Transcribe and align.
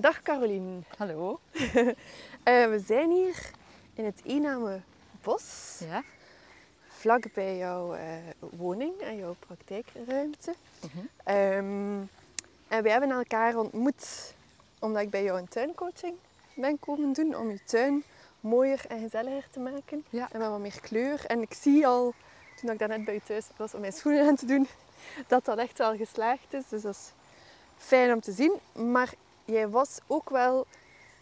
Dag 0.00 0.22
Caroline. 0.22 0.82
Hallo. 0.96 1.40
Eh, 2.42 2.66
we 2.68 2.82
zijn 2.86 3.10
hier 3.10 3.50
in 3.94 4.04
het 4.04 4.20
Ename 4.24 4.80
Bos, 5.22 5.78
Ja. 5.84 6.02
vlak 6.88 7.32
bij 7.34 7.56
jouw 7.56 7.94
eh, 7.94 8.02
woning 8.38 9.00
en 9.00 9.16
jouw 9.16 9.36
praktijkruimte. 9.38 10.54
Mhm. 10.80 10.98
Ehm, 11.24 11.98
en 12.68 12.82
we 12.82 12.90
hebben 12.90 13.10
elkaar 13.10 13.56
ontmoet 13.56 14.34
omdat 14.78 15.02
ik 15.02 15.10
bij 15.10 15.22
jou 15.22 15.38
een 15.38 15.48
tuincoaching 15.48 16.14
ben 16.54 16.78
komen 16.78 17.12
doen 17.12 17.36
om 17.36 17.50
je 17.50 17.64
tuin 17.64 18.02
mooier 18.40 18.84
en 18.88 19.00
gezelliger 19.00 19.50
te 19.50 19.60
maken. 19.60 20.04
Ja. 20.10 20.28
En 20.32 20.38
met 20.38 20.48
wat 20.48 20.58
meer 20.58 20.80
kleur. 20.80 21.26
En 21.26 21.42
ik 21.42 21.54
zie 21.54 21.86
al, 21.86 22.14
toen 22.60 22.70
ik 22.70 22.78
daarnet 22.78 23.04
bij 23.04 23.14
je 23.14 23.22
thuis 23.22 23.46
was 23.56 23.74
om 23.74 23.80
mijn 23.80 23.92
schoenen 23.92 24.26
aan 24.28 24.36
te 24.36 24.46
doen, 24.46 24.68
dat 25.28 25.44
dat 25.44 25.58
echt 25.58 25.78
wel 25.78 25.96
geslaagd 25.96 26.52
is. 26.54 26.68
Dus 26.68 26.82
dat 26.82 26.94
is 26.94 27.12
fijn 27.76 28.12
om 28.12 28.20
te 28.20 28.32
zien. 28.32 28.52
Maar 28.72 29.12
jij 29.50 29.68
was 29.68 29.98
ook 30.06 30.30
wel 30.30 30.66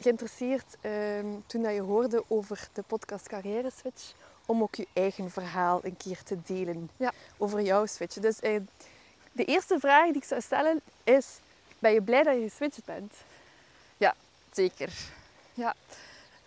geïnteresseerd 0.01 0.77
ehm, 0.80 1.27
toen 1.47 1.62
dat 1.62 1.75
je 1.75 1.80
hoorde 1.80 2.25
over 2.29 2.69
de 2.73 2.83
podcast 2.83 3.29
Carrière 3.29 3.71
Switch, 3.79 4.12
om 4.47 4.62
ook 4.62 4.75
je 4.75 4.87
eigen 4.93 5.30
verhaal 5.30 5.80
een 5.83 5.97
keer 5.97 6.23
te 6.23 6.38
delen 6.47 6.91
Ja. 6.97 7.12
over 7.37 7.61
jouw 7.61 7.87
switch. 7.87 8.15
Dus 8.15 8.41
eh, 8.41 8.61
de 9.33 9.45
eerste 9.45 9.79
vraag 9.79 10.07
die 10.07 10.16
ik 10.16 10.25
zou 10.25 10.41
stellen 10.41 10.80
is, 11.05 11.27
ben 11.79 11.93
je 11.93 12.02
blij 12.02 12.23
dat 12.23 12.35
je 12.35 12.49
geswitcht 12.49 12.85
bent? 12.85 13.12
Zeker. 14.52 14.93
Ja. 15.55 15.74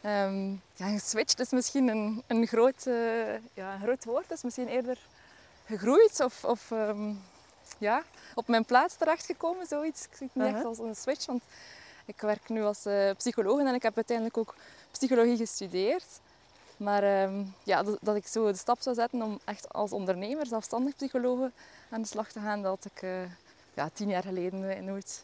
Ehm 0.01 0.49
ja, 0.75 0.87
geswitcht 0.87 1.39
is 1.39 1.49
misschien 1.49 1.87
een, 1.87 2.23
een, 2.27 2.47
groot, 2.47 2.85
eh, 2.85 3.33
ja, 3.53 3.73
een 3.73 3.81
groot 3.81 4.03
woord. 4.03 4.31
Is 4.31 4.43
misschien 4.43 4.67
eerder 4.67 4.97
gegroeid 5.65 6.19
of, 6.19 6.43
of 6.43 6.71
ehm, 6.71 7.13
ja, 7.77 8.03
op 8.35 8.47
mijn 8.47 8.65
plaats 8.65 8.95
terechtgekomen, 8.95 9.67
zoiets. 9.67 10.05
Ik 10.05 10.15
zie 10.17 10.29
het 10.33 10.43
niet 10.43 10.55
echt 10.55 10.65
als 10.65 10.77
een 10.77 10.95
switch, 10.95 11.25
want 11.25 11.43
ik 12.13 12.21
werk 12.21 12.49
nu 12.49 12.63
als 12.63 12.85
eh, 12.85 13.11
psycholoog 13.17 13.59
en 13.59 13.73
ik 13.73 13.83
heb 13.83 13.95
uiteindelijk 13.95 14.37
ook 14.37 14.55
psychologie 14.91 15.37
gestudeerd. 15.37 16.19
Maar 16.77 17.03
ehm, 17.03 17.43
ja, 17.63 17.83
dat, 17.83 17.97
dat 18.01 18.15
ik 18.15 18.27
zo 18.27 18.45
de 18.51 18.57
stap 18.57 18.81
zou 18.81 18.95
zetten 18.95 19.21
om 19.21 19.39
echt 19.45 19.73
als 19.73 19.91
ondernemer, 19.91 20.45
zelfstandig 20.45 20.95
psycholoog 20.95 21.49
aan 21.89 22.01
de 22.01 22.07
slag 22.07 22.31
te 22.31 22.39
gaan, 22.39 22.61
dat 22.61 22.71
had 22.71 22.91
ik 22.95 23.01
eh, 23.01 23.23
ja, 23.73 23.89
tien 23.93 24.09
jaar 24.09 24.23
geleden 24.23 24.85
nooit 24.85 25.23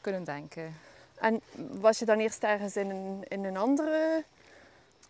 kunnen 0.00 0.24
denken. 0.24 0.74
En 1.18 1.40
was 1.70 1.98
je 1.98 2.04
dan 2.04 2.18
eerst 2.18 2.42
ergens 2.42 2.76
in 2.76 2.90
een, 2.90 3.24
in 3.28 3.44
een 3.44 3.56
andere 3.56 4.24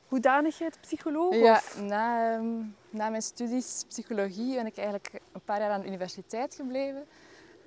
hoedanigheid 0.08 0.80
psycholoog? 0.80 1.34
Ja, 1.34 1.54
Of? 1.56 1.80
na, 1.80 2.32
ehm, 2.32 2.60
na 2.90 3.08
mijn 3.08 3.22
studies 3.22 3.84
psychologie 3.88 4.54
ben 4.54 4.66
ik 4.66 4.76
eigenlijk 4.76 5.12
een 5.32 5.40
paar 5.44 5.60
jaar 5.60 5.70
aan 5.70 5.80
de 5.80 5.86
universiteit 5.86 6.54
gebleven. 6.54 7.06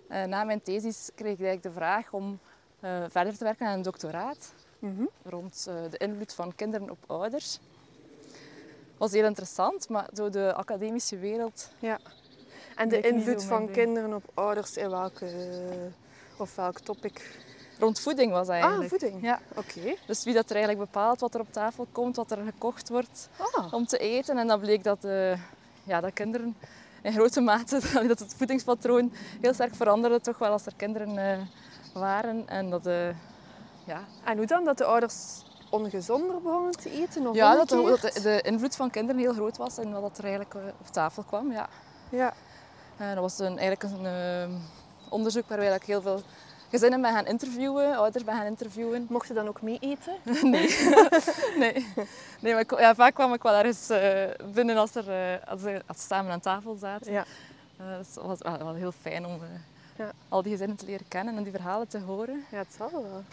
Eh, 0.07 0.23
na 0.23 0.43
mijn 0.43 0.61
thesis 0.61 1.09
kreeg 1.15 1.33
ik 1.33 1.39
eigenlijk 1.45 1.63
de 1.63 1.71
vraag 1.71 2.11
om 2.11 2.39
eh, 2.85 3.03
verder 3.09 3.37
te 3.37 3.43
werken 3.43 3.67
aan 3.67 3.73
een 3.73 3.81
doctoraat 3.81 4.53
Mhm. 4.79 5.03
rond 5.23 5.65
eh, 5.69 5.75
de 5.91 5.97
invloed 5.97 6.33
van 6.33 6.55
kinderen 6.55 6.89
op 6.89 6.97
ouders. 7.07 7.59
was 8.97 9.11
heel 9.11 9.25
interessant, 9.25 9.89
maar 9.89 10.09
zo 10.13 10.29
de 10.29 10.53
academische 10.53 11.17
wereld... 11.17 11.69
En 12.75 12.89
de 12.89 13.01
invloed 13.01 13.43
van 13.43 13.71
kinderen 13.71 14.13
op 14.13 14.23
ouders 14.33 14.77
in 14.77 14.89
welke... 14.89 15.25
Of 16.37 16.55
welk 16.55 16.79
topic? 16.79 17.39
Rond 17.79 17.99
voeding 17.99 18.31
was 18.31 18.47
dat 18.47 18.55
Ah, 18.55 18.61
eigenlijk. 18.61 18.89
voeding. 18.89 19.21
Ja. 19.21 19.39
Oké. 19.55 19.95
Dus 20.07 20.23
wie 20.23 20.33
dat 20.33 20.49
er 20.49 20.55
eigenlijk 20.55 20.91
bepaalt 20.91 21.19
wat 21.19 21.33
er 21.33 21.39
op 21.39 21.51
tafel 21.51 21.87
komt, 21.91 22.15
wat 22.15 22.31
er 22.31 22.37
gekocht 22.45 22.89
wordt 22.89 23.29
Ah. 23.55 23.73
om 23.73 23.85
te 23.85 23.97
eten. 23.97 24.37
En 24.37 24.47
dan 24.47 24.59
bleek 24.59 24.83
dat, 24.83 25.03
eh, 25.03 25.39
ja, 25.83 26.01
dat 26.01 26.13
kinderen 26.13 26.57
in 27.01 27.13
grote 27.13 27.41
mate, 27.41 27.79
dat 28.07 28.19
het 28.19 28.33
voedingspatroon 28.37 29.13
heel 29.41 29.53
sterk 29.53 29.75
veranderde, 29.75 30.21
toch 30.21 30.37
wel 30.37 30.51
als 30.51 30.65
er 30.65 30.73
kinderen 30.75 31.17
waren. 31.99 32.43
En 32.47 32.69
dat, 32.69 32.85
eh, 32.85 33.07
ja, 33.85 34.03
En 34.23 34.37
hoe 34.37 34.45
dan? 34.45 34.63
Dat 34.65 34.77
de 34.77 34.85
ouders 34.85 35.43
ongezonder 35.69 36.41
begonnen 36.41 36.71
te 36.71 36.91
eten? 36.91 37.27
Of 37.27 37.35
ja, 37.35 37.55
dat, 37.55 37.69
de, 37.69 37.97
dat 38.01 38.23
de, 38.23 38.41
invloed 38.41 38.75
van 38.75 38.89
kinderen 38.89 39.21
heel 39.21 39.33
groot 39.33 39.57
was 39.57 39.77
en 39.77 40.01
wat 40.01 40.17
er 40.17 40.23
eigenlijk 40.23 40.53
eh, 40.53 40.61
op 40.79 40.87
tafel 40.87 41.23
kwam. 41.23 41.51
Ja. 41.51 41.69
Ja. 42.09 42.33
En 42.97 43.13
dat 43.15 43.23
was 43.23 43.39
een, 43.39 43.57
eigenlijk 43.59 43.83
een 43.83 44.05
eh, 44.05 44.55
onderzoek 45.09 45.47
waar 45.47 45.57
we 45.59 45.65
eigenlijk 45.65 45.85
heel 45.85 46.01
veel 46.01 46.21
gezinnen 46.69 47.01
bij 47.01 47.11
gaan 47.11 47.25
interviewen, 47.25 47.95
ouders 47.95 48.23
bij 48.23 48.35
gaan 48.35 48.45
interviewen. 48.45 49.05
Mocht 49.09 49.27
je 49.27 49.33
dan 49.33 49.47
ook 49.47 49.61
mee 49.61 49.77
eten? 49.79 50.13
Nee. 50.51 50.75
nee. 51.57 51.87
nee 52.39 52.53
maar 52.53 52.61
ik- 52.61 52.79
ja, 52.79 52.95
vaak 52.95 53.13
kwam 53.13 53.33
ik 53.33 53.43
wel 53.43 53.53
ergens 53.53 53.89
eh, 53.89 54.29
binnen 54.53 54.77
als, 54.77 54.95
er, 54.95 55.09
eh, 55.09 55.47
als, 55.51 55.61
we, 55.61 55.81
samen 55.95 56.31
aan 56.31 56.39
tafel 56.39 56.75
zaten. 56.75 57.11
Ja. 57.11 57.25
Eh, 57.77 57.97
het 57.97 58.17
was 58.21 58.39
wel, 58.39 58.57
wel 58.57 58.73
heel 58.73 58.91
fijn 58.91 59.25
om 59.25 59.33
eh, 59.33 59.39
Ja. 59.95 60.11
al 60.29 60.41
die 60.41 60.51
gezinnen 60.51 60.77
te 60.77 60.85
leren 60.85 61.07
kennen 61.07 61.37
en 61.37 61.43
die 61.43 61.51
verhalen 61.51 61.87
te 61.87 61.99
horen. 61.99 62.45
Ja, 62.51 62.57
het 62.57 62.73
zal 62.77 62.91
wel. 62.91 63.23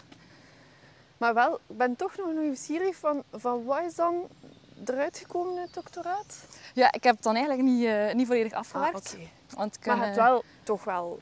Maar 1.17 1.33
wel, 1.33 1.59
ik 1.67 1.77
ben 1.77 1.95
toch 1.95 2.17
nog 2.17 2.33
nieuwsgierig 2.33 2.95
van, 2.95 3.23
van 3.31 3.63
wat 3.63 3.81
is 3.81 3.95
dan 3.95 4.27
eruit 4.85 5.17
gekomen 5.17 5.55
in 5.55 5.61
het 5.61 5.73
doctoraat? 5.73 6.45
Ja, 6.73 6.91
ik 6.91 7.03
heb 7.03 7.15
het 7.15 7.23
dan 7.23 7.35
eigenlijk 7.35 7.67
niet, 7.67 7.85
eh, 7.85 8.13
niet 8.13 8.27
volledig 8.27 8.53
afgewerkt. 8.53 9.15
Ah, 9.15 9.55
want 9.55 9.75
ik, 9.75 9.85
Maar 9.85 9.95
je 9.95 10.01
eh, 10.01 10.07
hebt 10.07 10.19
wel 10.19 10.43
toch 10.63 10.83
wel 10.83 11.19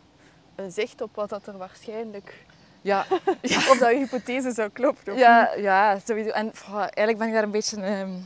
een 0.56 0.72
zicht 0.72 1.02
op 1.02 1.16
wat 1.16 1.30
dat 1.30 1.48
er 1.48 1.58
waarschijnlijk... 1.58 2.46
Ja, 2.82 3.06
Of 3.72 3.78
dat 3.80 3.92
je 3.92 3.98
hypothese 3.98 4.52
zou 4.52 4.70
kloppen, 4.70 5.14
of 5.14 5.20
ja, 5.20 5.54
ja, 5.54 6.00
sowieso. 6.06 6.30
En 6.30 6.52
pff, 6.52 6.70
eigenlijk 6.74 7.18
ben 7.18 7.28
ik 7.28 7.34
daar 7.34 7.44
een 7.44 7.52
beetje 7.52 7.82
ehm, 7.82 8.20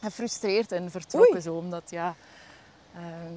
gefrustreerd 0.00 0.72
in 0.72 0.90
vertrokken. 0.90 1.32
Oei. 1.32 1.42
Zo, 1.42 1.54
omdat 1.54 1.90
ja, 1.90 2.14
ehm, 2.94 3.34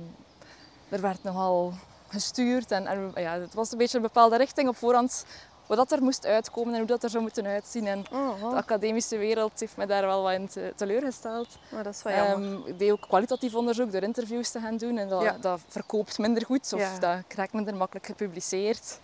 er 0.89 1.01
werd 1.01 1.23
nogal 1.23 1.73
gestuurd 2.07 2.71
en, 2.71 2.87
en 2.87 3.11
ja, 3.15 3.39
het 3.39 3.53
was 3.53 3.71
een 3.71 3.77
beetje 3.77 3.97
een 3.97 4.03
bepaalde 4.03 4.37
richting 4.37 4.67
op 4.69 4.77
voorhand. 4.77 5.25
Wat 5.65 5.77
dat 5.77 5.91
er 5.91 6.03
moest 6.03 6.25
uitkomen 6.25 6.73
en 6.73 6.79
hoe 6.79 6.87
dat 6.87 7.03
er 7.03 7.09
zou 7.09 7.23
moeten 7.23 7.45
uitzien. 7.45 7.87
En 7.87 7.97
niet? 7.97 8.09
Oh, 8.11 8.49
de 8.49 8.55
academische 8.55 9.17
wereld 9.17 9.59
heeft 9.59 9.77
mij 9.77 9.85
daar 9.85 10.05
wel 10.05 10.21
wat 10.21 10.33
in 10.33 10.47
te- 10.47 10.73
teleurgesteld. 10.75 11.47
maar 11.71 11.83
dat 11.83 11.93
is 11.93 12.03
wel 12.03 12.13
jammer. 12.13 12.53
Ehm, 12.59 12.67
ik 12.67 12.79
deed 12.79 12.91
ook 12.91 13.01
kwalitatief 13.01 13.55
onderzoek 13.55 13.91
door 13.91 14.01
interviews 14.01 14.49
te 14.49 14.59
gaan 14.59 14.77
doen. 14.77 14.97
En 14.97 15.09
dat, 15.09 15.21
Ja. 15.21 15.37
dat 15.41 15.59
verkoopt 15.67 16.17
minder 16.17 16.45
goed 16.45 16.73
of 16.73 16.79
Ja. 16.79 16.99
dat 16.99 17.19
krijgt 17.27 17.53
minder 17.53 17.75
makkelijk 17.75 18.05
gepubliceerd. 18.05 18.99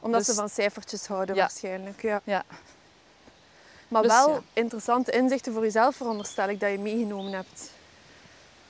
Omdat 0.00 0.20
dus- 0.20 0.28
ze 0.28 0.34
van 0.34 0.48
cijfertjes 0.48 1.06
houden 1.06 1.34
Ja. 1.34 1.40
waarschijnlijk. 1.40 2.02
Ja. 2.02 2.20
Ja. 2.24 2.44
Maar 3.88 4.02
Dus, 4.02 4.12
wel 4.12 4.30
ja. 4.30 4.40
interessante 4.52 5.10
inzichten 5.10 5.52
voor 5.52 5.62
jezelf 5.62 5.96
veronderstel 5.96 6.48
ik 6.48 6.60
dat 6.60 6.70
je 6.70 6.78
meegenomen 6.78 7.32
hebt. 7.32 7.70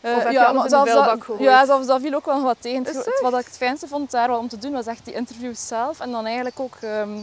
Eh, 0.07 0.17
Of 0.17 0.23
de 0.23 0.69
zelfs 0.69 0.93
dat, 0.93 1.39
ja, 1.39 1.67
zelfs 1.67 1.87
dat 1.87 2.01
viel 2.01 2.15
ook 2.15 2.25
wel 2.25 2.43
wat 2.43 2.57
tegen. 2.61 2.85
Het-? 2.85 3.21
Wat 3.23 3.39
ik 3.39 3.47
het 3.47 3.57
fijnste 3.57 3.89
vond 3.89 4.11
daar 4.11 4.29
wel 4.29 4.39
om 4.39 4.49
te 4.49 4.59
doen, 4.59 4.73
was 4.73 4.87
echt 4.87 5.05
die 5.05 5.15
interviews 5.15 5.67
zelf. 5.67 6.01
En 6.01 6.11
dan 6.11 6.25
eigenlijk 6.27 6.61
ook 6.61 6.77
ehm, 6.81 7.19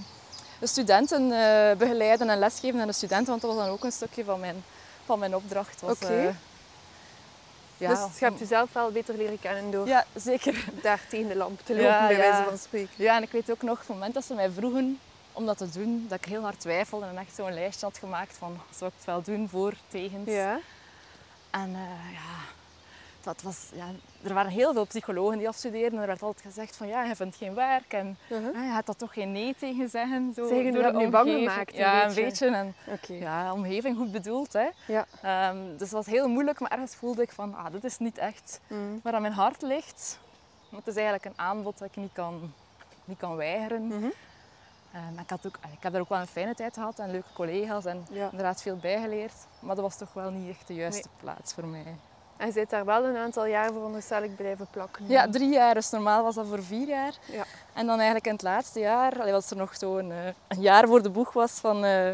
de 0.59 0.67
studenten 0.67 1.31
eh, 1.31 1.75
begeleiden 1.77 2.29
en 2.29 2.39
lesgeven 2.39 2.79
aan 2.81 2.87
de 2.87 2.93
studenten. 2.93 3.27
Want 3.27 3.41
dat 3.41 3.53
was 3.55 3.63
dan 3.65 3.73
ook 3.73 3.83
een 3.83 3.91
stukje 3.91 4.23
van 4.23 4.39
mijn, 4.39 4.63
van 5.05 5.19
mijn 5.19 5.35
opdracht. 5.35 5.81
Was, 5.81 5.91
Oké. 5.91 6.05
eh, 6.05 6.35
ja, 7.77 7.89
dus 7.89 8.19
je 8.19 8.25
hebt 8.25 8.39
jezelf 8.39 8.73
wel 8.73 8.91
beter 8.91 9.15
leren 9.17 9.39
kennen 9.39 9.71
door 9.71 9.87
Ja, 9.87 10.05
zeker. 10.15 10.65
daar 10.81 10.99
tegen 11.09 11.27
de 11.27 11.35
lamp 11.35 11.59
te 11.65 11.73
lopen, 11.73 11.87
Ja, 11.89 12.07
bij 12.07 12.15
ja. 12.17 12.21
wijze 12.21 12.43
van 12.49 12.57
spreken. 12.57 12.93
Ja, 12.95 13.15
en 13.15 13.23
ik 13.23 13.31
weet 13.31 13.51
ook 13.51 13.61
nog, 13.61 13.73
op 13.73 13.79
het 13.79 13.87
moment 13.87 14.13
dat 14.13 14.25
ze 14.25 14.33
mij 14.33 14.49
vroegen 14.51 14.99
om 15.33 15.45
dat 15.45 15.57
te 15.57 15.69
doen, 15.69 16.05
dat 16.09 16.17
ik 16.17 16.25
heel 16.25 16.41
hard 16.41 16.59
twijfelde 16.59 17.05
en 17.05 17.17
echt 17.17 17.35
zo'n 17.35 17.53
lijstje 17.53 17.85
had 17.85 17.97
gemaakt 17.97 18.35
van, 18.37 18.59
zou 18.77 18.89
ik 18.89 18.95
het 18.97 19.05
wel 19.05 19.21
doen, 19.21 19.49
voor, 19.49 19.73
tegen. 19.87 20.21
Ja. 20.25 20.59
En 21.49 21.71
ja, 22.11 22.37
dat 23.23 23.41
was, 23.41 23.69
ja, 23.73 23.85
er 24.23 24.33
waren 24.33 24.51
heel 24.51 24.73
veel 24.73 24.85
psychologen 24.85 25.37
die 25.37 25.47
afstudeerden 25.47 25.93
en 25.93 26.01
er 26.01 26.07
werd 26.07 26.21
altijd 26.21 26.45
gezegd 26.45 26.75
van, 26.75 26.87
ja, 26.87 27.03
je 27.03 27.15
vindt 27.15 27.35
geen 27.35 27.53
werk 27.53 27.93
en 27.93 28.17
Uh-huh. 28.29 28.55
ah, 28.55 28.65
je 28.65 28.71
gaat 28.71 28.85
daar 28.85 28.95
toch 28.95 29.13
geen 29.13 29.31
nee 29.31 29.55
tegen 29.59 29.89
zeggen. 29.89 30.33
Zo, 30.35 30.47
Zeg 30.47 30.57
je 30.57 30.63
nu 30.63 30.71
door 30.71 30.83
dat 30.83 30.93
nu 30.93 31.09
bang 31.09 31.29
gemaakt, 31.29 31.75
Ja, 31.75 32.01
een 32.01 32.07
beetje? 32.15 32.23
beetje. 32.23 32.73
En 33.07 33.17
ja, 33.19 33.53
omgeving 33.53 33.97
goed 33.97 34.11
bedoeld. 34.11 34.53
Hè. 34.53 34.67
Ja. 34.87 35.05
Ehm, 35.21 35.57
dus 35.71 35.79
het 35.79 35.91
was 35.91 36.05
heel 36.05 36.27
moeilijk, 36.27 36.59
maar 36.59 36.71
ergens 36.71 36.95
voelde 36.95 37.21
ik 37.21 37.31
van, 37.31 37.55
ah, 37.55 37.71
dit 37.71 37.83
is 37.83 37.97
niet 37.97 38.17
echt 38.17 38.59
Mm. 38.67 38.99
waar 39.03 39.13
aan 39.13 39.21
mijn 39.21 39.33
hart 39.33 39.61
ligt. 39.61 40.19
Want 40.69 40.85
het 40.85 40.95
is 40.95 41.01
eigenlijk 41.01 41.25
een 41.25 41.45
aanbod 41.45 41.77
dat 41.77 41.87
ik 41.87 41.95
niet 41.95 42.13
kan, 42.13 42.53
niet 43.05 43.17
kan 43.17 43.35
weigeren. 43.35 43.87
Mhm. 43.87 44.05
Ehm, 44.93 45.19
ik, 45.19 45.29
had 45.29 45.45
ook, 45.47 45.57
ik 45.71 45.83
heb 45.83 45.93
er 45.93 45.99
ook 45.99 46.09
wel 46.09 46.19
een 46.19 46.27
fijne 46.27 46.55
tijd 46.55 46.73
gehad 46.73 46.99
en 46.99 47.11
leuke 47.11 47.33
collega's 47.33 47.85
en 47.85 48.05
Ja. 48.11 48.25
inderdaad 48.29 48.61
veel 48.61 48.77
bijgeleerd. 48.77 49.33
Maar 49.59 49.75
dat 49.75 49.83
was 49.83 49.97
toch 49.97 50.13
wel 50.13 50.29
niet 50.31 50.49
echt 50.49 50.67
de 50.67 50.73
juiste 50.73 51.07
plaats 51.19 51.53
voor 51.53 51.65
mij. 51.65 51.95
En 52.43 52.49
je 52.49 52.55
zit 52.55 52.69
daar 52.69 52.85
wel 52.85 53.03
een 53.03 53.17
aantal 53.17 53.45
jaar 53.45 53.71
veronderstel 53.71 54.23
ik 54.23 54.35
blijven 54.35 54.67
plakken. 54.71 55.07
Ja, 55.07 55.29
drie 55.29 55.49
jaar. 55.49 55.73
Dus 55.73 55.89
normaal 55.89 56.23
was 56.23 56.35
dat 56.35 56.47
voor 56.47 56.63
vier 56.63 56.87
jaar. 56.87 57.13
Ja. 57.25 57.45
En 57.73 57.85
dan 57.85 57.95
eigenlijk 57.95 58.25
in 58.25 58.33
het 58.33 58.41
laatste 58.41 58.79
jaar, 58.79 59.19
allee, 59.19 59.33
als 59.33 59.49
er 59.49 59.57
nog 59.57 59.75
zo'n 59.75 60.11
eh, 60.11 60.17
een 60.47 60.61
jaar 60.61 60.87
voor 60.87 61.03
de 61.03 61.09
boeg 61.09 61.33
was 61.33 61.51
van 61.51 61.85
eh, 61.85 62.11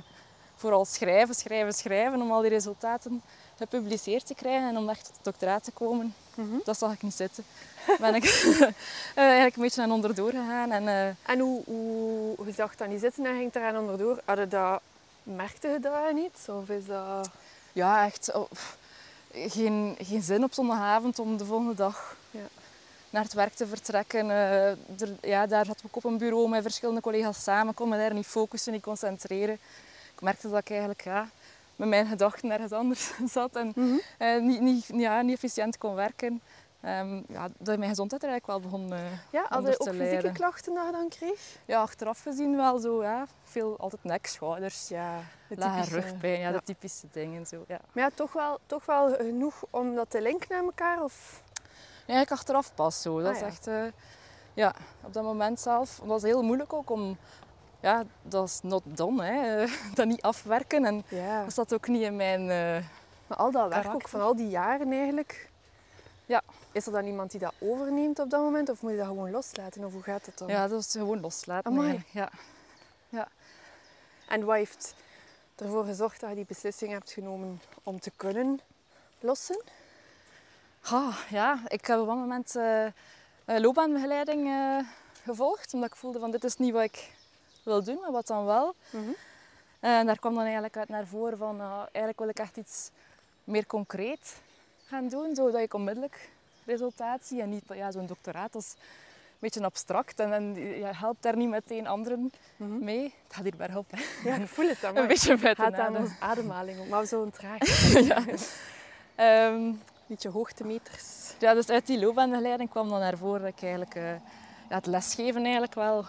vooral 0.56 0.86
schrijven, 0.86 1.36
schrijven, 1.36 1.74
schrijven 1.74 2.22
om 2.22 2.32
al 2.32 2.42
die 2.42 2.50
resultaten 2.50 3.22
gepubliceerd 3.58 4.26
te 4.26 4.36
krijgen 4.36 4.70
en 4.70 4.78
om 4.78 4.90
echt 4.90 5.06
tot 5.06 5.16
het 5.16 5.24
doctoraat 5.24 5.64
te 5.64 5.72
komen. 5.72 6.16
Mhm. 6.34 6.58
Dat 6.64 6.78
zag 6.78 6.94
ik 6.94 7.02
niet 7.02 7.14
zitten. 7.14 7.44
Ben 8.00 8.16
ik 8.16 8.24
eh, 8.24 8.72
eigenlijk 9.16 9.56
een 9.56 9.62
beetje 9.62 9.82
aan 9.82 9.92
onderdoor 9.92 10.32
gegaan. 10.32 10.72
En, 10.72 11.18
En 11.26 11.40
hoe, 11.40 11.62
hoe 11.66 12.46
je 12.46 12.52
zag 12.52 12.76
dat 12.76 12.88
niet 12.88 13.00
zitten 13.00 13.26
en 13.26 13.38
ging 13.38 13.56
eraan 13.56 13.78
onderdoor, 13.78 14.22
had 14.26 14.38
je 14.38 14.48
dat, 14.48 14.82
merkte 15.24 15.68
je 15.68 15.80
dat 15.80 16.14
niet? 16.14 16.48
Of 16.48 16.70
is 16.70 16.86
dat... 16.86 17.30
ja, 17.74 18.06
echt 18.06 18.34
oh, 18.34 18.50
pff, 18.52 18.78
geen, 19.34 19.96
geen 20.02 20.22
zin 20.22 20.44
op 20.44 20.54
zondagavond 20.54 21.20
om 21.20 21.38
de 21.38 21.46
volgende 21.46 21.74
dag 21.76 22.16
Ja. 22.32 22.40
naar 23.10 23.24
het 23.24 23.34
werk 23.34 23.54
te 23.54 23.68
vertrekken. 23.68 24.30
Eh, 24.32 24.70
er, 24.70 24.78
ja, 25.22 25.46
daar 25.48 25.66
zat 25.66 25.82
ik 25.88 25.96
op 25.96 26.04
een 26.04 26.18
bureau 26.18 26.50
met 26.50 26.62
verschillende 26.62 27.02
collega's 27.02 27.44
samen. 27.44 27.70
Ik 27.70 27.76
kon 27.76 27.90
me 27.90 27.98
daar 27.98 28.14
niet 28.14 28.26
focussen, 28.26 28.74
niet 28.74 28.82
concentreren. 28.84 29.58
Ik 30.16 30.22
merkte 30.22 30.50
dat 30.50 30.60
ik 30.60 30.70
eigenlijk 30.70 31.04
ja, 31.04 31.30
met 31.76 31.88
mijn 31.90 32.08
gedachten 32.08 32.52
ergens 32.52 32.72
anders 32.72 33.12
zat 33.34 33.56
en 33.56 33.74
eh, 34.18 34.42
niet, 34.42 34.62
niet, 34.62 34.86
ja, 34.94 35.22
niet 35.22 35.36
efficiënt 35.36 35.78
kon 35.78 35.96
werken. 35.96 36.42
Um, 36.86 37.24
ja, 37.28 37.48
dat 37.58 37.78
mijn 37.78 37.90
gezondheid 37.90 38.24
er 38.24 38.30
eigenlijk 38.30 38.46
wel 38.46 38.72
begon 38.72 38.94
uh, 38.94 39.00
Ja, 39.32 39.46
had 39.50 39.68
je 39.68 39.80
ook 39.80 39.96
fysieke 39.96 40.32
klachten 40.32 40.74
dat 40.74 40.86
je 40.86 40.92
dan 40.92 41.10
kreeg? 41.10 41.58
Ja, 41.66 41.82
achteraf 41.82 42.22
gezien 42.22 42.56
wel 42.56 42.80
zo. 42.80 43.04
Ja. 43.04 43.28
Veel 43.44 43.78
altijd 43.78 44.04
nek, 44.04 44.26
schouders, 44.28 44.88
ja, 44.88 45.20
lage 45.48 45.90
rugpijn, 45.90 46.40
ja, 46.40 46.52
de 46.52 46.62
typische 46.64 47.08
dingen. 47.12 47.46
Zo, 47.46 47.64
ja. 47.68 47.80
Maar 47.92 48.04
ja, 48.04 48.10
toch 48.16 48.34
wel, 48.34 48.60
toch 48.66 48.86
wel 48.86 49.16
genoeg 49.16 49.64
om 49.70 49.96
dat 49.96 50.10
te 50.10 50.22
linken 50.22 50.48
naar 50.50 50.64
elkaar? 50.64 51.04
Of? 51.04 51.44
Nee, 52.08 52.22
ik 52.22 52.32
achteraf 52.32 52.74
pas 52.76 53.02
zo. 53.02 53.22
Dat 53.22 53.30
ah, 53.30 53.36
is 53.36 53.42
echt... 53.42 53.68
Uh, 53.68 53.84
ja, 54.54 54.74
op 55.04 55.14
dat 55.14 55.24
moment 55.24 55.60
zelf. 55.60 55.98
Het 55.98 56.06
was 56.08 56.22
heel 56.22 56.44
moeilijk 56.44 56.74
ook 56.74 56.90
om... 56.90 57.18
Ja, 57.80 58.04
dat 58.22 58.48
is 58.48 58.60
not 58.64 58.84
done, 58.86 59.24
hè. 59.24 59.66
dat 59.96 60.08
niet 60.08 60.22
afwerken. 60.22 60.86
En 60.86 61.04
ja. 61.08 61.44
dat 61.44 61.54
zat 61.54 61.74
ook 61.74 61.88
niet 61.88 62.02
in 62.02 62.16
mijn... 62.16 62.42
Uh, 62.42 62.86
maar 63.28 63.38
al 63.38 63.52
dat 63.52 63.70
werk 63.70 63.94
ook 63.94 64.08
van 64.08 64.22
al 64.22 64.36
die 64.36 64.50
jaren 64.50 64.92
eigenlijk... 64.92 65.49
Is 66.72 66.86
er 66.86 66.92
dan 66.92 67.06
iemand 67.06 67.32
die 67.32 67.40
dat 67.40 67.54
overneemt 67.60 68.20
op 68.20 68.30
dat 68.30 68.42
moment? 68.42 68.70
Of 68.70 68.82
moet 68.82 68.92
je 68.92 68.98
dat 68.98 69.08
gewoon 69.08 69.32
loslaten? 69.32 69.84
Of 69.84 69.94
hoe 69.94 70.04
gaat 70.04 70.26
het 70.26 70.38
dan? 70.38 70.48
Ja, 70.48 70.68
dat 70.68 70.80
is 70.80 70.92
gewoon 70.92 71.20
loslaten. 71.20 72.04
Ja. 72.12 72.30
ja. 73.10 73.28
En 74.28 74.46
wat 74.46 74.56
heeft 74.56 74.96
ervoor 75.56 75.86
gezorgd 75.86 76.20
dat 76.20 76.30
je 76.30 76.36
die 76.36 76.46
beslissing 76.46 76.92
hebt 76.92 77.12
genomen 77.12 77.62
om 77.84 78.00
te 78.00 78.12
kunnen 78.16 78.60
lossen? 79.20 79.62
Oh, 80.92 81.18
ja, 81.30 81.60
ik 81.68 81.86
heb 81.86 82.00
op 82.00 82.06
dat 82.06 82.16
moment 82.16 82.56
uh, 82.56 82.86
loopbaanbegeleiding 83.46 84.48
uh, 84.48 84.80
gevolgd. 85.24 85.74
Omdat 85.74 85.90
ik 85.90 85.96
voelde 85.96 86.20
van 86.20 86.32
dit 86.32 86.44
is 86.44 86.58
niet 86.58 86.74
wat 86.74 86.84
ik 86.84 87.12
wil 87.64 87.84
doen, 87.84 88.00
maar 88.02 88.12
wat 88.12 88.28
dan 88.28 88.46
wel. 88.46 88.76
Mm 88.90 89.16
En 89.80 90.06
daar 90.06 90.20
kwam 90.20 90.34
dan 90.34 90.44
eigenlijk 90.44 90.78
uit 90.78 90.90
naar 90.90 91.08
voren 91.08 91.38
van 91.38 91.62
eigenlijk 91.62 92.20
wil 92.20 92.30
ik 92.30 92.40
echt 92.40 92.58
iets 92.58 92.90
meer 93.44 93.66
concreet 93.66 94.42
gaan 94.86 95.08
doen. 95.08 95.36
Zodat 95.36 95.62
ik 95.62 95.74
onmiddellijk 95.74 96.30
resultaat 96.70 97.26
zie 97.26 97.42
en 97.42 97.50
niet 97.50 97.64
ja, 97.74 97.92
zo'n 97.92 98.06
doctoraat. 98.06 98.56
als 98.56 98.74
een 98.74 99.48
beetje 99.48 99.64
abstract 99.64 100.20
en, 100.20 100.34
en 100.34 100.56
je 100.56 100.86
helpt 100.86 101.24
daar 101.24 101.38
niet 101.38 101.50
meteen 101.50 101.88
anderen 101.88 102.32
mhm. 102.58 102.84
mee. 102.84 103.04
Het 103.04 103.36
gaat 103.36 103.44
hier 103.44 103.56
bij 103.58 103.68
helpen. 103.68 104.00
Ja, 104.24 104.36
ik 104.36 104.48
voel 104.48 104.68
het 104.68 104.82
dan. 104.82 104.98
een 104.98 105.08
beetje 105.08 105.38
met 105.38 105.58
Het 105.58 105.58
gaat 105.58 105.74
aan 105.74 105.98
onze 105.98 106.16
ademhaling 106.20 106.80
om, 106.80 106.88
maar 106.88 107.06
zo'n 107.06 107.32
traag. 107.32 107.92
ja. 109.16 109.48
Um, 109.48 109.82
beetje 110.10 110.30
hoogtemeters. 110.30 111.34
Ja, 111.40 111.54
dus 111.54 111.70
uit 111.70 111.88
die 111.88 112.00
loopbaanbegeleiding 112.00 112.70
kwam 112.70 112.90
dan 112.90 113.00
naar 113.00 113.18
voren 113.18 113.42
dat 113.42 113.50
ik 113.50 113.62
eigenlijk 113.62 113.96
uh, 113.96 114.12
ja, 114.70 114.76
het 114.76 114.86
lesgeven 114.86 115.42
eigenlijk 115.42 115.74
wel 115.74 116.06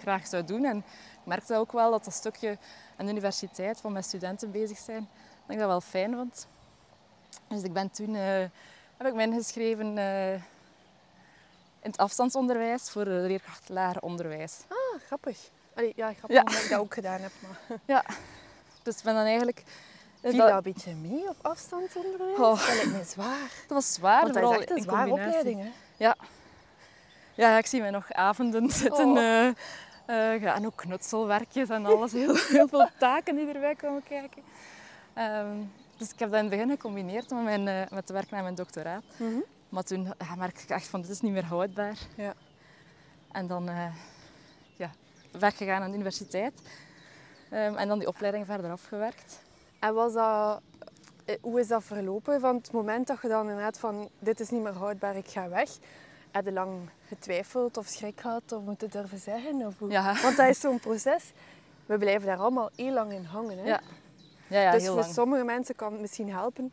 graag 0.00 0.26
zou 0.26 0.44
doen. 0.44 0.64
En 0.64 0.76
ik 0.76 1.24
merkte 1.24 1.56
ook 1.56 1.72
wel 1.72 1.90
dat 1.90 2.04
dat 2.04 2.14
stukje 2.14 2.58
aan 2.96 3.06
de 3.06 3.12
universiteit 3.12 3.80
van 3.80 3.92
mijn 3.92 4.04
studenten 4.04 4.50
bezig 4.50 4.78
zijn, 4.78 5.08
dat 5.46 5.54
ik 5.54 5.58
dat 5.58 5.68
wel 5.68 5.80
fijn 5.80 6.14
vond. 6.14 6.46
Dus 7.48 7.62
ik 7.62 7.72
ben 7.72 7.90
toen, 7.90 8.14
uh, 8.14 8.44
heb 8.98 9.06
ik 9.06 9.14
me 9.14 9.22
ingeschreven 9.22 9.96
uh, 9.96 10.32
in 10.32 10.40
het 11.90 11.96
afstandsonderwijs 11.96 12.90
voor 12.90 13.04
leerkracht 13.04 13.68
lager 13.68 14.02
onderwijs. 14.02 14.58
Ah, 14.68 15.00
grappig. 15.06 15.38
Allee, 15.74 15.92
ja, 15.96 16.12
grappig 16.12 16.36
ja. 16.36 16.42
dat 16.42 16.62
ik 16.62 16.70
dat 16.70 16.78
ook 16.78 16.94
gedaan 16.94 17.20
heb. 17.20 17.32
Maar. 17.40 17.78
Ja, 17.94 18.04
dus 18.82 18.96
ik 18.96 19.04
ben 19.04 19.14
dan 19.14 19.24
eigenlijk... 19.24 19.62
Viel 20.22 20.36
dat 20.36 20.50
een 20.50 20.62
beetje 20.62 20.94
mee 20.94 21.28
op 21.28 21.36
afstandsonderwijs? 21.42 22.38
Oh. 22.38 22.66
Dat 22.66 22.74
lijkt 22.74 22.92
mij 22.92 23.04
zwaar. 23.04 23.50
Dat 23.66 23.68
was 23.68 23.92
zwaar, 23.92 24.22
Want 24.22 24.34
dat 24.34 24.52
is 24.52 24.58
echt 24.58 24.70
een 24.70 24.82
zware 24.82 25.10
opleiding. 25.10 25.60
Hè? 25.60 25.70
Ja. 25.96 26.16
ja, 27.34 27.58
ik 27.58 27.66
zie 27.66 27.80
mij 27.80 27.90
nog 27.90 28.12
avonden 28.12 28.70
zitten. 28.70 29.08
Oh. 29.08 29.16
Uh, 29.16 29.46
uh, 30.06 30.40
ja, 30.40 30.54
en 30.54 30.66
ook 30.66 30.76
knutselwerkjes 30.76 31.68
en 31.68 31.86
alles. 31.86 32.12
Heel, 32.12 32.34
heel 32.34 32.68
veel 32.68 32.88
taken 32.98 33.36
die 33.36 33.52
erbij 33.52 33.74
komen 33.74 34.02
kijken. 34.02 34.42
Um, 35.18 35.72
dus 35.98 36.12
ik 36.12 36.18
heb 36.18 36.30
dat 36.30 36.38
in 36.38 36.44
het 36.44 36.54
begin 36.54 36.70
gecombineerd 36.70 37.30
met, 37.30 37.42
mijn, 37.42 37.66
uh, 37.66 37.90
met 37.90 38.10
werk 38.10 38.30
naar 38.30 38.42
mijn 38.42 38.54
doctoraat. 38.54 39.02
Mm 39.16 39.32
-hmm. 39.32 39.44
Maar 39.68 39.82
toen 39.82 40.04
ja, 40.18 40.34
merkte 40.34 40.62
ik 40.62 40.70
echt 40.70 40.86
van, 40.86 41.00
dit 41.00 41.10
is 41.10 41.20
niet 41.20 41.32
meer 41.32 41.44
houdbaar. 41.44 41.98
Ja. 42.16 42.34
En 43.32 43.46
dan 43.46 43.68
uh, 43.68 43.94
ja, 44.76 44.90
weggegaan 45.32 45.82
aan 45.82 45.88
de 45.88 45.94
universiteit. 45.94 46.60
Um, 47.52 47.76
en 47.76 47.88
dan 47.88 47.98
die 47.98 48.08
opleiding 48.08 48.46
verder 48.46 48.70
afgewerkt. 48.70 49.42
En 49.78 49.94
was 49.94 50.12
dat, 50.12 50.60
eh, 51.24 51.36
hoe 51.40 51.60
is 51.60 51.68
dat 51.68 51.84
verlopen? 51.84 52.40
Van 52.40 52.56
het 52.56 52.72
moment 52.72 53.06
dat 53.06 53.22
je 53.22 53.28
dan 53.28 53.48
inderdaad 53.48 53.78
van, 53.78 54.08
dit 54.18 54.40
is 54.40 54.50
niet 54.50 54.62
meer 54.62 54.72
houdbaar, 54.72 55.16
ik 55.16 55.28
ga 55.28 55.48
weg. 55.48 55.68
Heb 56.30 56.44
je 56.44 56.52
lang 56.52 56.90
getwijfeld 57.06 57.76
of 57.76 57.86
schrik 57.86 58.20
gehad 58.20 58.52
of 58.52 58.62
moet 58.62 58.80
het 58.80 58.92
durven 58.92 59.18
zeggen? 59.18 59.54
Of 59.66 59.78
hoe? 59.78 59.90
Ja. 59.90 60.20
Want 60.22 60.36
dat 60.36 60.48
is 60.48 60.60
zo'n 60.60 60.80
proces. 60.80 61.32
We 61.86 61.98
blijven 61.98 62.26
daar 62.26 62.38
allemaal 62.38 62.70
heel 62.76 62.92
lang 62.92 63.12
in 63.12 63.24
hangen. 63.24 63.58
Hè? 63.58 63.64
Ja. 63.64 63.80
Ja, 64.48 64.60
ja, 64.60 64.72
dus 64.72 64.86
voor 64.86 64.96
lang. 64.96 65.12
sommige 65.12 65.44
mensen 65.44 65.74
kan 65.76 65.92
het 65.92 66.00
misschien 66.00 66.30
helpen 66.30 66.72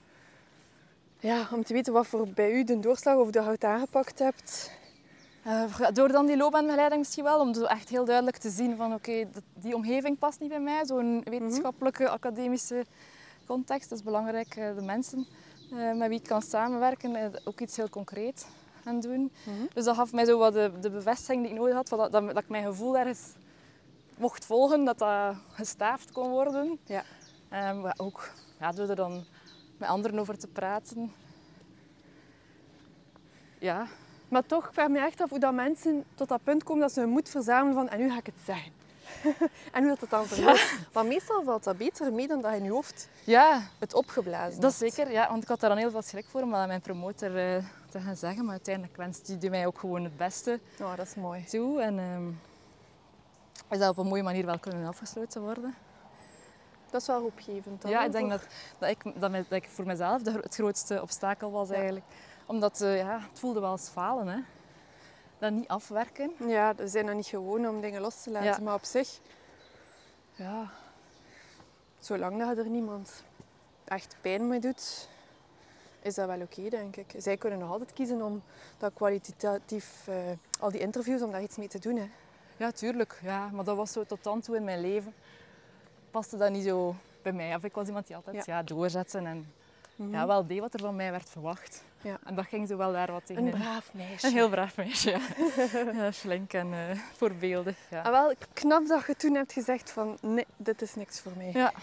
ja, 1.26 1.48
om 1.52 1.64
te 1.64 1.74
weten 1.74 1.94
wat 1.94 2.08
voor 2.08 2.28
bij 2.28 2.52
u 2.52 2.64
de 2.64 2.80
doorslag 2.80 3.18
of 3.18 3.30
de 3.30 3.42
het 3.42 3.64
aangepakt 3.64 4.20
hebt. 4.20 4.72
Uh, 5.48 5.90
door 5.94 6.08
dan 6.08 6.26
die 6.26 6.38
loopbaanbegeleiding 6.38 7.02
misschien 7.02 7.24
wel, 7.24 7.40
om 7.40 7.54
echt 7.54 7.90
heel 7.90 8.06
duidelijk 8.06 8.38
te 8.38 8.50
zien 8.50 8.76
van 8.76 8.94
oké, 8.94 9.28
die 9.54 9.76
omgeving 9.76 10.18
past 10.20 10.40
niet 10.40 10.50
bij 10.50 10.60
mij. 10.60 10.86
Zo'n 10.86 11.24
wetenschappelijke, 11.24 12.10
academische 12.10 12.86
context, 13.46 13.90
dat 13.90 13.98
is 13.98 14.04
belangrijk. 14.04 14.56
Uh, 14.56 14.76
de 14.76 14.82
mensen 14.82 15.28
uh, 15.74 15.94
met 15.94 16.10
wie 16.10 16.20
ik 16.20 16.28
kan 16.28 16.42
samenwerken, 16.42 17.32
ook 17.44 17.60
iets 17.60 17.76
heel 17.76 17.90
concreet 17.90 18.48
gaan 18.84 19.00
doen. 19.00 19.32
Mhm. 19.44 19.66
Dus 19.74 19.84
dat 19.84 19.96
gaf 19.96 20.14
mij 20.14 20.26
zo 20.26 20.38
wat 20.38 20.54
de, 20.54 20.72
de 20.82 20.90
bevestiging 20.90 21.42
die 21.42 21.52
ik 21.52 21.58
nodig 21.58 21.74
had, 21.74 21.88
dat, 21.88 22.12
dat, 22.12 22.26
dat 22.26 22.44
ik 22.44 22.50
mijn 22.50 22.66
gevoel 22.66 22.98
ergens 22.98 23.34
mocht 24.18 24.46
volgen, 24.46 24.86
dat 24.86 24.98
dat 24.98 25.36
gestaafd 25.52 26.12
kon 26.12 26.30
worden. 26.30 26.80
Ja. 26.86 27.04
Um, 27.56 27.82
maar 27.82 27.94
ook 27.98 28.30
ja, 28.60 28.72
door 28.72 28.90
er 28.90 28.96
dan 28.96 29.26
met 29.78 29.90
anderen 29.90 30.20
over 30.20 30.38
te 30.38 30.48
praten. 30.48 31.14
Ja. 33.60 33.88
Maar 34.28 34.46
toch, 34.46 34.66
ik 34.66 34.74
vraag 34.74 34.88
me 34.88 35.00
echt 35.00 35.22
af 35.22 35.30
hoe 35.30 35.40
dat 35.40 35.54
mensen 35.54 36.04
tot 36.16 36.28
dat 36.28 36.44
punt 36.44 36.64
komen 36.64 36.82
dat 36.82 36.92
ze 36.92 37.00
hun 37.00 37.10
moed 37.10 37.30
verzamelen 37.30 37.74
van 37.74 37.90
en 37.90 38.00
nu 38.00 38.10
ga 38.10 38.18
ik 38.18 38.26
het 38.26 38.36
zeggen. 38.46 38.72
en 39.74 39.82
hoe 39.82 39.88
dat 39.88 40.02
het 40.02 40.10
dan 40.10 40.26
verloopt. 40.26 40.60
Ja. 40.60 40.78
Maar 40.94 41.06
meestal 41.06 41.44
valt 41.44 41.64
dat 41.64 41.78
beter 41.78 42.14
mee 42.14 42.28
dan 42.28 42.42
dat 42.42 42.52
je 42.52 42.58
in 42.58 42.64
je 42.64 42.72
hoofd 42.72 43.10
ja. 43.24 43.62
het 43.80 43.94
opgeblazen 43.94 44.62
Dat 44.62 44.72
is 44.72 44.78
zeker, 44.78 45.12
ja. 45.12 45.30
Want 45.30 45.44
ik 45.44 45.50
had 45.50 45.60
daar 45.60 45.70
dan 45.70 45.80
heel 45.80 45.92
veel 45.92 46.02
schrik 46.02 46.26
voor 46.26 46.42
om 46.42 46.52
dat 46.52 46.60
aan 46.60 46.68
mijn 46.68 46.82
promotor 46.82 47.30
uh, 47.30 47.64
te 47.90 48.00
gaan 48.00 48.16
zeggen. 48.16 48.44
Maar 48.44 48.54
uiteindelijk 48.54 48.98
wenste 48.98 49.38
die 49.38 49.50
mij 49.50 49.66
ook 49.66 49.80
gewoon 49.80 50.04
het 50.04 50.18
beste 50.18 50.60
oh, 50.82 50.96
dat 50.96 51.06
is 51.06 51.16
mooi. 51.16 51.44
toe. 51.44 51.82
En 51.82 52.00
um, 52.00 52.40
is 53.70 53.80
dat 53.80 53.90
op 53.90 53.98
een 53.98 54.08
mooie 54.08 54.24
manier 54.24 54.46
wel 54.46 54.60
kunnen 54.60 54.88
afgesloten 54.88 55.42
worden. 55.42 55.76
Dat 56.96 57.04
is 57.04 57.10
wel 57.10 57.22
hoopgevend. 57.22 57.82
Dan, 57.82 57.92
ja, 57.92 58.04
ik 58.04 58.12
denk 58.12 58.30
dat, 58.30 58.46
dat, 58.80 58.90
ik, 58.90 59.04
dat, 59.04 59.32
dat 59.32 59.44
ik 59.50 59.70
voor 59.70 59.86
mezelf 59.86 60.22
de, 60.22 60.32
het 60.32 60.56
grootste 60.56 61.02
obstakel 61.02 61.52
was 61.52 61.70
eigenlijk. 61.70 62.06
Omdat 62.46 62.82
uh, 62.82 62.98
ja, 62.98 63.20
het 63.30 63.40
voelde 63.40 63.60
wel 63.60 63.70
als 63.70 63.88
falen. 63.88 64.28
Hè. 64.28 64.40
Dat 65.38 65.52
niet 65.52 65.68
afwerken. 65.68 66.32
Ja, 66.48 66.76
we 66.76 66.88
zijn 66.88 67.06
dan 67.06 67.16
niet 67.16 67.26
gewoon 67.26 67.68
om 67.68 67.82
dingen 67.82 68.02
los 68.02 68.22
te 68.24 68.30
laten. 68.30 68.64
Maar 68.64 68.74
op 68.74 68.84
zich, 68.84 69.20
ja, 70.32 70.70
zolang 72.00 72.40
dat 72.40 72.58
er 72.58 72.70
niemand 72.70 73.24
echt 73.84 74.16
pijn 74.22 74.48
mee 74.48 74.60
doet, 74.60 75.10
is 76.02 76.16
dat 76.16 76.28
wel 76.28 76.42
oké, 76.42 76.70
denk 76.70 76.96
ik. 76.96 77.14
Zij 77.18 77.38
kunnen 77.38 77.60
nog 77.60 77.72
altijd 77.72 77.94
kiezen 77.94 78.22
om 78.22 78.44
dat 78.78 78.94
kwalitatief, 78.94 80.08
uh, 80.10 80.16
al 80.60 80.72
die 80.72 80.80
interviews, 80.80 81.22
om 81.22 81.32
daar 81.32 81.42
iets 81.42 81.58
mee 81.58 81.68
te 81.68 81.80
doen. 81.80 81.96
Hè. 81.96 82.10
Ja, 82.58 82.72
tuurlijk. 82.72 83.20
Ja, 83.22 83.50
maar 83.54 83.64
dat 83.64 83.76
was 83.76 83.92
zo 83.92 84.04
tot 84.04 84.24
dan 84.24 84.42
toe 84.42 84.56
in 84.56 84.64
mijn 84.64 84.82
leven 84.82 85.14
paste 86.16 86.38
dat 86.38 86.52
niet 86.52 86.64
zo 86.64 86.96
bij 87.22 87.32
mij. 87.32 87.56
Of 87.56 87.64
ik 87.64 87.74
was 87.74 87.88
iemand 87.88 88.08
die 88.08 88.16
altijd 88.16 88.46
ja. 88.46 88.56
ja 88.56 88.64
doorzetten 88.64 89.26
en 89.26 89.52
Mhm. 89.96 90.12
ja, 90.14 90.28
wel 90.28 90.46
deed 90.48 90.60
wat 90.60 90.74
er 90.74 90.80
van 90.80 90.96
mij 90.96 91.12
werd 91.12 91.30
verwacht. 91.30 91.84
Ja. 92.02 92.18
En 92.26 92.36
dat 92.36 92.46
ging 92.46 92.68
zo 92.68 92.78
wel 92.78 92.92
daar 92.92 93.12
wat 93.12 93.26
tegen. 93.26 93.46
Een 93.46 93.52
braaf 93.60 93.94
meisje. 93.94 94.28
Een 94.28 94.34
heel 94.34 94.50
braaf 94.50 94.78
meisje, 94.78 95.10
ja. 95.10 95.20
ja 96.04 96.12
flink 96.12 96.54
en 96.54 96.74
eh, 96.74 97.00
voorbeeldig. 97.14 97.78
Ja. 97.90 98.02
Ah, 98.02 98.12
wel 98.12 98.34
knap 98.54 98.88
dat 98.88 99.06
je 99.06 99.16
toen 99.16 99.36
hebt 99.36 99.54
gezegd 99.54 99.92
van 99.92 100.18
nee, 100.22 100.46
dit 100.58 100.82
is 100.82 100.96
niks 100.96 101.20
voor 101.20 101.32
mij. 101.38 101.50
Ja. 101.54 101.74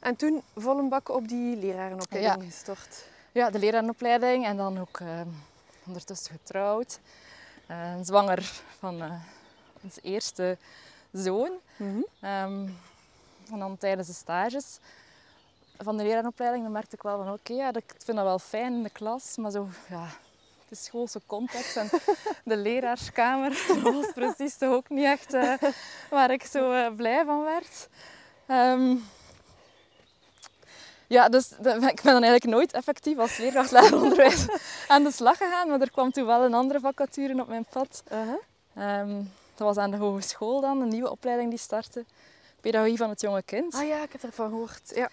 En 0.00 0.16
toen 0.16 0.42
vol 0.56 0.78
een 0.78 0.88
bak 0.88 1.08
op 1.08 1.28
die 1.28 1.56
lerarenopleiding 1.56 2.42
Ja. 2.42 2.48
gestort. 2.50 3.04
Ja, 3.32 3.50
de 3.50 3.58
lerarenopleiding 3.58 4.44
en 4.46 4.56
dan 4.56 4.78
ook 4.80 5.00
eh, 5.00 5.20
ondertussen 5.86 6.32
getrouwd. 6.34 6.98
Eh, 7.66 7.94
zwanger 8.02 8.42
van 8.78 9.02
ons 9.82 9.98
eerste 10.02 10.56
zoon. 11.18 11.50
Mhm. 11.76 12.00
Ehm, 12.20 12.66
en 13.52 13.58
dan 13.58 13.78
tijdens 13.78 14.06
de 14.08 14.14
stages 14.14 14.78
van 15.78 15.96
de 15.96 16.02
lerarenopleiding 16.02 16.62
dan 16.62 16.72
merkte 16.72 16.96
ik 16.96 17.02
wel 17.02 17.16
van 17.24 17.32
oké, 17.32 17.52
ja, 17.52 17.72
dat- 17.72 17.82
ik 17.82 17.94
vind 18.04 18.16
dat 18.16 18.26
wel 18.26 18.38
fijn 18.38 18.72
in 18.74 18.82
de 18.82 18.90
klas, 18.90 19.36
maar 19.36 19.50
zo, 19.50 19.68
ja, 19.88 20.06
de 20.68 20.74
schoolse 20.76 21.20
context 21.26 21.76
en 21.76 21.88
de 22.44 22.56
leraarskamer 22.56 23.64
was 23.82 24.12
precies 24.14 24.56
toch 24.56 24.72
ook 24.74 24.88
niet 24.88 25.04
echt 25.04 25.32
eh, 25.34 25.52
waar 26.10 26.30
ik 26.30 26.44
zo 26.44 26.72
eh, 26.72 26.94
blij 26.96 27.24
van 27.24 27.42
werd. 27.44 27.88
Ehm, 28.46 28.96
Ja, 31.06 31.28
dus 31.28 31.48
de- 31.48 31.74
ik 31.94 32.02
ben 32.02 32.12
dan 32.12 32.22
eigenlijk 32.22 32.44
nooit 32.44 32.72
effectief 32.72 33.18
als 33.18 33.36
leerkracht 33.36 33.70
lerarenonderwijs 33.70 34.46
aan 34.88 35.02
de 35.04 35.10
slag 35.12 35.36
gegaan. 35.36 35.68
Maar 35.68 35.80
er 35.80 35.90
kwam 35.90 36.10
toen 36.12 36.26
wel 36.26 36.44
een 36.44 36.54
andere 36.54 36.80
vacature 36.80 37.40
op 37.40 37.48
mijn 37.48 37.64
pad. 37.70 38.02
Uh-huh. 38.12 38.34
Ehm, 38.74 39.22
dat 39.54 39.66
was 39.66 39.76
aan 39.76 39.90
de 39.90 39.96
hogeschool 39.96 40.60
dan, 40.60 40.80
een 40.80 40.88
nieuwe 40.88 41.10
opleiding 41.10 41.50
die 41.50 41.58
startte. 41.58 42.04
Pedagogie 42.60 42.96
van 42.96 43.08
het 43.08 43.20
jonge 43.20 43.42
kind. 43.42 43.74
Ah 43.74 43.86
ja, 43.86 44.02
ik 44.02 44.12
heb 44.12 44.22
ervan 44.22 44.48
gehoord. 44.48 44.92
Ja. 44.94 45.10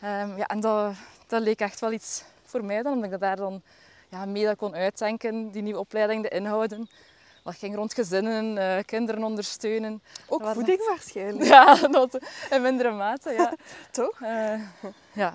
Ehm, 0.00 0.36
ja, 0.36 0.46
en 0.46 0.60
dat, 0.60 0.94
dat 1.26 1.42
leek 1.42 1.60
echt 1.60 1.80
wel 1.80 1.92
iets 1.92 2.24
voor 2.44 2.64
mij 2.64 2.82
dan, 2.82 2.92
omdat 2.92 3.12
ik 3.12 3.20
daar 3.20 3.36
dan 3.36 3.62
ja, 4.08 4.24
mee 4.24 4.44
dat 4.44 4.56
kon 4.56 4.74
uitdenken, 4.74 5.50
die 5.50 5.62
nieuwe 5.62 5.78
opleiding, 5.78 6.22
de 6.22 6.28
inhouden. 6.28 6.88
Dat 7.44 7.54
ging 7.54 7.74
rond 7.74 7.94
gezinnen, 7.94 8.58
eh, 8.58 8.84
kinderen 8.84 9.24
ondersteunen. 9.24 10.02
Ook 10.28 10.42
Dat 10.42 10.54
voeding 10.54 10.86
waarschijnlijk. 10.88 11.48
Ja, 11.54 11.74
dat 11.74 12.18
in 12.50 12.62
mindere 12.62 12.90
mate, 12.90 13.32
ja. 13.32 13.54
Toch? 13.90 14.20
Eh, 14.20 14.60
ja. 15.12 15.34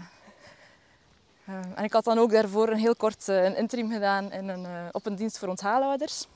Ehm, 1.47 1.71
en 1.75 1.83
ik 1.83 1.93
had 1.93 2.03
dan 2.03 2.19
ook 2.19 2.31
daarvoor 2.31 2.69
een 2.69 2.77
heel 2.77 2.95
kort 2.95 3.29
eh, 3.29 3.43
een 3.43 3.55
interim 3.55 3.91
gedaan 3.91 4.31
in 4.31 4.47
een, 4.47 4.67
op 4.91 5.05
een 5.05 5.15
dienst 5.15 5.37
voor 5.37 5.47
onthaalouders. 5.47 6.27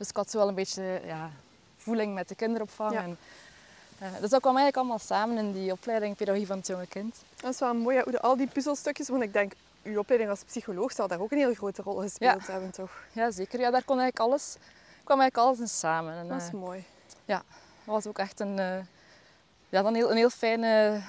Dus 0.00 0.08
ik 0.08 0.16
had 0.16 0.30
zo 0.30 0.38
wel 0.38 0.48
een 0.48 0.54
beetje 0.54 1.00
ja, 1.04 1.30
voeling 1.76 2.14
met 2.14 2.28
de 2.28 2.34
kinderopvang. 2.34 2.92
Ja. 2.92 3.02
En, 3.02 3.18
eh, 3.98 4.08
dus 4.20 4.30
dat 4.30 4.40
kwam 4.40 4.56
eigenlijk 4.56 4.76
allemaal 4.76 4.98
samen 4.98 5.38
in 5.38 5.52
die 5.52 5.72
opleiding 5.72 6.16
Pedagogie 6.16 6.46
van 6.46 6.58
het 6.58 6.66
jonge 6.66 6.86
kind. 6.86 7.16
Dat 7.36 7.52
is 7.52 7.60
wel 7.60 7.74
mooi, 7.74 7.96
ja, 7.96 8.02
hoe 8.04 8.20
al 8.20 8.36
die 8.36 8.46
puzzelstukjes. 8.46 9.08
Want 9.08 9.22
ik 9.22 9.32
denk, 9.32 9.52
uw 9.82 9.98
opleiding 9.98 10.30
als 10.30 10.44
psycholoog 10.44 10.92
zal 10.92 11.08
daar 11.08 11.20
ook 11.20 11.30
een 11.30 11.38
heel 11.38 11.54
grote 11.54 11.82
rol 11.82 11.96
gespeeld 11.96 12.46
hebben, 12.46 12.70
toch? 12.70 12.90
Ja, 13.12 13.30
zeker. 13.30 13.60
Ja, 13.60 13.70
daar 13.70 13.84
kon 13.84 13.98
eigenlijk 13.98 14.30
alles, 14.30 14.56
kwam 15.04 15.20
eigenlijk 15.20 15.48
alles 15.48 15.60
in 15.60 15.68
samen. 15.78 16.14
En, 16.14 16.28
Dat 16.28 16.40
is 16.40 16.48
eh, 16.48 16.52
mooi. 16.52 16.84
dat 17.24 17.42
was 17.84 18.06
ook 18.06 18.18
echt 18.18 18.40
een, 18.40 18.58
eh, 18.58 18.78
ja, 19.68 19.82
dan 19.82 19.94
heel, 19.94 20.10
een, 20.10 20.16
heel 20.16 20.30
fijne, 20.30 21.02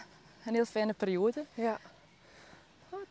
een 0.46 0.54
heel 0.54 0.66
fijne 0.66 0.94
periode. 0.94 1.46
Ja. 1.54 1.80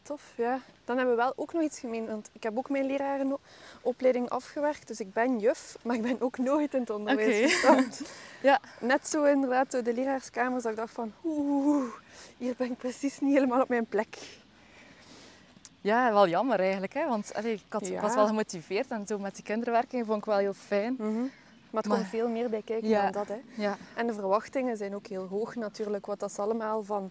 Tof, 0.02 0.22
ja. 0.36 0.60
Dan 0.84 0.96
hebben 0.96 1.16
we 1.16 1.22
wel 1.22 1.32
ook 1.36 1.52
nog 1.52 1.62
iets 1.62 1.78
gemeen. 1.78 2.06
Want 2.06 2.28
ik 2.32 2.42
heb 2.42 2.58
ook 2.58 2.70
mijn 2.70 2.84
lerarenopleiding 2.86 4.28
afgewerkt. 4.28 4.86
Dus 4.86 5.00
ik 5.00 5.12
ben 5.12 5.38
juf, 5.38 5.76
maar 5.82 5.96
ik 5.96 6.02
ben 6.02 6.20
ook 6.20 6.38
nooit 6.38 6.74
in 6.74 6.80
het 6.80 6.90
onderwijs 6.90 7.52
gestapt. 7.52 8.02
Ja. 8.42 8.60
Net 8.80 9.08
zo 9.08 9.24
inderdaad 9.24 9.70
door 9.70 9.82
de 9.82 9.94
leraarskamers 9.94 10.62
dat 10.62 10.72
ik 10.72 10.78
dacht 10.78 10.92
van... 10.94 11.12
Oeh, 11.24 11.84
hier 12.38 12.54
ben 12.56 12.70
ik 12.70 12.76
precies 12.78 13.20
niet 13.20 13.32
helemaal 13.34 13.60
op 13.60 13.68
mijn 13.68 13.86
plek. 13.86 14.18
Ja, 15.80 16.12
wel 16.12 16.28
jammer 16.28 16.60
eigenlijk. 16.60 16.94
Hè? 16.94 17.08
Want 17.08 17.34
allee, 17.34 17.52
ik, 17.52 17.62
had, 17.68 17.86
Ja. 17.86 18.00
was 18.00 18.14
wel 18.14 18.26
gemotiveerd 18.26 18.88
en 18.90 19.06
zo 19.06 19.18
met 19.18 19.34
die 19.34 19.44
kinderwerking 19.44 20.06
vond 20.06 20.18
ik 20.18 20.24
wel 20.24 20.36
heel 20.36 20.52
fijn. 20.52 20.96
Maar 20.98 21.82
het 21.82 21.90
Maar- 21.90 21.98
komt 21.98 22.08
veel 22.10 22.28
meer 22.28 22.50
bij 22.50 22.62
kijken 22.62 22.88
Ja. 22.88 23.02
dan 23.02 23.12
dat. 23.12 23.28
Hè. 23.28 23.40
Ja, 23.62 23.76
En 23.94 24.06
de 24.06 24.12
verwachtingen 24.14 24.76
zijn 24.76 24.94
ook 24.94 25.06
heel 25.06 25.26
hoog 25.26 25.54
natuurlijk. 25.54 26.06
Wat 26.06 26.20
dat 26.20 26.32
ze 26.32 26.40
allemaal 26.40 26.82
van, 26.84 27.10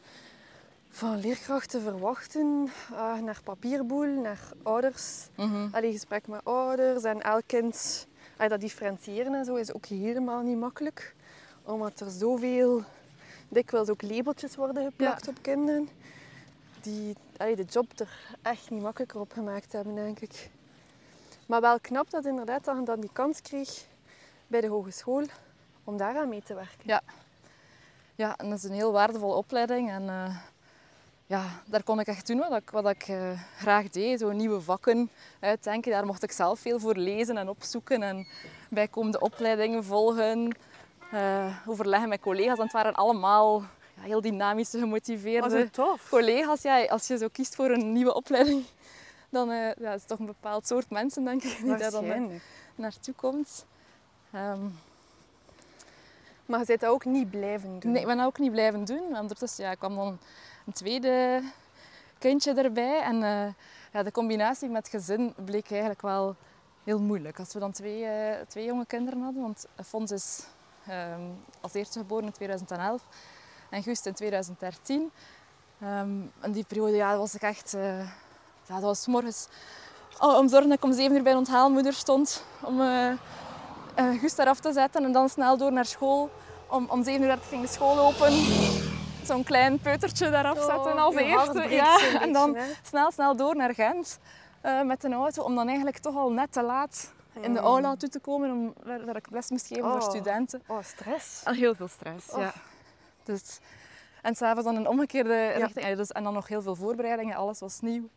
van 0.89 1.19
leerkrachten 1.19 1.81
verwachten. 1.81 2.69
ah, 2.93 3.19
naar 3.19 3.39
papierboel, 3.43 4.22
naar 4.22 4.39
ouders. 4.63 5.27
mhm. 5.36 5.67
Allee, 5.72 5.91
gesprek 5.91 6.27
met 6.27 6.43
ouders 6.43 7.03
en 7.03 7.22
elk 7.22 7.43
kind. 7.46 8.08
allee, 8.38 8.50
dat 8.50 8.60
differentiëren 8.60 9.34
en 9.34 9.46
zo 9.46 9.55
is 9.55 9.74
ook 9.74 9.86
helemaal 9.86 10.41
niet 10.41 10.58
makkelijk. 10.58 11.15
Omdat 11.63 12.00
er 12.00 12.10
zoveel, 12.10 12.84
dikwijls 13.48 13.89
ook 13.89 14.01
labeltjes 14.01 14.55
worden 14.55 14.84
geplakt 14.84 15.27
op 15.27 15.36
kinderen. 15.41 15.89
Die 16.81 17.15
allee, 17.38 17.55
de 17.55 17.63
job 17.63 18.00
er 18.00 18.36
echt 18.41 18.69
niet 18.69 18.81
makkelijker 18.81 19.19
op 19.19 19.31
gemaakt 19.31 19.72
hebben, 19.72 19.96
denk 19.96 20.19
ik. 20.19 20.50
Maar 21.46 21.62
wel 21.62 21.79
knap 21.79 22.10
dat 22.10 22.25
inderdaad 22.25 22.65
dat 22.65 22.77
je 22.77 22.84
dan 22.84 23.00
die 23.00 23.10
kans 23.13 23.41
kreeg 23.41 23.86
bij 24.48 24.62
de 24.62 24.67
hogeschool 24.67 25.24
om 25.84 25.98
daaraan 25.98 26.29
mee 26.29 26.43
te 26.43 26.53
werken. 26.53 26.84
Ja. 26.84 27.01
ja, 28.15 28.38
en 28.38 28.50
dat 28.50 28.58
is 28.58 28.63
een 28.63 28.72
heel 28.72 28.91
waardevolle 28.91 29.34
opleiding. 29.34 29.89
En 29.89 30.10
eh, 30.10 30.36
ja, 31.29 31.43
daar 31.65 31.83
kon 31.83 32.00
ik 32.00 32.07
echt 32.07 32.27
doen 32.27 32.39
wat 32.39 32.55
ik, 32.62 32.69
wat 32.69 32.89
ik 32.89 33.03
eh, 33.07 33.39
graag 33.57 33.89
deed. 33.89 34.19
Zo 34.19 34.31
nieuwe 34.31 34.62
vakken 34.62 35.09
uitdenken. 35.39 35.91
Daar 35.91 36.05
mocht 36.05 36.24
ik 36.24 36.31
zelf 36.31 36.59
veel 36.59 36.79
voor 36.79 36.95
lezen 36.95 37.38
en 37.38 37.50
opzoeken. 37.50 38.03
En 38.03 38.27
bijkomende 38.69 39.19
opleidingen 39.19 39.83
volgen. 39.83 40.55
eh, 41.12 41.57
overleggen 41.67 42.09
met 42.09 42.19
collega's. 42.21 42.57
En 42.57 42.63
het 42.63 42.71
waren 42.74 42.93
allemaal 42.93 43.59
ja, 43.95 44.01
heel 44.01 44.21
dynamische, 44.21 44.79
gemotiveerde 44.79 45.69
Oh, 45.77 45.93
collega's. 46.09 46.62
Ja, 46.62 46.86
als 46.86 47.07
je 47.07 47.17
zo 47.17 47.27
kiest 47.31 47.55
voor 47.55 47.69
een 47.69 47.91
nieuwe 47.91 48.13
opleiding, 48.13 48.63
dan 49.29 49.51
eh, 49.51 49.71
ja, 49.79 49.93
is 49.93 50.00
het 50.00 50.07
toch 50.07 50.19
een 50.19 50.25
bepaald 50.25 50.67
soort 50.67 50.89
mensen, 50.89 51.24
denk 51.24 51.43
ik, 51.43 51.57
die 51.57 51.75
daar 51.75 51.91
dan 51.91 52.01
Waarschijnlijk. 52.05 52.43
naartoe 52.75 53.13
komt. 53.13 53.65
Ehm, 54.31 54.62
Maar 56.45 56.59
je 56.59 56.65
bent 56.65 56.79
dat 56.81 56.89
ook 56.89 57.05
niet 57.05 57.29
blijven 57.29 57.79
doen. 57.79 57.91
Nee, 57.91 58.01
ik 58.01 58.07
ben 58.07 58.17
dat 58.17 58.25
ook 58.25 58.39
niet 58.39 58.51
blijven 58.51 58.86
doen. 58.86 59.13
En 59.13 59.19
Ondertussen 59.21 59.65
ja, 59.65 59.74
kwam 59.75 59.95
dan 59.95 60.17
een 60.70 60.76
tweede 60.76 61.42
kindje 62.18 62.54
erbij. 62.54 63.02
En 63.02 63.24
eh, 63.24 63.54
ja, 63.94 64.04
de 64.04 64.12
combinatie 64.12 64.70
met 64.70 64.88
gezin 64.88 65.34
bleek 65.46 65.72
eigenlijk 65.72 66.02
wel 66.02 66.36
heel 66.84 67.00
moeilijk. 67.00 67.40
Als 67.40 67.54
we 67.54 67.60
dan 67.60 67.72
twee, 67.72 68.06
eh, 68.06 68.46
twee 68.48 68.66
jonge 68.66 68.86
kinderen 68.86 69.22
hadden, 69.22 69.42
want 69.42 69.66
Fons 69.86 70.12
is 70.12 70.44
ehm, 70.88 71.22
als 71.62 71.74
eerste 71.74 72.00
geboren 72.00 72.26
in 72.26 72.32
2011 72.32 73.02
en 73.70 73.84
Gust 73.84 74.06
in 74.06 74.14
2013. 74.14 75.12
Ehm, 75.82 76.22
en 76.40 76.52
die 76.52 76.66
periode 76.68 76.96
ja, 76.96 77.18
was 77.18 77.36
ik 77.36 77.42
echt... 77.42 77.74
eh, 77.74 78.00
ja, 78.68 78.74
dat 78.74 78.82
was 78.82 79.08
morgens 79.08 79.48
oh, 80.20 80.38
om 80.38 80.50
zorgen 80.50 80.70
dat 80.70 80.78
ik 80.78 80.84
om 80.84 80.94
zeven 80.94 81.16
uur 81.16 81.24
bij 81.24 81.32
een 81.32 81.38
onthaalmoeder 81.38 81.94
stond. 81.94 82.44
Om 82.62 82.82
eh, 82.82 83.14
Gust 84.20 84.40
eraf 84.40 84.60
te 84.60 84.74
zetten 84.74 85.04
en 85.04 85.12
dan 85.12 85.30
snel 85.30 85.58
door 85.58 85.72
naar 85.72 85.86
school. 85.86 86.30
Om, 86.68 86.86
om 86.90 87.04
7 87.04 87.22
uur 87.24 87.38
ging 87.50 87.62
de 87.62 87.68
school 87.68 88.00
open. 88.00 88.34
Zo'n 89.29 89.43
klein 89.43 89.79
peutertje 89.79 90.29
daarop 90.29 90.57
zetten 90.57 90.98
als 90.98 91.15
Oh, 91.15 91.21
uw 91.21 91.27
hart 91.27 91.55
eerste. 91.55 91.75
Ja. 91.75 92.21
En 92.21 92.33
dan 92.33 92.55
hè? 92.55 92.71
snel, 92.83 93.12
snel 93.12 93.36
door 93.36 93.55
naar 93.55 93.74
Gent 93.74 94.19
eh, 94.62 94.81
met 94.81 95.03
een 95.03 95.13
auto. 95.13 95.43
Om 95.43 95.55
dan 95.55 95.67
eigenlijk 95.67 95.98
toch 95.98 96.15
al 96.15 96.31
net 96.31 96.51
te 96.51 96.62
laat 96.63 97.13
in 97.33 97.53
de 97.53 97.59
Hmm. 97.59 97.67
aula 97.67 97.95
toe 97.95 98.09
te 98.09 98.19
komen. 98.19 98.51
Om, 98.51 98.74
waar, 98.83 99.05
waar 99.05 99.15
ik 99.15 99.29
les 99.29 99.50
moest 99.50 99.67
geven 99.67 99.83
voor 99.83 100.01
Oh. 100.01 100.09
studenten. 100.09 100.62
Oh, 100.67 100.83
stress. 100.83 101.45
Al 101.45 101.53
heel 101.53 101.75
veel 101.75 101.88
stress, 101.88 102.29
Och. 102.29 102.39
ja. 102.39 102.53
Dus, 103.24 103.59
en 104.21 104.36
s'avonds 104.36 104.63
dan 104.65 104.75
een 104.75 104.88
omgekeerde 104.88 105.48
richting. 105.48 105.88
Ja, 105.88 105.95
dus, 105.95 106.12
en 106.12 106.24
dan 106.24 106.33
nog 106.33 106.48
heel 106.48 106.62
veel 106.62 106.75
voorbereidingen. 106.75 107.36
Alles 107.36 107.59
was 107.59 107.79
nieuw. 107.81 108.09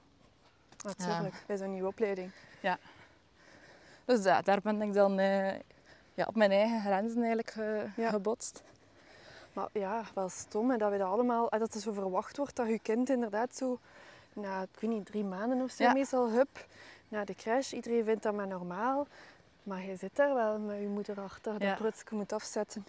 Natuurlijk, 0.85 1.35
bij 1.47 1.57
zo'n 1.57 1.73
nieuwe 1.73 1.89
opleiding. 1.89 2.31
Dus 4.05 4.25
ja, 4.25 4.43
daar 4.43 4.61
ben 4.63 4.83
ik 4.83 4.93
dan 4.95 5.19
eh, 5.19 5.53
ja, 6.15 6.25
op 6.27 6.37
mijn 6.37 6.51
eigen 6.51 6.81
grenzen 6.81 7.17
eigenlijk 7.17 7.51
ge- 7.51 7.87
Ja. 7.97 8.09
gebotst. 8.11 8.63
Maar 9.53 9.69
ja, 9.73 10.05
wel 10.15 10.29
stom 10.29 10.71
hè, 10.71 10.77
dat 10.77 10.91
we 10.91 10.99
dat 10.99 11.09
allemaal, 11.09 11.49
eh, 11.51 11.59
dat 11.59 11.75
er 11.75 11.81
zo 11.81 11.93
verwacht 11.93 12.37
wordt 12.37 12.57
dat 12.57 12.69
je 12.69 12.79
kind 12.79 13.11
inderdaad 13.11 13.57
zo, 13.57 13.79
na, 14.33 14.63
ik 14.63 14.81
weet 14.81 14.91
niet, 14.91 15.07
drie 15.07 15.25
maanden 15.25 15.61
of 15.63 15.71
zo 15.71 15.83
Ja. 15.85 15.93
meestal, 15.93 16.31
hup, 16.31 16.67
naar 17.09 17.25
de 17.25 17.35
crash. 17.35 17.73
Iedereen 17.73 18.05
vindt 18.05 18.23
dat 18.23 18.35
maar 18.35 18.47
normaal. 18.47 19.07
Maar 19.63 19.83
je 19.83 19.97
zit 19.97 20.17
daar 20.17 20.35
wel 20.35 20.59
met 20.59 20.81
je 20.81 20.87
moeder 20.89 21.21
achter, 21.21 21.53
dat 21.59 21.79
Ja. 21.79 21.93
moet 22.11 22.33
afzetten. 22.33 22.87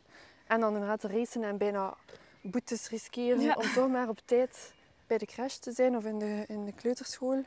En 0.47 0.59
dan 0.59 0.73
inderdaad 0.73 1.03
racen 1.03 1.43
en 1.43 1.57
bijna 1.57 1.93
boetes 2.41 2.89
riskeren 2.89 3.41
Ja. 3.41 3.53
om 3.55 3.71
toch 3.73 3.89
maar 3.89 4.09
op 4.09 4.19
tijd 4.25 4.73
bij 5.07 5.17
de 5.17 5.25
crash 5.25 5.55
te 5.55 5.71
zijn 5.71 5.95
of 5.97 6.05
in 6.05 6.19
de, 6.19 6.43
in 6.47 6.65
de 6.65 6.73
kleuterschool. 6.73 7.43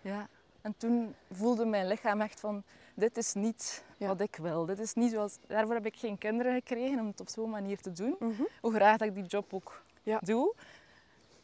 Ja. 0.00 0.28
En 0.60 0.74
toen 0.76 1.14
voelde 1.32 1.64
mijn 1.64 1.86
lichaam 1.86 2.20
echt 2.20 2.40
van, 2.40 2.62
dit 2.94 3.16
is 3.16 3.34
niet 3.34 3.84
Ja. 3.98 4.06
wat 4.06 4.20
ik 4.20 4.36
wil. 4.42 4.64
Dit 4.66 4.78
is 4.78 4.94
niet 4.94 5.10
zoals, 5.10 5.38
daarvoor 5.46 5.74
heb 5.74 5.86
ik 5.86 5.96
geen 5.96 6.18
kinderen 6.18 6.52
gekregen 6.54 6.98
om 7.00 7.06
het 7.06 7.20
op 7.20 7.28
zo'n 7.28 7.50
manier 7.50 7.80
te 7.80 7.92
doen. 7.92 8.16
Mhm. 8.18 8.42
Hoe 8.60 8.74
graag 8.74 8.96
dat 8.96 9.08
ik 9.08 9.14
die 9.14 9.24
job 9.24 9.54
ook 9.54 9.82
Ja. 10.02 10.18
doe. 10.22 10.54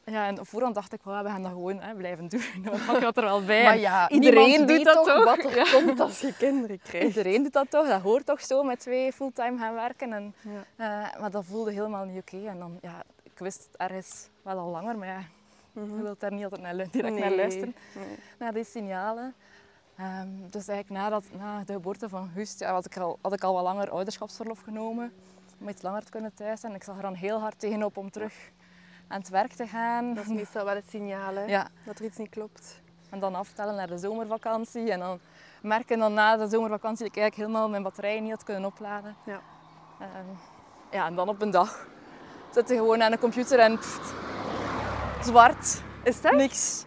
Ja, 0.06 0.26
en 0.26 0.40
op 0.40 0.48
voorhand 0.48 0.74
dacht 0.74 0.92
ik, 0.92 1.00
we 1.02 1.10
gaan 1.10 1.42
dat 1.42 1.50
gewoon 1.50 1.80
hè, 1.80 1.94
blijven 1.94 2.28
doen. 2.28 2.42
Dan 2.64 2.80
pak 2.86 3.00
dat 3.00 3.16
er 3.16 3.22
wel 3.24 3.44
bij. 3.44 3.62
Maar 3.62 3.78
ja, 3.78 4.08
iedereen 4.10 4.66
doet 4.66 4.84
dat 4.84 5.04
toch 5.04 5.24
wat 5.24 5.44
er 5.44 5.56
Ja. 5.56 5.64
komt 5.72 6.00
als 6.00 6.20
je 6.20 6.36
kinderen 6.36 6.80
krijgt. 6.82 7.06
Iedereen 7.06 7.42
doet 7.42 7.52
dat 7.52 7.70
toch, 7.70 7.88
dat 7.88 8.00
hoort 8.00 8.26
toch 8.26 8.40
zo 8.40 8.62
met 8.62 8.80
twee 8.80 9.12
fulltime 9.12 9.58
gaan 9.58 9.74
werken. 9.74 10.12
En, 10.12 10.34
Ja. 10.76 11.10
eh, 11.12 11.20
maar 11.20 11.30
dat 11.30 11.44
voelde 11.44 11.72
helemaal 11.72 12.04
niet 12.04 12.20
oké. 12.20 12.46
En 12.48 12.58
dan, 12.58 12.78
ja, 12.82 13.02
ik 13.22 13.38
wist 13.38 13.64
het 13.70 13.76
ergens 13.76 14.28
wel 14.42 14.58
al 14.58 14.70
langer, 14.70 14.98
maar 14.98 15.08
ja, 15.08 15.20
Mhm. 15.72 15.96
je 15.96 16.02
wilt 16.02 16.20
daar 16.20 16.32
niet 16.32 16.44
altijd 16.44 16.60
naar, 16.62 16.74
naar 16.74 17.34
luisteren. 17.34 17.74
nee. 17.94 18.16
naar 18.38 18.52
die 18.52 18.64
signalen. 18.64 19.34
Ehm, 19.96 20.28
dus 20.50 20.68
eigenlijk 20.68 21.00
nadat, 21.00 21.24
na 21.38 21.64
de 21.64 21.72
geboorte 21.72 22.08
van 22.08 22.30
Gust 22.34 22.58
ja, 22.60 22.72
had, 22.72 22.86
ik 22.86 22.96
al, 22.96 23.18
had 23.22 23.32
ik 23.32 23.42
al 23.44 23.54
wat 23.54 23.62
langer 23.62 23.90
ouderschapsverlof 23.90 24.60
genomen. 24.60 25.12
Om 25.60 25.68
iets 25.68 25.82
langer 25.82 26.04
te 26.04 26.10
kunnen 26.10 26.34
thuis 26.34 26.60
zijn. 26.60 26.74
Ik 26.74 26.82
zag 26.82 26.96
er 26.96 27.02
dan 27.02 27.14
heel 27.14 27.40
hard 27.40 27.58
tegenop 27.58 27.96
om 27.96 28.10
terug 28.10 28.34
aan 29.08 29.18
het 29.18 29.28
werk 29.28 29.52
te 29.52 29.66
gaan. 29.66 30.14
Dat 30.14 30.24
is 30.24 30.30
meestal 30.30 30.64
wel 30.64 30.74
het 30.74 30.88
signaal, 30.90 31.34
hè, 31.34 31.44
Ja, 31.44 31.68
dat 31.84 31.98
er 31.98 32.04
iets 32.04 32.16
niet 32.18 32.28
klopt. 32.30 32.80
en 33.10 33.20
dan 33.20 33.34
aftellen 33.34 33.74
naar 33.74 33.86
de 33.86 33.98
zomervakantie. 33.98 34.90
En 34.92 34.98
dan 34.98 35.18
merken 35.62 35.98
dan 35.98 36.14
na 36.14 36.36
de 36.36 36.48
zomervakantie 36.48 37.04
dat 37.06 37.14
ik 37.16 37.20
eigenlijk 37.22 37.48
helemaal 37.48 37.68
mijn 37.70 37.82
batterijen 37.82 38.22
niet 38.22 38.32
had 38.32 38.42
kunnen 38.44 38.64
opladen. 38.64 39.16
Ja. 39.26 39.40
Ehm, 40.00 40.10
ja, 40.90 41.06
en 41.06 41.14
dan 41.14 41.28
op 41.28 41.42
een 41.42 41.50
dag 41.50 41.86
zit 42.52 42.68
je 42.68 42.74
gewoon 42.74 43.02
aan 43.02 43.10
de 43.10 43.18
computer 43.18 43.58
en 43.58 43.78
pft, 43.78 44.12
zwart. 45.22 45.82
Is 46.02 46.20
dat? 46.20 46.32
Niks. 46.32 46.84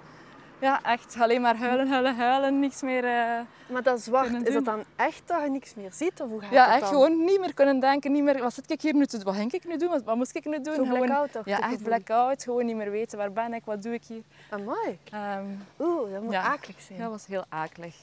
Ja, 0.59 0.83
echt. 0.83 1.15
Alleen 1.19 1.41
maar 1.41 1.57
huilen, 1.57 1.87
huilen, 1.87 2.15
huilen. 2.15 2.59
Niks 2.59 2.81
meer... 2.81 3.03
eh, 3.05 3.39
Maar 3.69 3.83
dat 3.83 4.01
zwart, 4.01 4.47
is 4.47 4.53
dat 4.53 4.65
dan 4.65 4.83
echt 4.95 5.21
dat 5.25 5.43
je 5.43 5.49
niks 5.49 5.73
meer 5.75 5.89
ziet? 5.93 6.21
Of 6.21 6.29
hoe 6.29 6.41
gaat 6.41 6.51
Ja, 6.51 6.63
dat 6.65 6.73
echt 6.73 6.81
dan? 6.81 6.89
gewoon 6.89 7.25
niet 7.25 7.39
meer 7.39 7.53
kunnen 7.53 7.79
denken. 7.79 8.11
Niet 8.11 8.23
meer, 8.23 8.41
wat 8.41 8.53
zit 8.53 8.71
ik 8.71 8.81
hier 8.81 8.93
nu 8.93 9.05
te 9.05 9.15
doen? 9.15 9.25
Wat 9.25 9.35
ging 9.35 9.51
ik 9.51 9.65
nu 9.67 9.77
doen? 9.77 9.89
Wat, 9.89 10.03
wat 10.03 10.15
moest 10.15 10.35
ik 10.35 10.45
nu 10.45 10.61
doen? 10.61 10.75
Zo 10.75 10.83
Gewoon- 10.83 10.99
blackout 10.99 11.31
toch? 11.31 11.45
Ja, 11.45 11.59
echt 11.71 11.83
blackout. 11.83 12.43
Gewoon 12.43 12.65
niet 12.65 12.75
meer 12.75 12.91
weten 12.91 13.17
waar 13.17 13.31
ben 13.31 13.53
ik, 13.53 13.65
wat 13.65 13.81
doe 13.81 13.93
ik 13.93 14.03
hier. 14.05 14.21
Amai. 14.49 14.99
Ehm, 15.11 15.45
Oeh, 15.79 16.11
dat 16.13 16.21
moet 16.21 16.31
Ja. 16.33 16.41
akelig 16.41 16.81
zijn. 16.81 16.99
dat 16.99 17.09
was 17.09 17.25
heel 17.27 17.45
akelig. 17.49 17.95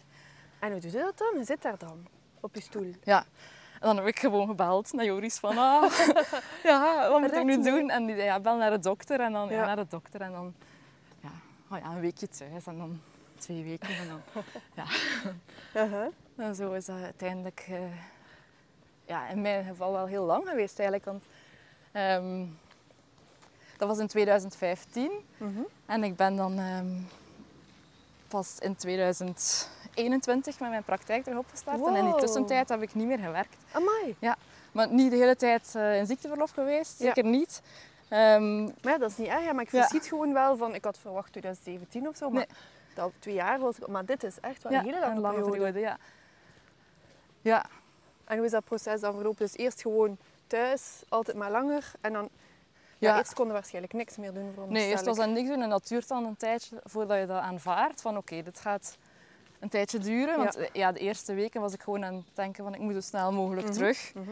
En 0.58 0.70
hoe 0.72 0.80
doe 0.80 0.90
je 0.90 0.98
dat 0.98 1.18
dan? 1.18 1.38
Je 1.38 1.44
zit 1.44 1.62
daar 1.62 1.78
dan, 1.78 2.06
op 2.40 2.54
je 2.54 2.60
stoel. 2.60 2.90
Ja. 3.04 3.18
En 3.80 3.90
dan 3.90 3.96
heb 3.96 4.06
ik 4.06 4.18
gewoon 4.18 4.46
gebeld 4.46 4.92
naar 4.92 5.04
Joris 5.04 5.38
van, 5.38 5.58
ah, 5.58 5.92
ja, 6.62 7.08
wat 7.10 7.20
moet 7.20 7.32
ik 7.32 7.44
nu 7.44 7.62
doen? 7.62 7.90
En 7.90 8.06
die 8.06 8.16
ja, 8.16 8.40
bel 8.40 8.56
naar 8.56 8.70
de 8.70 8.78
dokter. 8.78 9.20
En 9.20 9.32
dan 9.32 9.48
ja. 9.48 9.64
Naar 9.66 9.76
de 9.76 9.86
dokter. 9.88 10.20
En 10.20 10.32
dan, 10.32 10.54
oh 11.70 11.78
ja, 11.78 11.84
een 11.84 12.00
weekje 12.00 12.28
thuis. 12.28 12.66
En 12.66 12.78
dan 12.78 13.00
twee 13.38 13.62
weken. 13.64 13.88
En 13.96 14.08
dan, 14.08 14.20
ja. 14.78 14.84
Uh-huh. 15.82 16.06
En 16.36 16.54
zo 16.54 16.72
is 16.72 16.84
dat 16.84 17.02
uiteindelijk, 17.02 17.66
eh, 17.68 17.78
ja, 19.06 19.28
in 19.28 19.40
mijn 19.40 19.64
geval 19.64 19.92
wel 19.92 20.06
heel 20.06 20.24
lang 20.24 20.48
geweest 20.48 20.78
eigenlijk. 20.78 21.04
Want 21.08 21.24
ehm, 21.92 22.46
dat 23.76 23.88
was 23.88 23.98
in 23.98 24.06
2015. 24.06 25.10
Mhm. 25.36 25.60
En 25.86 26.04
ik 26.04 26.16
ben 26.16 26.36
dan 26.36 26.58
ehm, 26.58 27.00
pas 28.28 28.58
in 28.58 28.76
2021 28.76 30.60
met 30.60 30.70
mijn 30.70 30.84
praktijk 30.84 31.22
terug 31.22 31.38
opgestart. 31.38 31.86
En 31.86 31.94
in 31.96 32.04
die 32.04 32.14
tussentijd 32.14 32.68
heb 32.68 32.82
ik 32.82 32.94
niet 32.94 33.06
meer 33.06 33.18
gewerkt. 33.18 33.56
Amai. 33.72 34.16
Maar 34.72 34.92
niet 34.92 35.10
de 35.10 35.16
hele 35.16 35.36
tijd 35.36 35.74
eh, 35.74 35.98
in 35.98 36.06
ziekteverlof 36.06 36.50
geweest, 36.50 36.98
Ja. 36.98 37.04
zeker 37.04 37.24
niet. 37.24 37.62
Maar 38.08 38.92
ja, 38.92 38.98
dat 38.98 39.10
is 39.10 39.16
niet 39.16 39.28
erg. 39.28 39.52
Maar 39.52 39.62
ik 39.64 39.70
Ja. 39.70 39.78
verschiet 39.80 40.06
gewoon 40.06 40.32
wel 40.32 40.56
van... 40.56 40.74
Ik 40.74 40.84
had 40.84 40.98
verwacht 40.98 41.32
2017 41.32 42.08
of 42.08 42.16
zo, 42.16 42.30
maar 42.30 42.46
Nee. 42.48 42.56
dat 42.94 43.12
twee 43.18 43.34
jaar 43.34 43.58
was... 43.58 43.78
Maar 43.78 44.04
dit 44.04 44.22
is 44.24 44.40
echt 44.40 44.62
wel 44.62 44.72
ja, 44.72 44.78
een 44.78 44.84
hele 44.84 45.00
lange, 45.00 45.14
een 45.14 45.20
lange 45.20 45.34
periode. 45.34 45.56
periode. 45.56 45.78
Ja. 45.80 45.98
ja, 47.40 47.64
En 48.24 48.36
hoe 48.36 48.46
is 48.46 48.52
dat 48.52 48.64
proces 48.64 49.00
dan 49.00 49.14
verlopen? 49.14 49.38
Dus 49.46 49.56
eerst 49.56 49.80
gewoon 49.82 50.16
thuis, 50.46 51.02
altijd 51.08 51.36
maar 51.36 51.50
langer. 51.50 51.92
En 52.00 52.12
dan... 52.12 52.28
Ja, 52.98 53.10
Ja. 53.10 53.18
eerst 53.18 53.32
konden 53.34 53.52
we 53.54 53.58
waarschijnlijk 53.60 53.92
niks 53.92 54.16
meer 54.16 54.32
doen 54.32 54.52
voor 54.54 54.66
Nee, 54.68 54.88
eerst 54.88 55.04
was 55.04 55.16
dat 55.16 55.28
niks 55.28 55.48
doen 55.48 55.62
en 55.62 55.68
dat 55.70 55.88
duurt 55.88 56.08
dan 56.08 56.24
een 56.24 56.36
tijdje 56.36 56.80
voordat 56.84 57.18
je 57.18 57.26
dat 57.26 57.40
aanvaardt. 57.40 58.00
Van 58.00 58.16
oké, 58.16 58.42
dit 58.42 58.60
gaat 58.60 58.96
een 59.60 59.68
tijdje 59.68 59.98
duren. 59.98 60.36
Want 60.38 60.56
eh, 60.56 60.68
ja, 60.72 60.92
de 60.92 60.98
eerste 60.98 61.34
weken 61.34 61.60
was 61.60 61.72
ik 61.72 61.82
gewoon 61.82 62.04
aan 62.04 62.14
het 62.14 62.24
denken 62.34 62.64
van 62.64 62.74
ik 62.74 62.80
moet 62.80 62.92
zo 62.94 63.00
snel 63.00 63.32
mogelijk 63.32 63.66
Mhm. 63.66 63.74
terug. 63.76 64.12
Mhm. 64.14 64.30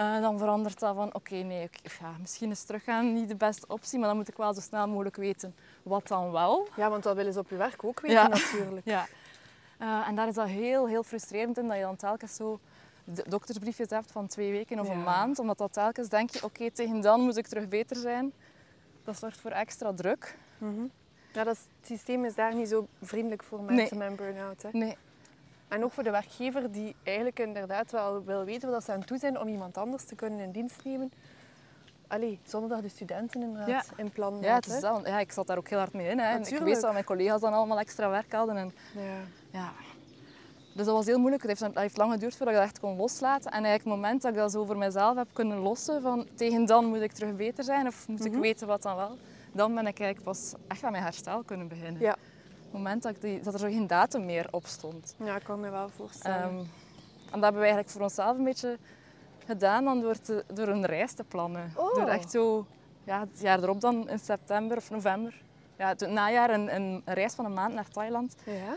Eh, 0.00 0.20
dan 0.20 0.38
verandert 0.38 0.78
dat 0.80 0.94
van 0.94 1.14
oké, 1.14 1.34
nee, 1.34 1.64
oké, 1.64 1.94
ja, 2.00 2.12
misschien 2.20 2.50
is 2.50 2.62
teruggaan 2.62 3.12
niet 3.12 3.28
de 3.28 3.36
beste 3.36 3.66
optie, 3.68 3.98
maar 3.98 4.08
dan 4.08 4.16
moet 4.16 4.28
ik 4.28 4.36
wel 4.36 4.54
zo 4.54 4.60
snel 4.60 4.88
mogelijk 4.88 5.16
weten 5.16 5.54
wat 5.82 6.08
dan 6.08 6.30
wel. 6.32 6.68
Ja, 6.76 6.90
want 6.90 7.02
dat 7.02 7.16
willen 7.16 7.32
ze 7.32 7.38
op 7.38 7.48
je 7.50 7.56
werk 7.56 7.84
ook 7.84 8.00
weten 8.00 8.16
Ja. 8.18 8.28
natuurlijk. 8.28 8.86
Ja. 8.96 9.06
Eh, 9.78 10.08
en 10.08 10.14
daar 10.14 10.28
is 10.28 10.34
dat 10.34 10.46
heel, 10.46 10.88
heel 10.88 11.02
frustrerend 11.02 11.58
in, 11.58 11.66
dat 11.68 11.76
je 11.76 11.82
dan 11.82 11.96
telkens 11.96 12.34
zo 12.34 12.60
de 13.04 13.24
doktersbriefjes 13.28 13.90
hebt 13.90 14.12
van 14.12 14.26
twee 14.26 14.50
weken 14.50 14.80
of 14.80 14.86
Ja. 14.86 14.92
een 14.92 15.02
maand. 15.02 15.38
Omdat 15.38 15.58
dat 15.58 15.72
telkens 15.72 16.08
denk 16.08 16.30
je, 16.30 16.44
oké, 16.44 16.70
tegen 16.70 17.00
dan 17.00 17.20
moet 17.20 17.36
ik 17.36 17.46
terug 17.46 17.68
beter 17.68 17.96
zijn. 17.96 18.32
Dat 19.04 19.18
zorgt 19.18 19.40
voor 19.40 19.50
extra 19.50 19.92
druk. 19.92 20.36
Mhm. 20.58 20.82
Ja, 21.32 21.44
dat 21.44 21.54
is- 21.54 21.62
het 21.78 21.86
systeem 21.86 22.24
is 22.24 22.34
daar 22.34 22.54
niet 22.54 22.68
zo 22.68 22.86
vriendelijk 23.02 23.42
voor 23.42 23.62
mensen 23.62 23.98
met 23.98 24.10
een 24.10 24.16
burn-out. 24.16 24.62
Hè. 24.62 24.68
Nee, 24.72 24.96
En 25.70 25.84
ook 25.84 25.92
voor 25.92 26.02
de 26.02 26.10
werkgever 26.10 26.70
die 26.72 26.96
eigenlijk 27.02 27.38
inderdaad 27.38 27.90
wel 27.90 28.24
wil 28.24 28.44
weten 28.44 28.70
wat 28.70 28.84
ze 28.84 28.92
aan 28.92 29.04
toe 29.04 29.18
zijn 29.18 29.38
om 29.40 29.48
iemand 29.48 29.78
anders 29.78 30.04
te 30.04 30.14
kunnen 30.14 30.38
in 30.40 30.50
dienst 30.50 30.84
nemen. 30.84 31.12
Allee, 32.08 32.40
zonder 32.44 32.68
dat 32.68 32.82
de 32.82 32.88
studenten 32.88 33.42
inderdaad 33.42 33.88
in 33.96 34.10
plan 34.10 34.38
ja, 34.40 34.54
het 34.54 34.66
is 34.66 34.80
dat. 34.80 35.00
Ja, 35.06 35.18
ik 35.18 35.32
zat 35.32 35.46
daar 35.46 35.58
ook 35.58 35.68
heel 35.68 35.78
hard 35.78 35.92
mee 35.92 36.08
in. 36.08 36.18
Hè. 36.18 36.24
En 36.32 36.46
ik 36.46 36.58
wist 36.58 36.80
dat 36.80 36.92
mijn 36.92 37.04
collega's 37.04 37.40
dan 37.40 37.52
allemaal 37.52 37.78
extra 37.78 38.08
werk 38.10 38.32
hadden. 38.32 38.56
En, 38.56 38.72
Ja. 38.94 39.02
ja. 39.60 39.72
Dus 40.74 40.86
dat 40.86 40.94
was 40.94 41.06
heel 41.06 41.18
moeilijk. 41.18 41.42
Het 41.42 41.50
heeft, 41.58 41.74
dat 41.74 41.82
heeft 41.82 41.96
lang 41.96 42.12
geduurd 42.12 42.36
voordat 42.36 42.54
ik 42.54 42.60
dat 42.60 42.68
echt 42.70 42.80
kon 42.80 42.96
loslaten. 42.96 43.50
En 43.50 43.64
eigenlijk 43.64 43.84
het 43.84 43.94
moment 43.94 44.22
dat 44.22 44.30
ik 44.32 44.36
dat 44.38 44.52
zo 44.52 44.64
voor 44.64 44.76
mezelf 44.78 45.16
heb 45.16 45.28
kunnen 45.32 45.58
lossen, 45.58 46.02
van 46.02 46.26
tegen 46.34 46.66
dan 46.66 46.84
moet 46.84 47.00
ik 47.00 47.12
terug 47.12 47.36
beter 47.36 47.64
zijn 47.64 47.86
of 47.86 48.08
moet 48.08 48.24
ik 48.24 48.32
Mhm. 48.32 48.40
weten 48.40 48.66
wat 48.66 48.82
dan 48.82 48.96
wel, 48.96 49.18
dan 49.52 49.74
ben 49.74 49.86
ik 49.86 49.98
eigenlijk 50.00 50.22
pas 50.22 50.52
echt 50.68 50.84
aan 50.84 50.90
mijn 50.92 51.02
herstel 51.04 51.42
kunnen 51.42 51.68
beginnen. 51.68 52.00
Ja. 52.00 52.16
Het 52.70 52.78
moment 52.78 53.02
dat, 53.02 53.14
ik 53.14 53.20
die, 53.20 53.40
dat 53.40 53.52
er 53.54 53.60
zo 53.60 53.66
geen 53.66 53.86
datum 53.86 54.24
meer 54.24 54.46
op 54.50 54.66
stond. 54.66 55.14
ja, 55.24 55.36
ik 55.36 55.42
kan 55.42 55.60
me 55.60 55.70
wel 55.70 55.88
voorstellen. 55.88 56.42
Ehm, 56.42 56.58
en 56.58 56.66
dat 57.30 57.42
hebben 57.42 57.52
we 57.52 57.58
eigenlijk 57.66 57.88
voor 57.90 58.00
onszelf 58.02 58.38
een 58.38 58.44
beetje 58.44 58.78
gedaan 59.46 59.84
dan 59.84 60.00
door, 60.00 60.18
te, 60.20 60.44
door 60.54 60.68
een 60.68 60.86
reis 60.86 61.12
te 61.12 61.24
plannen. 61.24 61.72
Oh. 61.76 61.94
Door 61.94 62.06
echt 62.08 62.30
zo, 62.30 62.66
ja, 63.04 63.20
het 63.20 63.40
jaar 63.40 63.62
erop 63.62 63.80
dan 63.80 64.08
in 64.08 64.18
september 64.18 64.76
of 64.76 64.90
november, 64.90 65.42
ja, 65.76 65.88
het 65.88 66.08
najaar 66.10 66.50
een, 66.50 66.74
een 66.74 67.02
reis 67.04 67.34
van 67.34 67.44
een 67.44 67.54
maand 67.54 67.74
naar 67.74 67.88
Thailand 67.88 68.34
ja? 68.44 68.74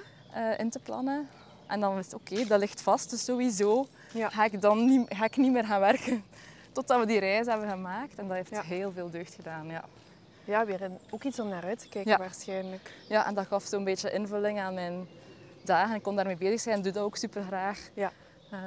eh, 0.51 0.60
in 0.60 0.69
te 0.69 0.79
plannen. 0.79 1.27
En 1.67 1.79
dan 1.79 1.95
was 1.95 2.06
het 2.06 2.13
oké, 2.13 2.45
dat 2.45 2.60
ligt 2.60 2.82
vast, 2.82 3.10
dus 3.10 3.23
sowieso 3.25 3.88
Ja. 4.13 4.29
ga 4.29 4.43
ik 4.43 4.62
dan 4.62 4.86
niet, 4.86 5.06
ga 5.15 5.25
ik 5.25 5.38
niet 5.38 5.51
meer 5.51 5.65
gaan 5.65 5.79
werken 5.79 6.23
totdat 6.71 6.99
we 6.99 7.06
die 7.06 7.19
reis 7.19 7.45
hebben 7.45 7.69
gemaakt. 7.69 8.15
En 8.15 8.27
dat 8.27 8.38
heeft 8.38 8.49
Ja. 8.49 8.62
heel 8.62 8.91
veel 8.91 9.10
deugd 9.10 9.34
gedaan, 9.34 9.67
ja. 9.67 9.84
Ja, 10.45 10.65
weer 10.65 10.82
een, 10.82 10.99
ook 11.10 11.23
iets 11.23 11.39
om 11.39 11.47
naar 11.47 11.63
uit 11.63 11.79
te 11.79 11.88
kijken 11.89 12.12
Ja. 12.12 12.17
waarschijnlijk. 12.17 12.91
Ja, 13.08 13.25
en 13.27 13.34
dat 13.34 13.47
gaf 13.47 13.63
zo'n 13.63 13.84
beetje 13.84 14.12
invulling 14.12 14.60
aan 14.60 14.73
mijn 14.73 15.08
dagen. 15.63 15.95
Ik 15.95 16.01
kon 16.03 16.15
daarmee 16.15 16.36
bezig 16.38 16.60
zijn, 16.62 16.82
doe 16.82 16.91
dat 16.91 17.03
ook 17.03 17.15
super 17.17 17.43
graag. 17.43 17.89
Ja. 17.93 18.12
Eh, 18.51 18.60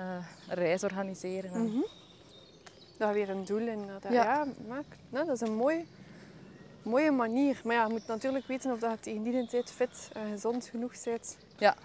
reis 0.49 0.85
organiseren. 0.85 1.51
en- 1.53 1.63
Mhm. 1.73 1.83
Dat 2.99 3.13
weer 3.13 3.31
een 3.31 3.45
doel 3.45 3.59
inderdaad. 3.69 4.13
Ja. 4.13 4.23
Ja, 4.25 4.47
maak, 4.69 4.85
nou, 5.09 5.27
dat 5.27 5.35
is 5.43 5.49
een 5.49 5.55
mooi, 5.55 5.89
mooie 6.83 7.11
manier. 7.11 7.61
Maar 7.65 7.75
ja, 7.75 7.85
je 7.87 7.91
moet 7.93 8.07
natuurlijk 8.07 8.47
weten 8.47 8.73
of 8.73 8.79
dat 8.79 8.91
je 8.91 8.99
tegen 9.01 9.23
die 9.23 9.47
tijd 9.47 9.71
fit 9.71 10.11
en 10.13 10.31
gezond 10.31 10.67
genoeg 10.67 10.93
bent. 11.05 11.37
Ja. 11.59 11.77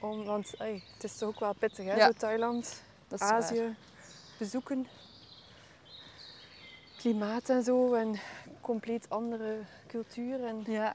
Om, 0.00 0.24
want 0.24 0.54
ey, 0.58 0.82
het 0.94 1.04
is 1.04 1.16
toch 1.18 1.28
ook 1.28 1.40
wel 1.40 1.52
pittig, 1.54 1.84
hè? 1.84 1.94
Ja. 1.94 2.06
Zo 2.06 2.12
Thailand, 2.12 2.82
Dat 3.08 3.20
waar. 3.20 3.32
Azië 3.32 3.76
bezoeken. 4.38 4.86
Klimaat 6.98 7.48
en 7.48 7.62
zo 7.62 7.94
en 7.94 8.20
compleet 8.72 9.08
andere 9.10 9.56
cultuur. 9.86 10.44
En, 10.44 10.62
Ja. 10.66 10.94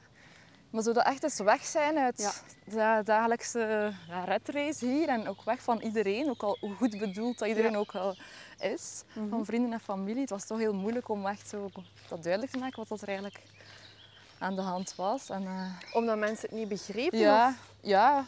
Maar 0.70 0.84
zo 0.84 0.94
dat 0.94 1.06
echt 1.06 1.24
eens 1.24 1.40
weg 1.40 1.66
zijn 1.66 1.98
uit 1.98 2.20
Ja. 2.22 2.32
de 2.98 3.04
dagelijkse 3.04 3.94
redrace 4.26 4.86
hier 4.86 5.08
en 5.10 5.28
ook 5.28 5.44
weg 5.44 5.62
van 5.62 5.80
iedereen, 5.82 6.30
ook 6.30 6.42
al 6.44 6.58
hoe 6.60 6.74
goed 6.76 6.98
bedoeld 7.00 7.38
dat 7.40 7.48
iedereen 7.48 7.72
Ja. 7.72 7.78
ook 7.78 7.96
al 7.96 8.16
is, 8.60 9.04
Mhm. 9.14 9.30
van 9.30 9.46
vrienden 9.46 9.72
en 9.74 9.80
familie. 9.80 10.22
Het 10.22 10.30
was 10.30 10.46
toch 10.46 10.58
heel 10.58 10.74
moeilijk 10.74 11.10
om 11.10 11.26
echt 11.28 11.48
zo 11.50 11.70
dat 12.10 12.24
duidelijk 12.24 12.52
te 12.54 12.60
maken 12.60 12.78
wat 12.80 12.88
dat 12.88 13.02
er 13.02 13.08
eigenlijk 13.08 13.42
aan 14.40 14.56
de 14.56 14.62
hand 14.62 14.96
was. 14.96 15.30
En, 15.30 15.46
eh, 15.48 15.96
Omdat 15.96 16.18
mensen 16.18 16.50
het 16.50 16.58
niet 16.60 16.68
begrepen. 16.68 17.20
ja, 17.20 17.48
of- 17.48 17.70
ja, 17.82 18.26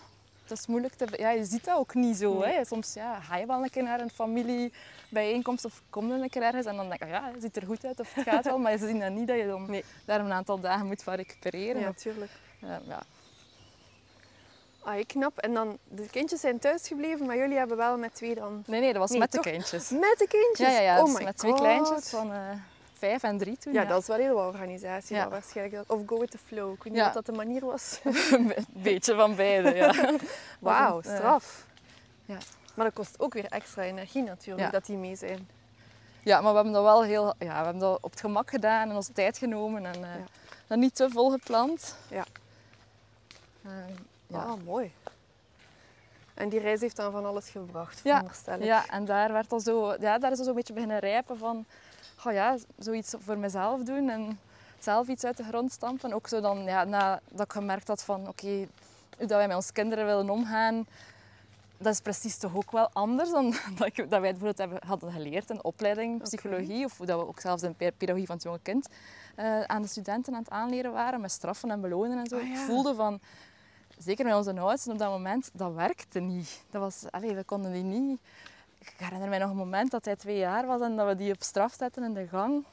het 0.50 0.60
is 0.60 0.68
moeilijk 0.68 0.94
te... 0.94 1.08
Ja, 1.18 1.30
je 1.30 1.46
ziet 1.46 1.66
dat 1.66 1.78
ook 1.78 1.94
niet 1.94 2.18
zo. 2.18 2.40
Nee. 2.40 2.54
Hè. 2.54 2.66
Soms 2.66 2.94
ja, 2.94 3.20
ga 3.20 3.38
je 3.38 3.46
wel 3.46 3.64
een 3.64 3.70
keer 3.70 3.84
naar 3.84 4.00
een 4.00 4.10
familiebijeenkomst 4.10 5.66
of 5.66 5.82
kom 5.90 6.08
je 6.08 6.14
een 6.14 6.30
keer 6.30 6.42
ergens 6.42 6.66
en 6.66 6.76
dan 6.76 6.90
denk 6.90 7.04
je, 7.04 7.10
ja, 7.10 7.32
het 7.34 7.42
ziet 7.42 7.56
er 7.56 7.66
goed 7.66 7.86
uit 7.86 8.00
of 8.00 8.14
het 8.14 8.24
gaat 8.24 8.46
wel, 8.46 8.58
maar 8.64 8.78
ze 8.78 8.88
zien 8.88 9.00
dan 9.00 9.14
niet 9.14 9.28
dat 9.28 9.38
je 9.38 9.48
dan 9.48 9.66
Nee. 9.70 9.84
daar 10.06 10.20
een 10.20 10.32
aantal 10.32 10.60
dagen 10.60 10.86
moet 10.86 11.04
van 11.04 11.14
recupereren. 11.14 11.82
Ja, 11.82 11.88
natuurlijk. 11.88 12.32
ja, 12.60 12.82
ja. 12.88 13.04
Ah, 14.86 15.06
knap. 15.06 15.38
En 15.38 15.54
dan, 15.54 15.78
de 15.88 16.10
kindjes 16.10 16.40
zijn 16.40 16.60
thuis 16.60 16.88
gebleven, 16.88 17.26
maar 17.26 17.38
jullie 17.38 17.58
hebben 17.58 17.78
wel 17.78 17.98
met 17.98 18.16
twee 18.16 18.36
dan... 18.36 18.64
Nee, 18.66 18.80
nee, 18.80 18.92
dat 18.92 19.02
was 19.02 19.10
Nee, 19.10 19.20
met 19.20 19.32
de 19.32 19.40
kindjes. 19.40 19.90
Met 19.90 20.16
de 20.18 20.28
kindjes? 20.28 20.68
Ja, 20.68 20.74
ja, 20.74 20.82
ja. 20.82 21.00
Oh 21.00 21.06
dus 21.06 21.24
met 21.24 21.38
twee 21.38 21.54
kleintjes 21.54 22.10
van 22.10 22.32
eh, 22.32 22.40
vijf 23.06 23.24
en 23.24 23.38
drie 23.38 23.58
toen. 23.58 23.74
Ja, 23.74 23.86
dat 23.86 24.02
is 24.02 24.08
wel 24.08 24.18
heel 24.18 24.36
wat 24.36 24.54
organisatie. 24.54 25.16
Ja. 25.16 25.30
waarschijnlijk. 25.30 25.92
Of 25.92 26.02
go 26.06 26.20
with 26.20 26.32
the 26.32 26.38
flow. 26.38 26.74
Ik 26.74 26.84
weet 26.84 26.94
niet 26.94 27.02
of 27.02 27.12
dat 27.12 27.26
de 27.26 27.32
manier 27.32 27.66
was. 27.66 28.00
een 28.32 28.54
beetje 28.68 29.16
van 29.16 29.36
beide, 29.36 29.76
ja. 29.76 29.94
Wauw, 30.60 30.96
Wat 30.96 31.06
eh, 31.06 31.16
straf. 31.16 31.66
ja. 32.26 32.38
Maar 32.74 32.86
dat 32.86 32.94
kost 32.94 33.20
ook 33.20 33.34
weer 33.34 33.46
extra 33.46 33.84
energie 33.84 34.24
natuurlijk, 34.24 34.72
dat 34.72 34.86
die 34.86 34.98
mee 34.98 35.16
zijn. 35.16 35.50
Ja, 36.24 36.42
maar 36.42 36.50
we 36.50 36.56
hebben 36.56 36.74
dat 36.74 36.84
wel 36.84 37.04
heel... 37.04 37.26
Ja, 37.26 37.60
we 37.60 37.64
hebben 37.64 37.80
dat 37.80 37.98
op 38.02 38.12
het 38.12 38.20
gemak 38.20 38.50
gedaan 38.50 38.90
en 38.90 38.96
onze 38.96 39.14
tijd 39.14 39.38
genomen 39.38 39.86
en 39.86 40.04
eh, 40.04 40.10
dat 40.68 40.78
niet 40.78 40.96
te 40.96 41.10
vol 41.10 41.30
gepland. 41.32 41.96
Ja. 42.10 42.26
Ehm, 43.66 43.94
ja. 44.28 44.38
Ah, 44.38 44.64
mooi. 44.66 44.94
En 46.34 46.50
die 46.50 46.60
reis 46.60 46.82
heeft 46.82 46.96
dan 46.96 47.12
van 47.12 47.26
alles 47.26 47.50
gebracht, 47.50 48.00
Ja. 48.04 48.12
veronderstel 48.12 48.56
ik. 48.56 48.64
Ja, 48.64 48.88
en 48.90 49.06
daar, 49.06 49.32
werd 49.32 49.52
al 49.52 49.60
zo, 49.60 49.96
ja, 50.00 50.18
daar 50.18 50.32
is 50.32 50.38
al 50.40 50.44
zo'n 50.46 50.56
beetje 50.56 50.74
beginnen 50.74 51.00
rijpen 51.00 51.38
van... 51.38 51.66
Oh 52.26 52.34
ja, 52.34 52.58
zoiets 52.78 53.14
voor 53.20 53.38
mezelf 53.38 53.84
doen 53.84 54.10
en 54.10 54.40
zelf 54.80 55.08
iets 55.08 55.24
uit 55.24 55.38
de 55.38 55.44
grond 55.44 55.72
stampen. 55.72 56.14
Ook 56.14 56.28
zo 56.28 56.42
dan, 56.42 56.64
ja, 56.64 56.84
nadat 56.84 57.46
ik 57.46 57.52
gemerkt 57.52 57.88
had 57.88 58.04
van... 58.04 58.28
Oké, 58.28 58.68
hoe 59.18 59.28
dat 59.28 59.30
wij 59.30 59.48
met 59.48 59.56
onze 59.56 59.74
kinderen 59.74 60.06
willen 60.06 60.30
omgaan... 60.30 60.86
Dat 61.78 61.94
is 61.94 62.00
precies 62.00 62.38
toch 62.38 62.56
ook 62.56 62.72
wel 62.72 62.90
anders 62.94 63.30
dan 63.30 63.56
dat, 63.78 63.88
ik, 63.88 63.96
dat 63.96 64.10
wij 64.10 64.20
bijvoorbeeld 64.20 64.58
hebben, 64.58 64.80
hadden 64.88 65.12
geleerd 65.12 65.50
in 65.50 65.56
de 65.56 65.62
opleiding 65.62 66.22
psychologie. 66.22 66.86
Of 66.86 66.98
hoe 66.98 67.06
dat 67.06 67.20
we 67.20 67.28
ook 67.28 67.40
zelfs 67.40 67.64
in 67.64 67.76
de 67.78 67.94
pedagogie 67.98 68.26
van 68.26 68.36
het 68.36 68.44
jonge 68.44 68.60
kind 68.62 68.88
eh, 69.36 69.62
aan 69.62 69.82
de 69.82 69.88
studenten 69.88 70.34
aan 70.34 70.40
het 70.40 70.50
aanleren 70.50 70.92
waren. 70.92 71.22
Met 71.22 71.32
straffen 71.32 71.72
en 71.72 71.82
belonen 71.82 72.18
en 72.18 72.28
zo. 72.28 72.36
Ah, 72.36 72.48
ja. 72.48 72.54
Ik 72.54 72.58
voelde 72.58 72.96
van... 72.96 73.20
Zeker 73.98 74.26
met 74.26 74.36
onze 74.36 74.60
oudsten 74.60 74.92
op 74.92 75.00
dat 75.00 75.10
moment, 75.10 75.50
dat 75.54 75.74
werkte 75.74 76.20
niet. 76.20 76.64
Dat 76.70 76.82
was, 76.82 77.04
allee, 77.12 77.36
we 77.36 77.44
konden 77.44 77.74
die 77.74 77.84
niet... 77.84 78.20
Ik 78.86 78.94
herinner 78.98 79.30
mij 79.30 79.40
nog 79.40 79.50
een 79.50 79.56
moment 79.56 79.92
dat 79.92 80.06
hij 80.06 80.16
twee 80.16 80.38
jaar 80.38 80.66
was 80.66 80.82
en 80.82 80.96
dat 80.96 81.08
we 81.08 81.16
die 81.16 81.34
op 81.34 81.44
straf 81.44 81.74
zetten 81.74 82.04
in 82.04 82.14
de 82.14 82.28
gang. 82.28 82.66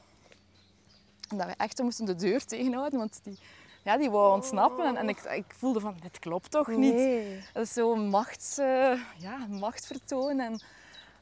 En 1.29 1.37
dat 1.37 1.47
we 1.47 1.53
echt 1.57 1.81
moesten 1.81 2.05
de 2.05 2.15
deur 2.15 2.45
tegenhouden, 2.45 2.99
want 2.99 3.19
die 3.23 3.39
ja, 3.83 3.97
die 3.97 4.11
wou 4.11 4.33
ontsnappen. 4.33 4.85
En, 4.85 4.97
en 4.97 5.09
ik, 5.09 5.19
ik 5.19 5.45
voelde 5.47 5.79
van, 5.79 5.95
dit 6.01 6.19
klopt 6.19 6.51
toch 6.51 6.67
niet? 6.67 6.93
Nee. 6.93 7.43
Dat 7.53 7.63
is 7.63 7.73
zo'n 7.73 8.07
machts, 8.07 8.57
eh, 8.57 8.99
ja, 9.17 9.47
machtsvertoon. 9.49 10.39
En, 10.39 10.61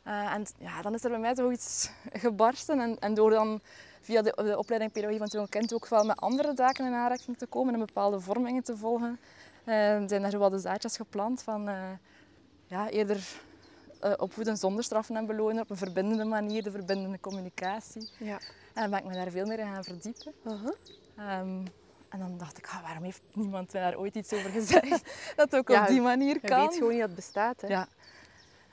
eh, 0.04 0.34
en 0.34 0.46
ja, 0.58 0.82
dan 0.82 0.94
is 0.94 1.04
er 1.04 1.10
bij 1.10 1.20
mij 1.20 1.34
toch 1.34 1.52
iets 1.52 1.92
gebarsten. 2.14 2.80
En, 2.80 3.00
en 3.00 3.14
door 3.14 3.30
dan 3.30 3.62
via 4.02 4.22
de, 4.22 4.34
de 4.36 4.58
opleiding 4.58 4.92
pedagogie 4.92 5.20
van 5.20 5.30
jong 5.32 5.50
kind 5.50 5.74
ook 5.74 5.88
wel 5.88 6.04
met 6.04 6.20
andere 6.20 6.52
zaken 6.56 6.86
in 6.86 6.94
aanraking 6.94 7.38
te 7.38 7.46
komen 7.46 7.74
en 7.74 7.80
bepaalde 7.80 8.20
vormingen 8.20 8.64
te 8.64 8.78
volgen, 8.78 9.20
eh, 9.64 9.74
zijn 10.06 10.24
er 10.24 10.30
zo 10.30 10.38
wat 10.38 10.52
de 10.52 10.60
zaadjes 10.60 10.96
geplant 10.96 11.42
van 11.42 11.70
ja, 12.66 12.90
eerder 12.90 13.42
opvoeden 14.18 14.58
zonder 14.58 14.84
straffen 14.84 15.16
en 15.16 15.26
belonen 15.26 15.62
op 15.62 15.70
een 15.70 15.78
verbindende 15.78 16.24
manier, 16.24 16.64
de 16.64 16.72
verbindende 16.72 17.20
communicatie. 17.20 18.10
Ja. 18.20 18.40
En 18.74 18.82
dan 18.82 18.90
ben 18.90 19.00
ik 19.00 19.06
me 19.06 19.14
daar 19.14 19.32
veel 19.32 19.46
meer 19.46 19.60
in 19.60 19.66
gaan 19.74 19.84
verdiepen. 19.84 20.34
Ehm, 21.18 21.66
en 22.10 22.20
dan 22.20 22.38
dacht 22.38 22.58
ik, 22.58 22.68
ah, 22.68 22.82
waarom 22.84 23.04
heeft 23.04 23.22
niemand 23.34 23.72
daar 23.72 23.98
ooit 23.98 24.16
iets 24.16 24.34
over 24.34 24.50
gezegd? 24.50 25.04
dat 25.36 25.56
ook 25.56 25.70
Ja, 25.70 25.82
op 25.82 25.88
die 25.88 26.02
manier 26.02 26.34
Je 26.42 26.48
kan. 26.48 26.60
weet 26.60 26.74
gewoon 26.76 26.90
niet 26.90 27.00
dat 27.00 27.08
het 27.08 27.16
bestaat. 27.16 27.62
Hè? 27.62 27.68
Ja, 27.68 27.88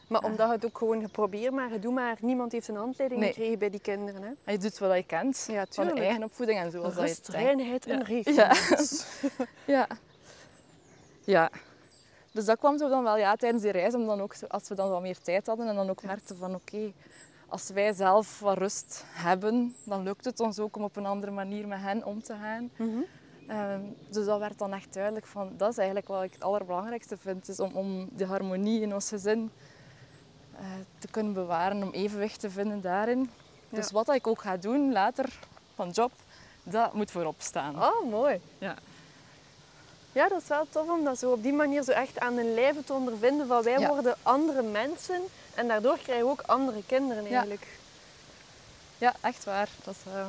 Maar 0.08 0.22
omdat 0.24 0.46
je 0.46 0.52
het 0.52 0.64
ook 0.64 0.78
gewoon 0.78 1.00
geprobeerd 1.02 1.52
maar 1.52 1.80
doe 1.80 1.92
maar. 1.92 2.16
Niemand 2.20 2.52
heeft 2.52 2.68
een 2.68 2.76
handleiding 2.76 3.20
Nee. 3.20 3.32
gekregen 3.32 3.58
bij 3.58 3.70
die 3.70 3.80
kinderen. 3.80 4.22
Hè? 4.22 4.28
en 4.44 4.52
je 4.52 4.58
doet 4.58 4.78
wat 4.78 4.96
je 4.96 5.02
kent 5.02 5.44
Ja, 5.50 5.66
van 5.70 5.96
eigen 5.96 6.22
opvoeding 6.22 6.58
en 6.58 6.70
zoals 6.70 6.94
dat 6.94 7.02
je 7.02 7.08
Rust, 7.08 7.26
het 7.26 7.36
reinheid 7.36 7.86
en 7.86 7.98
Ja. 7.98 8.04
regelmaat. 8.04 9.06
Ja. 9.64 9.86
Ja. 11.24 11.50
Dus 12.38 12.46
dat 12.46 12.58
kwam 12.58 12.78
zo 12.78 12.88
dan 12.88 13.02
wel 13.02 13.16
ja, 13.16 13.36
tijdens 13.36 13.62
die 13.62 13.72
reis, 13.72 13.94
om 13.94 14.06
dan 14.06 14.20
ook, 14.20 14.34
als 14.48 14.68
we 14.68 14.74
dan 14.74 14.88
wat 14.88 15.00
meer 15.00 15.18
tijd 15.18 15.46
hadden 15.46 15.68
en 15.68 15.74
dan 15.74 15.90
ook 15.90 16.02
merkten 16.02 16.36
van 16.36 16.54
oké, 16.54 16.92
als 17.48 17.68
wij 17.68 17.92
zelf 17.92 18.40
wat 18.40 18.58
rust 18.58 19.04
hebben, 19.08 19.74
dan 19.84 20.02
lukt 20.02 20.24
het 20.24 20.40
ons 20.40 20.58
ook 20.58 20.76
om 20.76 20.82
op 20.82 20.96
een 20.96 21.06
andere 21.06 21.32
manier 21.32 21.68
met 21.68 21.80
hen 21.80 22.04
om 22.04 22.22
te 22.22 22.34
gaan. 22.34 22.70
Mhm. 22.76 22.98
Ehm, 23.46 23.80
dus 24.10 24.24
dat 24.24 24.38
werd 24.38 24.58
dan 24.58 24.72
echt 24.72 24.94
duidelijk 24.94 25.26
van, 25.26 25.52
dat 25.56 25.70
is 25.70 25.76
eigenlijk 25.76 26.08
wat 26.08 26.22
ik 26.22 26.32
het 26.32 26.42
allerbelangrijkste 26.42 27.16
vind, 27.16 27.48
is 27.48 27.60
om, 27.60 27.72
om 27.72 28.08
de 28.16 28.26
harmonie 28.26 28.80
in 28.80 28.94
ons 28.94 29.08
gezin 29.08 29.50
eh, 30.56 30.64
te 30.98 31.08
kunnen 31.08 31.32
bewaren, 31.32 31.82
om 31.82 31.90
evenwicht 31.90 32.40
te 32.40 32.50
vinden 32.50 32.80
daarin. 32.80 33.30
Dus 33.68 33.90
wat 33.90 34.14
ik 34.14 34.26
ook 34.26 34.40
ga 34.40 34.56
doen 34.56 34.92
later 34.92 35.38
van 35.74 35.90
job, 35.90 36.12
dat 36.62 36.94
moet 36.94 37.10
voorop 37.10 37.40
staan. 37.40 37.82
Oh, 37.82 38.10
mooi. 38.10 38.40
Ja. 38.58 38.76
Ja, 40.18 40.28
dat 40.28 40.42
is 40.42 40.48
wel 40.48 40.66
tof 40.70 40.88
om 40.88 41.04
dat 41.04 41.18
zo 41.18 41.30
op 41.30 41.42
die 41.42 41.52
manier 41.52 41.82
zo 41.82 41.90
echt 41.90 42.20
aan 42.20 42.34
hun 42.36 42.54
lijve 42.54 42.84
te 42.84 42.92
ondervinden 42.92 43.46
van 43.46 43.62
wij 43.62 43.78
Ja. 43.78 43.88
worden 43.88 44.16
andere 44.22 44.62
mensen 44.62 45.22
en 45.54 45.68
daardoor 45.68 45.98
krijgen 46.02 46.24
we 46.24 46.30
ook 46.30 46.42
andere 46.46 46.82
kinderen 46.86 47.26
eigenlijk. 47.26 47.66
Ja, 48.98 49.14
echt 49.20 49.44
waar. 49.44 49.68
Dat, 49.84 49.94
eh, 50.14 50.26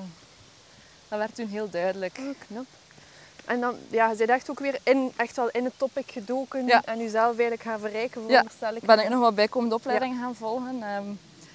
dat 1.07 1.19
werd 1.19 1.35
toen 1.35 1.47
heel 1.47 1.69
duidelijk. 1.69 2.17
Oh, 2.19 2.35
knap. 2.47 2.65
En 3.45 3.59
dan, 3.59 3.75
ja, 3.89 4.09
je 4.09 4.15
bent 4.17 4.29
echt 4.29 4.49
ook 4.49 4.59
weer 4.59 4.79
in, 4.83 5.13
echt 5.15 5.35
wel 5.35 5.49
in 5.49 5.63
het 5.63 5.73
topic 5.77 6.11
gedoken 6.11 6.65
Ja. 6.65 6.81
en 6.85 6.97
jezelf 6.97 7.25
eigenlijk 7.31 7.61
gaan 7.61 7.79
verrijken, 7.79 8.21
veronderstel 8.21 8.75
ik. 8.75 8.83
Ben 8.85 8.99
ik 8.99 9.09
nog 9.09 9.19
wat 9.19 9.35
bijkomende 9.35 9.75
opleidingen 9.75 10.19
gaan 10.21 10.35
volgen. 10.35 10.83
Ehm, 10.83 11.09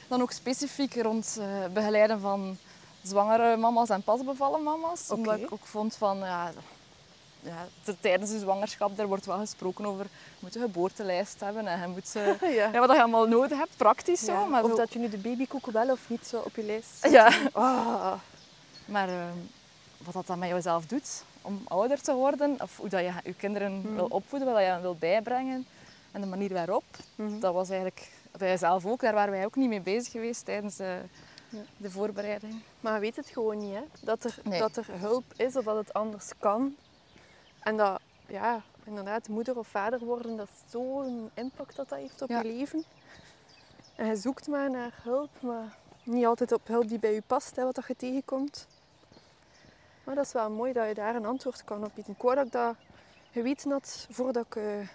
dan 0.08 0.22
ook 0.22 0.32
specifiek 0.32 0.94
rond 1.02 1.36
eh, 1.40 1.46
begeleiden 1.72 2.20
van 2.20 2.58
zwangere 3.02 3.56
mama's 3.56 3.88
en 3.88 4.02
pasbevallen 4.02 4.62
mama's. 4.62 5.10
Omdat 5.10 5.38
ik 5.38 5.52
ook 5.52 5.66
vond 5.66 5.96
van, 5.96 6.18
ja, 6.18 6.52
ja, 7.44 7.66
tijdens 8.00 8.30
de 8.30 8.38
zwangerschap, 8.38 8.96
daar 8.96 9.06
wordt 9.06 9.26
wel 9.26 9.38
gesproken 9.38 9.86
over, 9.86 10.04
je 10.04 10.38
moet 10.38 10.54
een 10.56 10.62
geboortelijst 10.62 11.40
hebben 11.40 11.66
en 11.66 11.80
je 11.80 11.86
moet, 11.86 12.14
eh, 12.16 12.40
Ja. 12.56 12.70
ja, 12.72 12.78
wat 12.86 12.90
je 12.96 13.02
allemaal 13.02 13.26
nodig 13.28 13.58
hebt, 13.58 13.76
praktisch 13.76 14.24
zo. 14.24 14.46
Maar, 14.46 14.62
of 14.64 14.70
zo- 14.70 14.76
dat 14.76 14.92
je 14.92 14.98
nu 14.98 15.08
de 15.08 15.18
babykoeken 15.18 15.72
wel 15.72 15.90
of 15.90 16.08
niet 16.08 16.26
zo 16.26 16.38
op 16.38 16.56
je 16.56 16.62
lijst 16.64 16.88
zet. 17.00 17.10
ja. 17.12 17.30
Ah. 17.52 18.12
maar 18.84 19.08
ehm, 19.08 19.36
wat 20.04 20.14
dat 20.14 20.26
dan 20.26 20.38
met 20.38 20.48
jezelf 20.48 20.86
doet 20.86 21.22
om 21.42 21.60
ouder 21.68 22.00
te 22.00 22.14
worden, 22.14 22.56
of 22.62 22.76
hoe 22.76 22.88
dat 22.88 23.00
je 23.00 23.12
je 23.24 23.34
kinderen 23.34 23.72
Mhm. 23.80 23.94
wil 23.94 24.06
opvoeden, 24.06 24.48
wat 24.52 24.58
je 24.62 24.64
hen 24.68 24.80
wil 24.80 24.96
bijbrengen 24.96 25.66
en 26.12 26.20
de 26.20 26.26
manier 26.26 26.52
waarop, 26.52 26.84
Mhm. 27.14 27.38
dat 27.40 27.54
was 27.54 27.68
eigenlijk 27.68 28.10
bij 28.38 28.48
jezelf 28.48 28.86
ook. 28.86 29.00
Daar 29.00 29.14
waren 29.14 29.32
wij 29.32 29.44
ook 29.44 29.56
niet 29.56 29.68
mee 29.68 29.80
bezig 29.80 30.12
geweest 30.12 30.44
tijdens 30.44 30.78
eh, 30.78 30.88
de 31.76 31.90
voorbereiding. 31.90 32.62
Maar 32.80 32.94
je 32.94 33.00
weet 33.00 33.16
het 33.16 33.26
gewoon 33.28 33.58
niet, 33.58 33.74
hè? 33.74 33.80
Dat 34.00 34.24
er, 34.24 34.38
Nee. 34.42 34.58
dat 34.58 34.76
er 34.76 34.86
hulp 34.90 35.24
is 35.36 35.56
of 35.56 35.64
dat 35.64 35.76
het 35.76 35.92
anders 35.92 36.30
kan. 36.38 36.74
En 37.64 37.76
dat, 37.76 38.00
ja, 38.26 38.62
inderdaad, 38.84 39.28
moeder 39.28 39.58
of 39.58 39.66
vader 39.68 39.98
worden, 39.98 40.36
dat 40.36 40.48
is 40.48 40.70
zo'n 40.70 41.30
impact 41.34 41.76
dat 41.76 41.88
dat 41.88 41.98
heeft 41.98 42.22
op 42.22 42.28
Ja. 42.28 42.40
je 42.40 42.44
leven. 42.48 42.84
En 43.96 44.06
je 44.06 44.16
zoekt 44.16 44.46
maar 44.48 44.70
naar 44.70 44.92
hulp, 45.02 45.30
maar 45.42 45.76
niet 46.02 46.26
altijd 46.26 46.52
op 46.52 46.66
hulp 46.66 46.88
die 46.88 46.98
bij 46.98 47.14
je 47.14 47.22
past, 47.26 47.56
hè, 47.56 47.64
wat 47.64 47.74
dat 47.74 47.86
je 47.86 47.96
tegenkomt. 47.96 48.66
Maar 50.04 50.14
dat 50.14 50.24
is 50.24 50.32
wel 50.32 50.50
mooi 50.50 50.72
dat 50.72 50.88
je 50.88 50.94
daar 50.94 51.14
een 51.14 51.26
antwoord 51.26 51.64
kan 51.64 51.84
op 51.84 51.90
bieden. 51.94 52.12
Ik 52.14 52.22
wou 52.22 52.34
dat 52.34 52.46
ik 52.46 52.52
dat 52.52 52.74
geweten 53.32 53.70
had 53.70 54.06
voordat 54.10 54.46
ik 54.46 54.56
eh, 54.56 54.88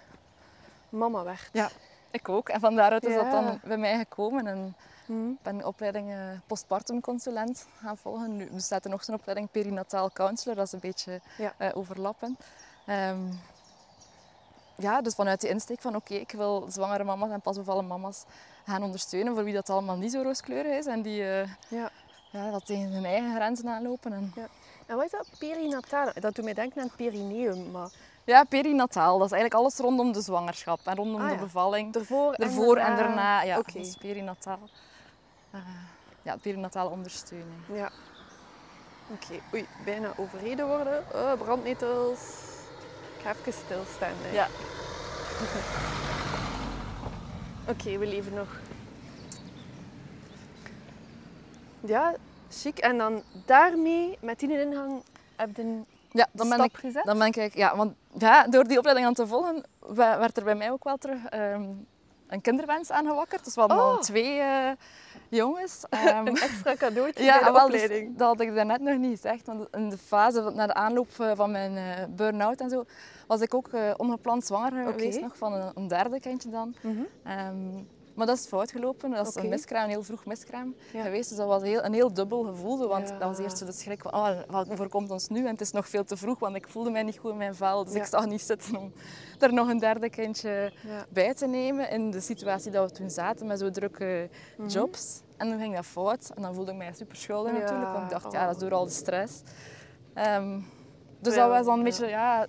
mama 0.88 1.24
werd. 1.24 1.48
Ja. 1.52 1.70
Ik 2.10 2.28
ook. 2.28 2.48
En 2.48 2.60
van 2.60 2.74
daaruit 2.76 3.04
is 3.04 3.14
dat 3.14 3.30
dan 3.30 3.60
bij 3.64 3.76
mij 3.78 3.98
gekomen. 3.98 4.46
En 4.46 4.76
Ik 5.10 5.42
ben 5.42 5.58
de 5.58 5.66
opleiding 5.66 6.10
eh, 6.10 6.16
postpartum 6.46 7.00
consulent 7.00 7.66
gaan 7.80 7.96
volgen. 7.96 8.36
Nu 8.36 8.50
bestaat 8.50 8.84
er 8.84 8.90
nog 8.90 9.04
zo'n 9.04 9.14
opleiding 9.14 9.50
perinataal 9.50 10.10
counselor. 10.12 10.56
Dat 10.56 10.66
is 10.66 10.72
een 10.72 10.80
beetje 10.80 11.20
Ja. 11.38 11.54
eh, 11.58 11.68
overlappend. 11.76 12.40
Ehm, 12.86 13.18
ja, 14.76 15.00
dus 15.02 15.14
vanuit 15.14 15.40
de 15.40 15.48
insteek 15.48 15.80
van 15.80 15.96
oké, 15.96 16.14
ik 16.14 16.32
wil 16.32 16.66
zwangere 16.68 17.04
mama's 17.04 17.30
en 17.30 17.40
pasbevallen 17.40 17.86
mama's 17.86 18.24
gaan 18.66 18.82
ondersteunen 18.82 19.34
voor 19.34 19.44
wie 19.44 19.54
dat 19.54 19.70
allemaal 19.70 19.96
niet 19.96 20.12
zo 20.12 20.22
rooskleurig 20.22 20.78
is 20.78 20.86
en 20.86 21.02
die 21.02 21.22
eh, 21.28 21.48
Ja. 21.68 21.90
ja, 22.30 22.50
dat 22.50 22.66
tegen 22.66 22.90
hun 22.92 23.04
eigen 23.04 23.34
grenzen 23.34 23.68
aanlopen. 23.68 24.12
En, 24.12 24.32
En 24.86 24.96
wat 24.96 25.04
is 25.04 25.10
dat? 25.10 25.28
Perinatale? 25.38 26.12
Dat 26.20 26.34
doet 26.34 26.44
mij 26.44 26.54
denken 26.54 26.80
aan 26.80 26.86
het 26.86 26.96
perineum, 26.96 27.70
maar 27.70 27.88
ja, 28.24 28.44
perinataal, 28.44 29.18
dat 29.18 29.26
is 29.26 29.32
eigenlijk 29.32 29.62
alles 29.62 29.76
rondom 29.78 30.12
de 30.12 30.20
zwangerschap 30.20 30.80
en 30.84 30.94
rondom 30.96 31.20
Ah, 31.20 31.26
de 31.28 31.34
ja. 31.34 31.40
bevalling. 31.40 31.94
ervoor, 31.94 32.32
Ervoor 32.34 32.76
en 32.76 32.96
daarna, 32.96 33.42
ja, 33.42 33.58
Oké. 33.58 33.72
dat 33.72 33.86
is 33.86 33.96
perinataal. 33.96 34.58
Eh, 35.50 35.60
ja, 36.22 36.36
perinatale 36.36 36.90
ondersteuning. 36.90 37.60
Ja. 37.72 37.90
Oké, 39.12 39.40
oei, 39.54 39.66
bijna 39.84 40.12
overreden 40.16 40.66
worden. 40.66 41.04
Oh, 41.14 41.32
brandnetels. 41.32 42.20
Ik 43.16 43.22
ga 43.22 43.30
even 43.30 43.52
stilstaan. 43.52 44.12
Hè. 44.16 44.32
Ja. 44.32 44.46
Oké, 47.72 47.98
we 47.98 48.06
leven 48.06 48.34
nog. 48.34 48.48
Ja, 51.80 52.14
chic. 52.50 52.78
En 52.78 52.98
dan 52.98 53.22
daarmee, 53.46 54.18
met 54.20 54.38
die 54.38 54.60
ingang, 54.60 55.02
heb 55.36 55.56
je 55.56 55.62
een 55.62 55.86
Ja, 56.10 56.26
dan 56.32 56.48
ben 56.48 56.58
stap 56.58 56.70
ik 56.70 56.76
gezet? 56.76 57.04
Dan 57.04 57.18
ben 57.18 57.26
ik, 57.26 57.54
ja, 57.54 57.76
want 57.76 57.94
ja, 58.18 58.46
door 58.46 58.64
die 58.64 58.78
opleiding 58.78 59.06
aan 59.08 59.14
te 59.14 59.26
volgen, 59.26 59.64
werd 59.94 60.36
er 60.36 60.44
bij 60.44 60.54
mij 60.54 60.70
ook 60.70 60.84
wel 60.84 60.96
terug 60.96 61.24
ehm, 61.24 61.62
een 62.26 62.40
kinderwens 62.40 62.90
aangewakkerd. 62.90 63.44
Dus 63.44 63.54
we 63.54 63.60
hadden 63.60 63.78
Oh. 63.78 63.84
al 63.84 63.98
twee 63.98 64.38
eh, 64.38 64.70
jongens. 65.30 65.84
Ehm, 65.90 66.26
een 66.26 66.36
extra 66.36 66.74
cadeautje 66.74 67.24
ja, 67.24 67.38
bij 67.38 67.46
de 67.46 67.52
wel, 67.52 67.68
dus 67.70 67.82
opleiding. 67.82 68.16
dat 68.16 68.28
had 68.28 68.40
ik 68.40 68.54
daarnet 68.54 68.80
nog 68.80 68.98
niet 68.98 69.10
gezegd. 69.20 69.46
Want 69.46 69.66
in 69.70 69.88
de 69.88 69.98
fase 69.98 70.50
na 70.54 70.66
de 70.66 70.74
aanloop 70.74 71.08
eh, 71.18 71.30
van 71.34 71.50
mijn 71.50 71.76
eh, 71.76 72.04
burn-out 72.08 72.60
en 72.60 72.70
zo, 72.70 72.84
was 73.26 73.40
ik 73.40 73.54
ook 73.54 73.68
eh, 73.68 73.90
ongepland 73.96 74.44
zwanger 74.44 74.82
Oké. 74.82 74.92
geweest 74.92 75.20
nog 75.20 75.36
van 75.36 75.52
een, 75.52 75.70
een 75.74 75.88
derde 75.88 76.20
kindje 76.20 76.50
dan. 76.50 76.74
Mhm. 76.80 77.00
Ehm, 77.24 77.82
maar 78.20 78.28
dat 78.28 78.38
is 78.38 78.46
fout 78.46 78.70
gelopen. 78.70 79.10
Dat 79.10 79.26
is 79.28 79.34
een 79.34 79.48
miskraam, 79.48 79.84
een 79.84 79.90
heel 79.90 80.02
vroeg 80.02 80.24
miskraam 80.26 80.74
Ja. 80.92 81.02
geweest. 81.02 81.28
Dus 81.28 81.38
dat 81.38 81.46
was 81.46 81.62
heel, 81.62 81.84
een 81.84 81.92
heel 81.92 82.12
dubbel 82.12 82.42
gevoel. 82.44 82.88
Want 82.88 83.08
Ja. 83.08 83.18
dat 83.18 83.28
was 83.28 83.38
eerst 83.38 83.58
zo 83.58 83.64
de 83.66 83.72
schrik 83.72 84.02
van, 84.02 84.14
oh, 84.14 84.28
wat 84.48 84.70
overkomt 84.70 85.10
ons 85.10 85.28
nu? 85.28 85.38
En 85.38 85.46
het 85.52 85.60
is 85.60 85.70
nog 85.72 85.88
veel 85.88 86.04
te 86.04 86.16
vroeg, 86.16 86.38
want 86.38 86.56
ik 86.56 86.68
voelde 86.68 86.90
mij 86.90 87.02
niet 87.02 87.18
goed 87.18 87.30
in 87.30 87.36
mijn 87.36 87.54
vel. 87.54 87.84
Dus 87.84 87.94
Ja. 87.94 88.00
ik 88.00 88.06
zag 88.06 88.26
niet 88.26 88.40
zitten 88.42 88.76
om 88.76 88.92
er 89.38 89.52
nog 89.52 89.68
een 89.68 89.78
derde 89.78 90.10
kindje 90.10 90.72
bij 91.08 91.34
te 91.34 91.46
nemen. 91.46 91.90
In 91.90 92.10
de 92.10 92.20
situatie 92.20 92.70
dat 92.70 92.90
we 92.90 92.96
toen 92.96 93.10
zaten 93.10 93.46
met 93.46 93.58
zo 93.58 93.70
drukke 93.70 94.28
Mhm. 94.56 94.68
jobs. 94.68 95.20
En 95.36 95.48
dan 95.48 95.58
ging 95.58 95.74
dat 95.74 95.86
fout. 95.86 96.30
En 96.34 96.42
dan 96.42 96.54
voelde 96.54 96.70
ik 96.70 96.76
mij 96.76 96.92
super 96.92 97.16
schuldig 97.16 97.52
natuurlijk. 97.52 97.92
Want 97.92 98.04
ik 98.04 98.10
dacht, 98.10 98.32
ja, 98.32 98.40
oh. 98.40 98.46
dat 98.46 98.54
is 98.54 98.62
door 98.62 98.72
al 98.74 98.84
de 98.84 98.90
stress. 98.90 99.42
Ehm, 100.14 100.60
dus 101.20 101.34
dat 101.34 101.48
was 101.48 101.66
dan 101.66 101.78
een 101.78 101.84
beetje, 101.84 102.06
ja, 102.06 102.46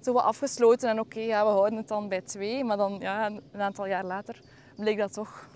zo 0.00 0.12
wat 0.12 0.22
afgesloten. 0.24 0.88
En 0.88 1.00
oké, 1.00 1.20
ja, 1.20 1.44
we 1.44 1.50
houden 1.50 1.78
het 1.78 1.88
dan 1.88 2.08
bij 2.08 2.20
twee. 2.20 2.64
Maar 2.64 2.76
dan, 2.76 2.96
ja, 3.00 3.26
een 3.26 3.60
aantal 3.60 3.86
jaar 3.86 4.04
later 4.04 4.40
bleek 4.76 4.98
dat 4.98 5.12
toch 5.12 5.48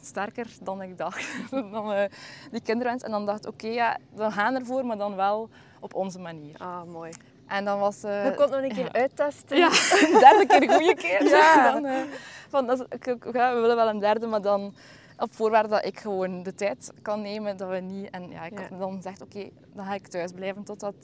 sterker 0.00 0.46
dan 0.62 0.82
ik 0.82 0.98
dacht. 0.98 1.28
dan 1.72 1.92
eh, 1.92 2.10
die 2.50 2.60
kinderwens. 2.60 3.02
En 3.02 3.10
dan 3.10 3.26
dacht 3.26 3.46
ik, 3.46 3.52
oké, 3.52 3.66
ja, 3.66 3.96
we 4.14 4.30
gaan 4.30 4.54
ervoor, 4.54 4.86
maar 4.86 4.98
dan 4.98 5.16
wel 5.16 5.48
op 5.80 5.94
onze 5.94 6.18
manier. 6.18 6.58
Ah, 6.58 6.82
mooi. 6.84 7.12
En 7.46 7.64
dan 7.64 7.78
was... 7.78 8.02
eh, 8.02 8.24
Je 8.24 8.34
kon 8.34 8.50
nog 8.50 8.62
een 8.62 8.72
keer 8.72 8.84
ja. 8.84 8.92
uittesten. 8.92 9.56
ja, 9.56 9.66
een 9.66 10.18
derde 10.28 10.46
keer 10.46 10.62
een 10.62 10.74
goede 10.76 10.94
keer. 10.94 11.24
Ja. 11.36 11.72
Dan, 11.72 11.84
eh, 11.84 12.02
van, 12.48 12.66
dat 12.66 12.78
is- 12.80 13.14
ja, 13.32 13.54
we 13.54 13.60
willen 13.60 13.76
wel 13.76 13.88
een 13.88 13.98
derde, 13.98 14.26
maar 14.26 14.42
dan 14.42 14.74
op 15.18 15.34
voorwaarde 15.34 15.68
dat 15.68 15.84
ik 15.84 15.98
gewoon 16.00 16.42
de 16.42 16.54
tijd 16.54 16.92
kan 17.02 17.22
nemen, 17.22 17.56
dat 17.56 17.68
we 17.68 17.76
niet... 17.76 18.10
En 18.10 18.30
ja, 18.30 18.44
ik 18.44 18.58
had 18.58 18.78
dan 18.78 18.94
gezegd, 18.94 19.22
oké, 19.22 19.48
dan 19.74 19.84
ga 19.86 19.94
ik 19.94 20.06
thuis 20.06 20.32
blijven 20.32 20.64
totdat 20.64 20.94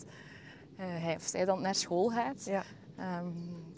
hij 0.76 1.14
of 1.16 1.22
zij 1.22 1.44
dan 1.44 1.60
naar 1.60 1.74
school 1.74 2.08
gaat. 2.08 2.44
Ehm, 2.96 3.26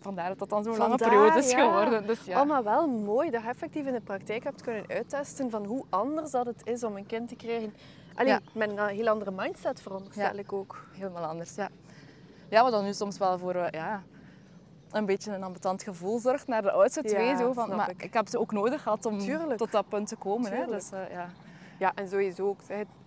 vandaar 0.01 0.29
dat 0.29 0.39
dat 0.39 0.49
dan 0.49 0.65
zo'n 0.65 0.77
lange 0.77 0.97
periode 0.97 1.39
is 1.39 1.51
ja. 1.51 1.65
geworden. 1.67 2.07
Dus 2.07 2.25
ja. 2.25 2.41
Oh, 2.41 2.49
maar 2.49 2.65
wel 2.65 2.87
mooi 2.87 3.31
dat 3.31 3.43
je 3.43 3.49
effectief 3.49 3.87
in 3.87 3.93
de 3.93 4.01
praktijk 4.01 4.45
hebt 4.45 4.63
kunnen 4.63 4.85
uittesten 4.89 5.51
van 5.51 5.65
hoe 5.65 5.85
anders 5.89 6.31
dat 6.31 6.47
het 6.47 6.67
is 6.67 6.85
om 6.85 6.97
een 6.97 7.07
kind 7.07 7.29
te 7.29 7.37
krijgen. 7.37 7.75
Allee, 8.15 8.33
Ja. 8.33 8.41
met 8.55 8.71
een 8.71 8.87
heel 8.87 9.09
andere 9.09 9.31
mindset 9.31 9.83
veronderstel 9.83 10.35
ik 10.35 10.53
ook. 10.53 10.87
Helemaal 10.93 11.25
anders, 11.25 11.55
ja. 11.55 11.69
ja, 12.49 12.63
wat 12.63 12.73
dan 12.73 12.85
nu 12.85 12.93
soms 12.93 13.19
wel 13.19 13.39
voor 13.39 13.55
eh, 13.55 13.71
ja, 13.71 14.03
een 14.91 15.07
beetje 15.07 15.33
een 15.35 15.43
ambetant 15.43 15.83
gevoel 15.83 16.19
zorgt 16.19 16.47
naar 16.47 16.63
de 16.63 16.71
oudste 16.71 17.03
twee. 17.03 17.37
Zo, 17.37 17.53
van, 17.53 17.77
maar 17.77 17.91
ik. 17.91 18.03
ik. 18.03 18.13
heb 18.13 18.29
ze 18.29 18.39
ook 18.39 18.53
nodig 18.53 18.83
gehad 18.83 19.07
om 19.07 19.19
Tuurlijk. 19.19 19.59
tot 19.59 19.73
dat 19.73 19.89
punt 19.89 20.09
te 20.09 20.17
komen. 20.17 20.53
Hè. 20.53 20.67
Dus, 20.67 20.91
eh, 20.91 21.11
ja. 21.11 21.29
Ja, 21.79 21.93
en 21.95 22.09
sowieso 22.09 22.49
ook, 22.49 22.61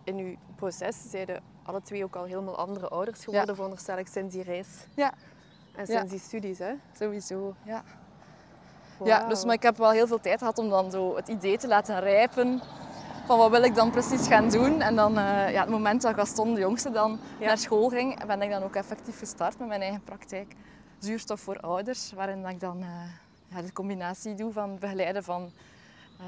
in 0.03 0.17
uw 0.17 0.35
proces 0.55 1.09
zeiden 1.09 1.43
alle 1.63 1.81
twee 1.81 2.03
ook 2.03 2.15
al 2.15 2.23
helemaal 2.23 2.57
andere 2.57 2.87
ouders 2.87 3.23
geworden, 3.23 3.55
veronderstel 3.55 3.97
ik, 3.97 4.07
sinds 4.07 4.33
die 4.33 4.43
reis. 4.43 4.67
Ja. 4.95 5.13
En 5.79 5.85
Ja. 5.87 5.97
sinds 5.97 6.11
die 6.11 6.19
studies, 6.19 6.57
hè? 6.57 6.71
Sowieso, 6.99 7.55
ja. 7.63 7.83
Ja, 9.03 9.27
dus, 9.27 9.45
maar 9.45 9.53
ik 9.55 9.63
heb 9.63 9.77
wel 9.77 9.91
heel 9.91 10.07
veel 10.07 10.19
tijd 10.19 10.39
gehad 10.39 10.57
om 10.57 10.69
dan 10.69 10.91
zo 10.91 11.15
het 11.15 11.27
idee 11.27 11.57
te 11.57 11.67
laten 11.67 11.99
rijpen 11.99 12.61
van 13.25 13.37
wat 13.37 13.49
wil 13.51 13.63
ik 13.63 13.75
dan 13.75 13.91
precies 13.91 14.27
gaan 14.27 14.49
doen. 14.49 14.81
En 14.81 14.95
dan, 14.95 15.17
eh, 15.17 15.51
ja, 15.51 15.61
het 15.61 15.69
moment 15.69 16.01
dat 16.01 16.13
Gaston, 16.13 16.53
de 16.53 16.59
jongste, 16.59 16.91
dan 16.91 17.19
Ja. 17.37 17.45
naar 17.45 17.57
school 17.57 17.89
ging, 17.89 18.25
ben 18.25 18.41
ik 18.41 18.49
dan 18.49 18.63
ook 18.63 18.75
effectief 18.75 19.19
gestart 19.19 19.59
met 19.59 19.67
mijn 19.67 19.81
eigen 19.81 20.01
praktijk. 20.03 20.55
Zuurstof 20.99 21.39
voor 21.41 21.59
ouders, 21.59 22.11
waarin 22.13 22.45
ik 22.47 22.59
dan 22.59 22.81
eh, 22.81 22.87
ja, 23.47 23.61
de 23.61 23.73
combinatie 23.73 24.35
doe 24.35 24.51
van 24.51 24.77
begeleiden 24.79 25.23
van 25.23 25.51
eh, 26.19 26.25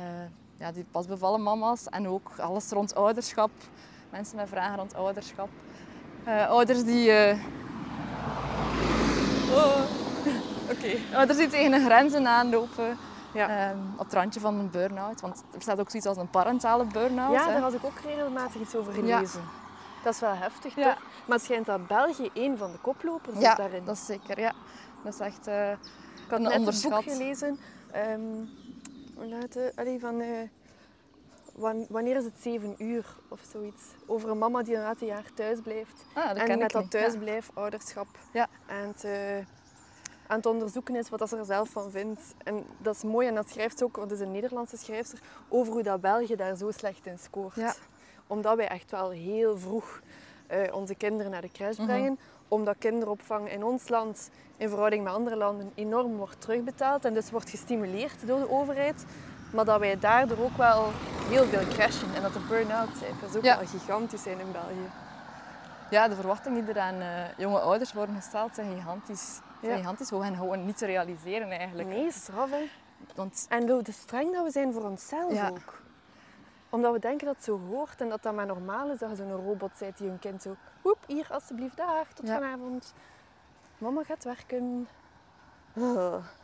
ja, 0.57 0.71
die 0.71 0.85
pas 0.91 1.05
bevallen 1.07 1.43
mama's 1.43 1.87
en 1.89 2.07
ook 2.07 2.31
alles 2.37 2.69
rond 2.69 2.95
ouderschap. 2.95 3.51
Mensen 4.09 4.35
met 4.35 4.49
vragen 4.49 4.77
rond 4.77 4.93
ouderschap. 4.95 5.49
Ouders 6.47 6.83
die... 6.83 7.11
eh, 9.51 9.57
Oh. 9.57 9.81
Oké. 10.73 11.15
Ouders 11.15 11.37
die 11.37 11.47
tegen 11.47 11.71
hun 11.73 11.85
grenzen 11.85 12.27
aanlopen. 12.27 12.97
Ja. 13.33 13.47
Ehm, 13.69 13.77
op 13.97 14.05
het 14.05 14.13
randje 14.13 14.39
van 14.39 14.55
een 14.59 14.69
burn-out. 14.69 15.21
Want 15.21 15.37
er 15.51 15.57
bestaat 15.57 15.79
ook 15.79 15.89
zoiets 15.89 16.07
als 16.09 16.17
een 16.17 16.29
parentale 16.29 16.85
burn-out. 16.85 17.33
Ja, 17.33 17.45
hè. 17.45 17.51
daar 17.51 17.61
had 17.61 17.73
ik 17.73 17.83
ook 17.85 17.99
regelmatig 18.05 18.61
iets 18.61 18.75
over 18.75 19.05
Ja. 19.05 19.15
gelezen. 19.17 19.41
Dat 20.03 20.13
is 20.13 20.19
wel 20.19 20.35
heftig, 20.35 20.75
Ja. 20.75 20.83
toch? 20.93 21.01
Maar 21.25 21.37
het 21.37 21.45
schijnt 21.45 21.65
dat 21.65 21.87
België 21.87 22.29
één 22.33 22.57
van 22.57 22.71
de 22.71 22.77
koplopers 22.77 23.37
is 23.37 23.55
daarin. 23.55 23.85
dat 23.85 23.95
is 23.95 24.05
zeker. 24.05 24.39
Ja. 24.39 24.51
Dat 25.03 25.13
is 25.13 25.19
echt 25.19 25.47
eh, 25.47 25.71
ik 25.71 25.77
had 26.29 26.39
een 26.39 26.43
net 26.43 26.53
een 26.83 26.89
boek 26.89 27.03
gelezen. 27.03 27.59
ehm, 27.91 28.19
hoe 29.15 29.25
laat 29.27 29.53
het? 29.53 29.73
Allee, 29.75 29.99
van, 29.99 30.21
eh, 30.21 30.27
wan- 30.27 30.49
wanneer 31.89 32.15
is 32.15 32.23
het 32.23 32.41
zeven 32.41 32.75
uur 32.77 33.05
of 33.27 33.39
zoiets? 33.51 33.83
Over 34.05 34.29
een 34.29 34.37
mama 34.37 34.63
die 34.63 34.75
een 34.75 34.81
aantal 34.83 35.07
jaar 35.07 35.25
thuis 35.33 35.59
blijft. 35.61 36.05
Ah, 36.13 36.27
dat 36.27 36.37
en 36.37 36.57
met 36.57 36.61
ik 36.61 36.71
dat 36.71 36.91
thuisblijf, 36.91 37.49
ouderschap. 37.53 38.07
Ja. 38.33 38.47
En 38.67 38.87
het, 38.87 39.03
eh, 39.03 39.37
aan 40.27 40.37
het 40.37 40.45
onderzoeken 40.45 40.95
is 40.95 41.09
wat 41.09 41.29
ze 41.29 41.37
er 41.37 41.45
zelf 41.45 41.69
van 41.69 41.91
vindt. 41.91 42.21
En 42.43 42.65
dat 42.77 42.95
is 42.95 43.03
mooi 43.03 43.27
en 43.27 43.35
dat 43.35 43.49
schrijft 43.49 43.77
ze 43.77 43.83
ook, 43.83 43.95
want 43.95 44.11
het 44.11 44.19
is 44.19 44.25
een 44.25 44.31
Nederlandse 44.31 44.77
schrijfster, 44.77 45.19
over 45.49 45.73
hoe 45.73 45.83
dat 45.83 46.01
België 46.01 46.35
daar 46.35 46.55
zo 46.55 46.71
slecht 46.71 47.05
in 47.05 47.17
scoort. 47.19 47.55
Ja. 47.55 47.73
Omdat 48.27 48.55
wij 48.55 48.67
echt 48.67 48.91
wel 48.91 49.09
heel 49.09 49.57
vroeg 49.59 50.01
eh, 50.47 50.73
onze 50.75 50.95
kinderen 50.95 51.31
naar 51.31 51.41
de 51.41 51.51
crash 51.51 51.77
Mhm. 51.77 51.85
brengen. 51.87 52.19
Omdat 52.47 52.75
kinderopvang 52.79 53.51
in 53.51 53.63
ons 53.63 53.89
land 53.89 54.29
in 54.57 54.69
verhouding 54.69 55.03
met 55.03 55.13
andere 55.13 55.35
landen 55.35 55.71
enorm 55.75 56.15
wordt 56.17 56.41
terugbetaald 56.41 57.05
en 57.05 57.13
dus 57.13 57.31
wordt 57.31 57.49
gestimuleerd 57.49 58.27
door 58.27 58.39
de 58.39 58.49
overheid. 58.51 59.05
Maar 59.53 59.65
dat 59.65 59.79
wij 59.79 59.99
daardoor 59.99 60.37
ook 60.39 60.57
wel 60.57 60.91
heel 61.29 61.45
veel 61.45 61.67
crashen 61.67 62.15
en 62.15 62.21
dat 62.21 62.33
de 62.33 62.39
burn-out 62.47 62.89
cijfers 62.97 63.35
ook 63.35 63.43
Ja. 63.43 63.57
wel 63.57 63.67
gigantisch 63.67 64.23
zijn 64.23 64.39
in 64.39 64.51
België. 64.51 64.89
Ja, 65.89 66.07
de 66.07 66.15
verwachtingen 66.15 66.65
die 66.65 66.73
er 66.73 66.81
aan 66.81 66.99
eh, 67.01 67.37
jonge 67.37 67.59
ouders 67.59 67.93
worden 67.93 68.15
gesteld 68.15 68.55
zijn 68.55 68.75
gigantisch. 68.75 69.39
Zijn 69.59 69.71
Ja. 69.71 69.77
gigantisch 69.77 70.09
hoog 70.09 70.23
en 70.23 70.35
gewoon 70.35 70.65
niet 70.65 70.77
te 70.77 70.85
realiseren 70.85 71.51
eigenlijk. 71.51 71.89
Nee, 71.89 72.11
straf 72.11 72.49
hè. 72.49 72.69
Want 73.15 73.45
En 73.49 73.69
hoe 73.69 73.81
de 73.81 73.91
streng 73.91 74.33
dat 74.33 74.43
we 74.45 74.51
zijn 74.51 74.73
voor 74.73 74.83
onszelf 74.83 75.33
Ja. 75.33 75.49
ook. 75.49 75.81
Omdat 76.69 76.93
we 76.93 76.99
denken 76.99 77.25
dat 77.25 77.35
het 77.35 77.43
zo 77.45 77.59
hoort 77.69 78.01
en 78.01 78.09
dat 78.09 78.23
dat 78.23 78.33
maar 78.33 78.45
normaal 78.45 78.91
is 78.91 78.99
dat 78.99 79.09
je 79.09 79.15
zo'n 79.15 79.31
robot 79.45 79.71
bent 79.79 79.97
die 79.97 80.09
een 80.09 80.19
kind 80.19 80.41
zo... 80.41 80.55
Woep, 80.81 80.97
hier 81.07 81.27
alsjeblieft, 81.31 81.77
daar, 81.77 82.05
tot 82.13 82.27
Ja. 82.27 82.33
vanavond. 82.33 82.93
Mama 83.77 84.03
gaat 84.03 84.23
werken. 84.23 84.87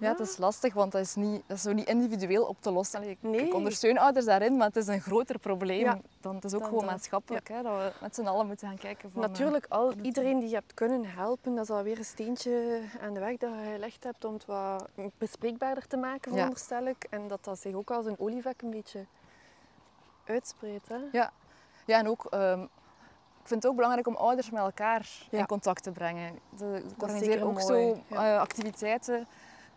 ja, 0.00 0.08
het 0.10 0.20
is 0.20 0.36
lastig, 0.36 0.74
want 0.74 0.92
dat 0.92 1.00
is, 1.00 1.14
niet, 1.14 1.42
dat 1.46 1.56
is 1.56 1.62
zo 1.62 1.72
niet 1.72 1.88
individueel 1.88 2.44
op 2.44 2.56
te 2.60 2.70
lossen. 2.70 2.98
Allee, 2.98 3.10
ik, 3.10 3.18
Nee. 3.20 3.46
ik 3.46 3.54
ondersteun 3.54 3.98
ouders 3.98 4.24
daarin, 4.26 4.56
maar 4.56 4.66
het 4.66 4.76
is 4.76 4.86
een 4.86 5.00
groter 5.00 5.38
probleem. 5.38 5.80
Ja, 5.80 5.98
dan, 6.20 6.34
het 6.34 6.44
is 6.44 6.54
ook 6.54 6.60
dan 6.60 6.68
gewoon 6.68 6.84
maatschappelijk. 6.84 7.48
Hè, 7.48 7.62
dat 7.62 7.72
we 7.78 7.92
met 8.00 8.14
z'n 8.14 8.26
allen 8.26 8.46
moeten 8.46 8.68
gaan 8.68 8.78
kijken 8.78 9.10
van... 9.10 9.22
eh, 9.22 9.28
Natuurlijk, 9.28 9.66
al, 9.68 9.92
iedereen 10.02 10.38
die 10.38 10.48
je 10.48 10.54
hebt 10.54 10.74
kunnen 10.74 11.04
helpen, 11.04 11.54
dat 11.54 11.64
is 11.64 11.70
alweer 11.70 11.98
een 11.98 12.04
steentje 12.04 12.80
aan 13.00 13.14
de 13.14 13.20
weg 13.20 13.36
dat 13.36 13.50
je 13.50 13.70
gelegd 13.72 14.04
hebt 14.04 14.24
om 14.24 14.32
het 14.34 14.44
wat 14.46 14.88
bespreekbaarder 15.18 15.86
te 15.86 15.96
maken, 15.96 16.32
veronderstel 16.32 16.84
ik. 16.86 17.06
En 17.10 17.28
dat 17.28 17.44
dat 17.44 17.58
zich 17.58 17.74
ook 17.74 17.90
als 17.90 18.06
een 18.06 18.18
olievlek 18.18 18.62
een 18.62 18.70
beetje 18.70 19.06
uitspreidt. 20.24 20.88
Hè? 20.88 20.96
Ja, 21.12 21.32
ja 21.86 21.98
en 21.98 22.08
ook, 22.08 22.24
ehm, 22.24 22.60
ik 23.42 23.46
vind 23.46 23.62
het 23.62 23.66
ook 23.66 23.74
belangrijk 23.76 24.06
om 24.06 24.14
ouders 24.16 24.50
met 24.50 24.60
elkaar 24.62 25.08
Ja. 25.30 25.38
in 25.38 25.46
contact 25.46 25.82
te 25.82 25.90
brengen. 25.90 26.34
Ik 26.34 26.40
is 26.60 26.82
organiseer 26.98 27.44
ook 27.44 27.52
mooi, 27.52 27.64
zo 27.94 28.00
ja. 28.06 28.32
eh, 28.34 28.40
activiteiten 28.40 29.26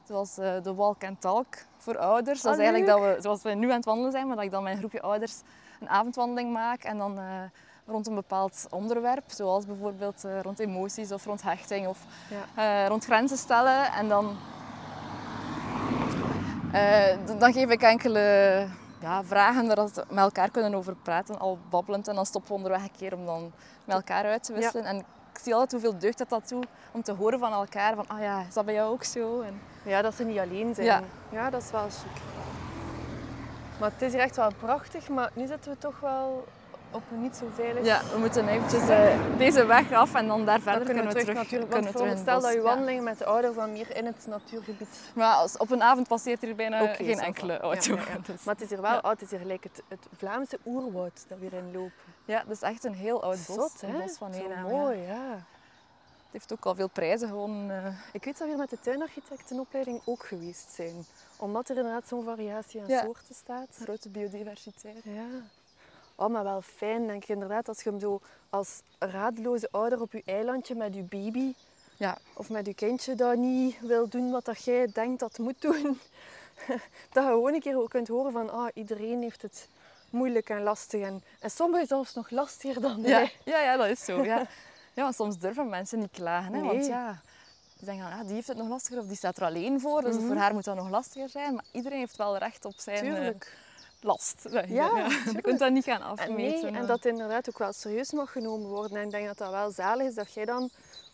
zoals 0.08 0.38
eh, 0.38 0.54
de 0.64 0.74
Walk 0.74 1.04
and 1.04 1.22
Talk 1.22 1.46
voor 1.78 1.98
ouders. 1.98 2.42
dat 2.42 2.52
Ah, 2.54 2.58
is 2.60 2.64
eigenlijk 2.66 2.94
leuk. 3.00 3.06
dat 3.08 3.16
we, 3.16 3.22
zoals 3.22 3.42
we 3.44 3.50
nu 3.54 3.70
aan 3.70 3.76
het 3.76 3.86
wandelen 3.86 4.12
zijn, 4.12 4.28
maar 4.28 4.36
dat 4.36 4.46
ik 4.46 4.52
dan 4.52 4.64
met 4.64 4.72
een 4.74 4.78
groepje 4.80 5.02
ouders 5.02 5.42
een 5.80 5.90
avondwandeling 5.90 6.52
maak 6.54 6.84
en 6.84 6.98
dan 6.98 7.18
eh, 7.20 7.26
rond 7.86 8.08
een 8.08 8.16
bepaald 8.16 8.68
onderwerp, 8.70 9.24
zoals 9.28 9.66
bijvoorbeeld 9.66 10.24
eh, 10.26 10.40
rond 10.42 10.60
emoties 10.60 11.12
of 11.12 11.26
rond 11.26 11.42
hechting 11.42 11.88
of 11.88 12.00
Ja. 12.56 12.88
rond 12.88 13.04
grenzen 13.06 13.38
stellen. 13.38 13.92
En 13.92 14.08
dan, 14.08 14.36
dan 17.40 17.54
geef 17.54 17.70
ik 17.70 17.82
enkele 17.82 18.20
ja, 19.00 19.24
vragen 19.24 19.68
waar 19.68 19.86
we 19.86 20.04
met 20.10 20.24
elkaar 20.24 20.50
kunnen 20.52 20.74
over 20.76 20.96
praten, 20.96 21.40
al 21.40 21.58
babbelend. 21.70 22.08
En 22.08 22.16
dan 22.16 22.26
stoppen 22.26 22.50
we 22.52 22.56
onderweg 22.58 22.82
een 22.84 22.92
keer 22.98 23.14
om 23.14 23.26
dan 23.26 23.52
met 23.86 23.96
elkaar 23.96 24.26
uit 24.26 24.44
te 24.44 24.54
wisselen. 24.54 24.86
En 24.86 25.06
ik 25.34 25.40
zie 25.40 25.54
altijd 25.54 25.72
hoeveel 25.72 26.00
deugd 26.00 26.18
dat 26.18 26.30
dat 26.30 26.48
toe 26.48 26.64
om 26.92 27.04
te 27.04 27.12
horen 27.12 27.40
van 27.40 27.52
elkaar. 27.52 27.96
Van, 27.96 28.08
ah 28.08 28.20
ja, 28.20 28.40
is 28.48 28.54
dat 28.54 28.66
bij 28.66 28.74
jou 28.74 28.92
ook 28.92 29.04
zo? 29.04 29.42
En, 29.42 29.62
Ja, 29.84 30.02
dat 30.02 30.14
ze 30.16 30.24
niet 30.24 30.40
alleen 30.40 30.76
zijn. 30.76 30.88
Ja. 30.88 31.02
Ja, 31.30 31.50
dat 31.50 31.62
is 31.62 31.72
wel 31.72 31.90
chic. 31.90 32.22
Maar 33.80 33.92
het 33.92 34.02
is 34.02 34.12
hier 34.12 34.22
echt 34.22 34.36
wel 34.36 34.52
prachtig, 34.60 35.10
maar 35.10 35.32
nu 35.34 35.48
zitten 35.48 35.72
we 35.72 35.78
toch 35.78 36.00
wel 36.00 36.46
op 36.94 37.04
een 37.12 37.22
niet 37.22 37.36
zo 37.36 37.46
veilig... 37.54 37.86
ja, 37.86 38.02
we 38.14 38.18
moeten 38.18 38.48
eventjes 38.48 38.90
eh, 38.90 39.38
deze 39.38 39.66
weg 39.66 39.92
af 39.92 40.14
en 40.16 40.28
dan 40.28 40.46
daar 40.46 40.60
verder 40.60 40.86
Dan 40.86 40.96
kunnen 40.96 41.14
we 41.14 41.20
terug, 41.20 41.36
natuurlijk. 41.36 41.72
kunnen 41.72 41.94
Want 41.94 42.20
stel 42.20 42.42
dat 42.42 42.52
je. 42.52 42.58
Ja. 42.58 42.64
wandelingen 42.64 43.04
met 43.04 43.18
de 43.18 43.26
ouders 43.26 43.56
dan 43.56 43.72
meer 43.72 43.96
in 43.96 44.06
het 44.06 44.26
natuurgebied... 44.28 44.88
Maar 45.16 45.34
als, 45.34 45.58
op 45.58 45.72
een 45.72 45.84
avond 45.84 46.08
passeert 46.08 46.42
hier 46.42 46.56
bijna 46.56 46.94
geen 46.94 47.20
enkele 47.20 47.60
auto. 47.60 47.96
ja, 47.96 48.02
ja. 48.02 48.18
Dus- 48.26 48.44
Maar 48.44 48.54
het 48.54 48.64
is 48.64 48.70
hier 48.70 48.82
wel 48.82 49.02
oud. 49.02 49.20
Het 49.20 49.22
is 49.22 49.30
hier 49.30 49.40
gelijk 49.40 49.64
het, 49.64 49.84
het 49.88 50.08
Vlaamse 50.18 50.60
oerwoud 50.66 51.26
dat 51.28 51.38
we 51.40 51.46
hierin 51.50 51.72
lopen. 51.74 51.92
Ja, 52.26 52.44
dat 52.48 52.56
is 52.56 52.62
echt 52.62 52.84
een 52.84 52.94
heel 52.94 53.24
oud 53.24 53.38
bos. 53.48 53.56
Zot, 53.56 53.82
hè? 53.82 54.00
bos 54.00 54.18
van 54.18 54.34
ja. 54.34 54.62
mooi, 54.62 54.98
ja. 55.00 55.32
Het 56.34 56.42
heeft 56.42 56.54
ook 56.60 56.66
al 56.66 56.76
veel 56.76 56.90
prijzen 56.90 57.28
gewonnen. 57.28 57.86
eh. 57.86 57.94
Ik 58.12 58.24
weet 58.24 58.34
dat 58.38 58.42
we 58.48 58.48
hier 58.48 58.58
met 58.58 58.70
de 58.70 58.80
tuinarchitectenopleiding 58.82 60.02
ook 60.06 60.26
geweest 60.26 60.72
zijn. 60.72 61.06
Omdat 61.38 61.70
er 61.70 61.78
inderdaad 61.78 62.08
zo'n 62.08 62.24
variatie 62.24 62.82
aan 62.82 62.90
soorten 63.04 63.36
staat. 63.36 63.68
grote 63.84 64.10
biodiversiteit. 64.10 65.04
Ja. 65.04 65.26
Oh, 66.16 66.28
maar 66.30 66.44
wel 66.44 66.62
fijn, 66.62 67.08
denk 67.08 67.24
ik 67.24 67.30
inderdaad, 67.30 67.68
als 67.68 67.82
je 67.84 67.90
hem 67.90 68.00
zo 68.00 68.22
als 68.50 68.82
radeloze 69.00 69.68
ouder 69.72 70.02
op 70.02 70.12
je 70.12 70.22
eilandje 70.26 70.76
met 70.76 70.94
je 70.96 71.02
baby 71.02 71.54
Ja. 71.98 72.18
of 72.34 72.50
met 72.50 72.66
je 72.66 72.74
kindje 72.74 73.16
dat 73.16 73.36
niet 73.38 73.80
wil 73.80 74.08
doen 74.10 74.32
wat 74.32 74.46
dat 74.46 74.64
jij 74.64 74.88
denkt 74.94 75.20
dat 75.20 75.38
moet 75.38 75.62
doen, 75.62 75.84
dat 77.14 77.24
je 77.24 77.30
gewoon 77.30 77.54
een 77.54 77.60
keer 77.60 77.78
ook 77.78 77.90
kunt 77.90 78.08
horen 78.08 78.32
van 78.32 78.50
ah, 78.52 78.68
iedereen 78.74 79.22
heeft 79.22 79.42
het 79.42 79.68
moeilijk 80.10 80.50
en 80.50 80.62
lastig. 80.64 81.02
En, 81.02 81.24
en 81.40 81.52
sommigen 81.52 81.88
zelfs 81.88 82.14
nog 82.14 82.30
lastiger 82.30 82.82
dan 82.82 82.98
Ja, 83.02 83.04
wij. 83.10 83.32
ja, 83.46 83.60
ja, 83.62 83.78
dat 83.78 83.88
is 83.88 84.06
zo. 84.06 84.24
Ja. 84.24 84.46
Ja, 84.96 85.04
want 85.04 85.16
soms 85.16 85.38
durven 85.40 85.70
mensen 85.70 86.00
niet 86.00 86.12
klagen. 86.12 86.54
Hè? 86.54 86.62
Want 86.62 86.86
ja, 86.86 87.22
ze 87.80 87.86
denken, 87.86 88.06
ah, 88.06 88.20
die 88.26 88.34
heeft 88.34 88.48
het 88.48 88.58
nog 88.58 88.68
lastiger 88.68 89.00
of 89.02 89.08
die 89.08 89.16
staat 89.16 89.38
er 89.38 89.44
alleen 89.44 89.80
voor. 89.80 90.02
Dus 90.02 90.16
Mhm. 90.16 90.26
voor 90.28 90.36
haar 90.36 90.54
moet 90.54 90.64
dat 90.64 90.76
nog 90.76 90.90
lastiger 90.90 91.30
zijn. 91.30 91.54
Maar 91.54 91.64
iedereen 91.72 91.98
heeft 92.00 92.16
wel 92.16 92.38
recht 92.38 92.66
op 92.66 92.74
zijn 92.78 93.06
eh, 93.06 93.14
Tuurlijk. 93.14 93.58
Last. 94.04 94.46
Ja, 94.68 95.08
Je 95.34 95.42
kunt 95.42 95.60
dat 95.60 95.72
niet 95.72 95.84
gaan 95.84 96.02
En, 96.02 96.08
afmeten. 96.08 96.36
nee, 96.62 96.66
en 96.66 96.76
eh. 96.82 96.88
dat 96.88 97.06
inderdaad 97.06 97.50
ook 97.50 97.58
wel 97.58 97.74
serieus 97.74 98.12
mag 98.12 98.32
genomen 98.32 98.70
worden. 98.70 98.98
En 98.98 99.04
ik 99.06 99.12
denk 99.12 99.28
dat 99.28 99.38
dat 99.38 99.50
wel 99.52 99.72
zalig 99.72 100.08
is 100.08 100.16
dat 100.16 100.34
jij 100.34 100.46
dan 100.46 100.70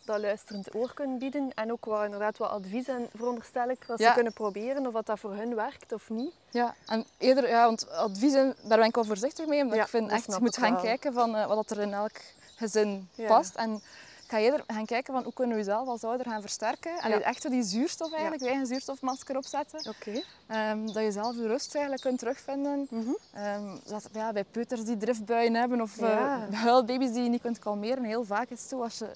dat 0.06 0.20
luisterend 0.20 0.76
oor 0.76 0.94
kunt 0.94 1.20
bieden. 1.20 1.52
En 1.56 1.72
ook 1.72 1.86
wel 1.86 2.04
inderdaad 2.04 2.38
wat 2.38 2.50
advies 2.50 2.88
en 2.88 3.10
veronderstel 3.16 3.70
ik, 3.70 3.84
wat 3.88 4.00
Ja. 4.00 4.08
ze 4.08 4.14
kunnen 4.14 4.34
proberen 4.34 4.88
of 4.88 4.94
wat 4.94 5.06
dat 5.06 5.20
voor 5.20 5.34
hun 5.34 5.56
werkt 5.56 5.92
of 5.94 6.10
niet. 6.10 6.34
Ja, 6.50 6.76
en 6.86 7.06
eerder, 7.18 7.50
ja, 7.50 7.66
want 7.66 7.90
adviezen, 7.92 8.56
daar 8.64 8.78
ben 8.78 8.88
ik 8.88 8.96
wel 8.96 9.04
voorzichtig 9.06 9.46
mee. 9.46 9.62
Omdat 9.62 9.78
Ja, 9.78 9.84
ik 9.84 9.90
vind 9.90 10.12
echt, 10.12 10.26
je 10.26 10.38
moet 10.40 10.58
gaan 10.58 10.74
wel. 10.74 10.82
kijken 10.82 11.14
van 11.14 11.36
eh, 11.36 11.48
wat 11.48 11.70
er 11.70 11.80
in 11.80 11.94
elk 11.94 12.12
gezin 12.56 13.10
past. 13.28 13.56
En 13.56 13.82
ga 14.30 14.40
eerder 14.40 14.64
gaan 14.68 14.86
kijken 14.86 15.14
van 15.14 15.24
hoe 15.24 15.34
kunnen 15.34 15.58
we 15.58 15.64
jezelf 15.64 15.88
als 15.88 16.04
ouder 16.04 16.26
gaan 16.26 16.42
versterken. 16.42 17.00
En 17.00 17.10
Ja. 17.10 17.20
echt 17.22 17.42
zo 17.42 17.50
die 17.50 17.64
zuurstof 17.64 18.12
eigenlijk, 18.12 18.42
je 18.42 18.48
eigen 18.48 18.68
zuurstofmasker 18.68 19.38
opzetten. 19.38 19.90
Oké. 19.90 20.22
Ehm, 20.48 20.86
dat 20.86 21.04
je 21.04 21.12
zelf 21.12 21.36
je 21.36 21.48
rust 21.48 21.74
eigenlijk 21.76 22.04
kunt 22.06 22.20
terugvinden. 22.20 22.88
Mhm. 22.90 23.10
Ehm, 23.34 23.78
zoals, 23.86 24.04
ja, 24.14 24.32
bij 24.32 24.44
peuters 24.44 24.84
die 24.86 24.98
driftbuien 24.98 25.54
hebben 25.56 25.82
of 25.82 25.98
eh, 25.98 26.36
huilbaby's 26.66 27.12
die 27.12 27.24
je 27.24 27.30
niet 27.30 27.42
kunt 27.42 27.60
kalmeren. 27.60 28.04
Heel 28.04 28.24
vaak 28.24 28.50
is 28.50 28.60
het 28.60 28.70
zo 28.70 28.82
als 28.82 28.98
je 28.98 29.08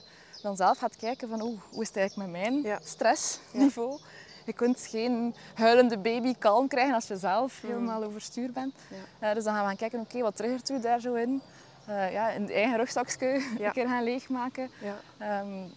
dan 0.42 0.56
zelf 0.56 0.78
gaat 0.78 0.96
kijken 0.96 1.30
van 1.30 1.42
oeh, 1.42 1.60
hoe 1.72 1.82
is 1.82 1.88
het 1.88 1.98
eigenlijk 1.98 2.32
met 2.32 2.42
mijn 2.42 2.80
stressniveau. 2.84 4.00
Je 4.46 4.54
kunt 4.54 4.80
geen 4.90 5.36
huilende 5.54 5.98
baby 5.98 6.36
kalm 6.40 6.68
krijgen 6.68 6.94
als 6.96 7.08
je 7.08 7.18
zelf 7.18 7.64
Mm. 7.64 7.70
helemaal 7.70 8.04
overstuur 8.04 8.52
bent. 8.52 8.74
Ja. 9.20 9.30
Eh, 9.30 9.36
dus 9.36 9.44
dan 9.44 9.54
gaan 9.54 9.62
we 9.62 9.68
gaan 9.68 9.78
kijken, 9.78 10.00
oké, 10.00 10.20
wat 10.22 10.36
triggert 10.36 10.70
u 10.70 10.80
daar 10.80 11.00
zo 11.00 11.14
in? 11.14 11.42
Eh, 11.86 12.12
ja, 12.12 12.30
in 12.30 12.42
het 12.42 12.52
eigen 12.52 12.78
rugzakje 12.78 13.28
Ja. 13.58 13.66
een 13.68 13.72
keer 13.74 13.88
gaan 13.88 14.04
leegmaken. 14.04 14.70
Ja. 14.82 14.96
Ehm, 15.18 15.68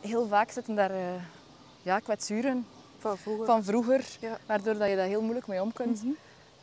heel 0.00 0.26
vaak 0.28 0.50
zitten 0.50 0.74
daar 0.74 0.90
eh, 0.90 1.14
ja, 1.82 1.98
kwetsuren 1.98 2.66
Van 2.98 3.18
vroeger. 3.18 3.46
van 3.46 3.64
vroeger, 3.64 4.04
Ja. 4.20 4.38
waardoor 4.46 4.76
dat 4.78 4.88
je 4.88 4.96
daar 4.96 5.06
heel 5.06 5.22
moeilijk 5.22 5.46
mee 5.46 5.62
om 5.62 5.72
kunt. 5.72 6.02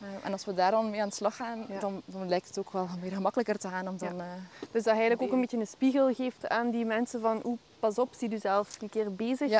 Eh, 0.00 0.06
en 0.26 0.32
als 0.32 0.44
we 0.44 0.54
daar 0.54 0.70
dan 0.70 0.90
mee 0.90 1.02
aan 1.02 1.08
de 1.08 1.14
slag 1.14 1.36
gaan, 1.36 1.66
dan, 1.80 2.02
dan 2.04 2.28
lijkt 2.28 2.48
het 2.48 2.58
ook 2.58 2.72
wel 2.72 2.88
weer 3.00 3.12
gemakkelijker 3.12 3.58
te 3.58 3.68
gaan 3.68 3.88
om 3.88 3.96
dan... 3.98 4.20
eh, 4.20 4.26
Dus 4.70 4.82
dat 4.82 4.92
eigenlijk 4.92 5.22
ook 5.22 5.32
een 5.32 5.40
beetje 5.40 5.58
een 5.58 5.66
spiegel 5.66 6.14
geeft 6.14 6.48
aan 6.48 6.70
die 6.70 6.84
mensen 6.84 7.20
van 7.20 7.40
oeh, 7.44 7.58
pas 7.80 7.98
op, 7.98 8.14
zie 8.18 8.30
je 8.30 8.38
zelf 8.38 8.80
een 8.82 8.88
keer 8.90 9.14
bezig. 9.14 9.50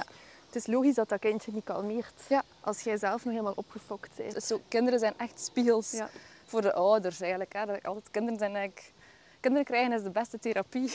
Het 0.47 0.63
is 0.63 0.67
logisch 0.67 0.95
dat 0.95 1.09
dat 1.09 1.19
kindje 1.21 1.53
niet 1.53 1.65
kalmeert. 1.65 2.21
Ja. 2.29 2.43
Als 2.61 2.81
jij 2.81 2.97
zelf 2.97 3.25
nog 3.25 3.33
helemaal 3.33 3.53
opgefokt 3.57 4.11
bent. 4.17 4.43
zo, 4.43 4.61
kinderen 4.69 4.99
zijn 4.99 5.15
echt 5.17 5.41
spiegels 5.41 5.91
Ja. 5.91 6.09
Voor 6.47 6.63
de 6.63 6.73
ouders 6.75 7.21
eigenlijk. 7.21 7.53
Hè. 7.53 7.67
Dat 7.67 7.77
ik 7.77 7.85
altijd, 7.85 8.11
kinderen 8.11 8.39
zijn 8.39 8.55
eigenlijk... 8.57 8.93
Kinderen 9.41 9.67
krijgen 9.67 9.93
is 9.93 10.03
de 10.03 10.11
beste 10.11 10.39
therapie. 10.39 10.93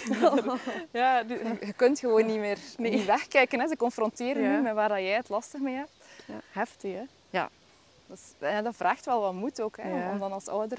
ja, 0.91 1.23
die- 1.23 1.37
je 1.65 1.73
kunt 1.75 1.99
gewoon 1.99 2.25
niet 2.25 2.39
meer 2.39 2.57
Nee. 2.77 2.91
niet 2.91 3.05
wegkijken. 3.05 3.59
Hè. 3.59 3.67
Ze 3.67 3.77
confronteren 3.77 4.43
Ja. 4.43 4.51
je 4.55 4.61
met 4.61 4.73
waar 4.73 4.89
dat 4.89 4.97
jij 4.97 5.13
het 5.15 5.29
lastig 5.29 5.59
mee 5.61 5.75
hebt. 5.75 5.91
Ja. 6.25 6.33
Heftig, 6.51 6.93
hè? 6.93 7.03
Dus, 8.07 8.21
ja, 8.39 8.61
dat 8.61 8.75
vraagt 8.75 9.05
wel 9.05 9.21
wat 9.21 9.33
moed 9.33 9.61
ook, 9.61 9.77
hè, 9.77 10.09
om- 10.11 10.19
dan 10.19 10.31
als 10.31 10.47
ouder 10.47 10.77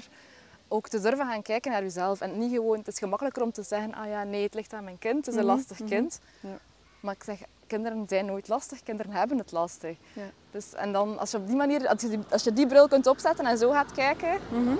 ook 0.67 0.87
te 0.87 0.99
durven 1.01 1.25
gaan 1.27 1.41
kijken 1.41 1.71
naar 1.71 1.81
jezelf. 1.83 2.21
En 2.21 2.37
niet 2.39 2.51
gewoon, 2.51 2.77
het 2.77 2.87
is 2.87 2.97
gemakkelijker 2.97 3.41
om 3.43 3.51
te 3.51 3.63
zeggen, 3.63 3.93
ah 3.93 4.07
ja, 4.07 4.23
nee, 4.23 4.43
het 4.43 4.53
ligt 4.53 4.73
aan 4.73 4.83
mijn 4.83 4.99
kind, 4.99 5.15
het 5.25 5.27
is 5.27 5.35
een 5.41 5.45
Mhm, 5.47 5.55
lastig 5.55 5.79
mhm. 5.79 5.87
kind. 5.89 6.19
Ja. 6.39 6.57
Maar 6.99 7.13
ik 7.15 7.23
zeg, 7.23 7.39
kinderen 7.71 8.03
zijn 8.07 8.25
nooit 8.25 8.47
lastig, 8.47 8.83
kinderen 8.83 9.11
hebben 9.11 9.37
het 9.37 9.51
lastig. 9.51 9.97
Ja. 10.13 10.21
Dus, 10.51 10.73
en 10.73 10.91
dan, 10.91 11.19
als 11.19 11.31
je 11.31 11.37
op 11.37 11.47
die 11.47 11.55
manier, 11.55 11.87
als 11.87 12.01
je 12.01 12.09
die, 12.09 12.19
als 12.29 12.43
je 12.43 12.53
die 12.53 12.67
bril 12.67 12.87
kunt 12.87 13.07
opzetten 13.07 13.45
en 13.45 13.57
zo 13.57 13.71
gaat 13.71 13.91
kijken, 13.91 14.39
Mhm. 14.49 14.75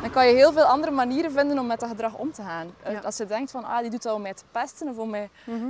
dan 0.00 0.10
kan 0.10 0.26
je 0.26 0.34
heel 0.34 0.52
veel 0.52 0.64
andere 0.64 0.92
manieren 0.92 1.32
vinden 1.32 1.58
om 1.58 1.66
met 1.66 1.80
dat 1.80 1.88
gedrag 1.88 2.14
om 2.16 2.32
te 2.32 2.42
gaan. 2.42 2.74
Ja. 2.88 2.98
Als 3.00 3.16
je 3.16 3.26
denkt 3.26 3.50
van, 3.50 3.64
ah, 3.64 3.80
die 3.80 3.90
doet 3.90 4.02
dat 4.02 4.14
om 4.14 4.22
mij 4.22 4.34
te 4.34 4.44
pesten 4.50 4.88
of 4.88 4.98
om 4.98 5.10
mij 5.10 5.30
Mhm. 5.46 5.66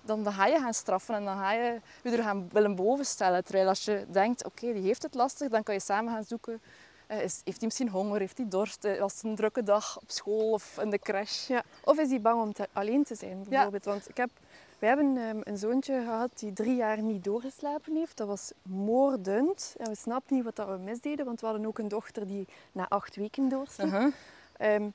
dan, 0.00 0.22
dan 0.22 0.32
ga 0.32 0.46
je 0.46 0.58
gaan 0.58 0.74
straffen 0.74 1.14
en 1.14 1.24
dan 1.24 1.36
ga 1.38 1.52
je 1.52 1.80
je 2.02 2.10
er 2.10 2.22
gaan 2.22 2.48
willen 2.52 2.74
bovenstellen. 2.74 3.44
Terwijl 3.44 3.68
als 3.68 3.84
je 3.84 4.06
denkt, 4.08 4.44
oké, 4.44 4.72
die 4.72 4.82
heeft 4.82 5.02
het 5.02 5.14
lastig, 5.14 5.48
dan 5.48 5.62
kan 5.62 5.74
je 5.74 5.80
samen 5.80 6.12
gaan 6.12 6.24
zoeken. 6.24 6.62
Eh, 7.06 7.22
is, 7.22 7.40
heeft 7.44 7.56
hij 7.56 7.66
misschien 7.66 7.88
honger? 7.88 8.18
Heeft 8.18 8.36
hij 8.36 8.48
dorst? 8.48 8.84
Eh, 8.84 8.98
Was 9.00 9.14
het 9.14 9.22
een 9.24 9.34
drukke 9.34 9.62
dag 9.62 9.96
op 10.00 10.10
school 10.10 10.50
of 10.52 10.78
in 10.78 10.90
de 10.90 10.98
crash? 10.98 11.48
Ja. 11.48 11.62
Of 11.84 11.98
is 11.98 12.08
hij 12.08 12.20
bang 12.20 12.42
om 12.42 12.52
te- 12.52 12.68
alleen 12.72 13.04
te 13.04 13.14
zijn, 13.14 13.44
bijvoorbeeld? 13.48 13.84
Want 13.84 14.08
ik 14.08 14.16
heb, 14.16 14.30
wij 14.78 14.88
hebben 14.88 15.16
ehm, 15.16 15.40
een 15.42 15.58
zoontje 15.58 16.02
gehad 16.04 16.30
die 16.38 16.52
drie 16.52 16.76
jaar 16.76 17.02
niet 17.02 17.24
doorgeslapen 17.24 17.96
heeft. 17.96 18.16
Dat 18.16 18.26
was 18.26 18.52
moordend. 18.62 19.74
En 19.78 19.88
we 19.90 19.96
snapten 19.96 20.36
niet 20.36 20.44
wat 20.44 20.56
dat 20.56 20.68
we 20.68 20.76
misdeden, 20.76 21.24
want 21.24 21.40
we 21.40 21.46
hadden 21.46 21.66
ook 21.66 21.78
een 21.78 21.88
dochter 21.88 22.26
die 22.26 22.46
na 22.72 22.88
acht 22.88 23.16
weken 23.16 23.48
doorsliep. 23.48 23.86
Uh-huh. 23.86 24.12
Ehm, 24.56 24.88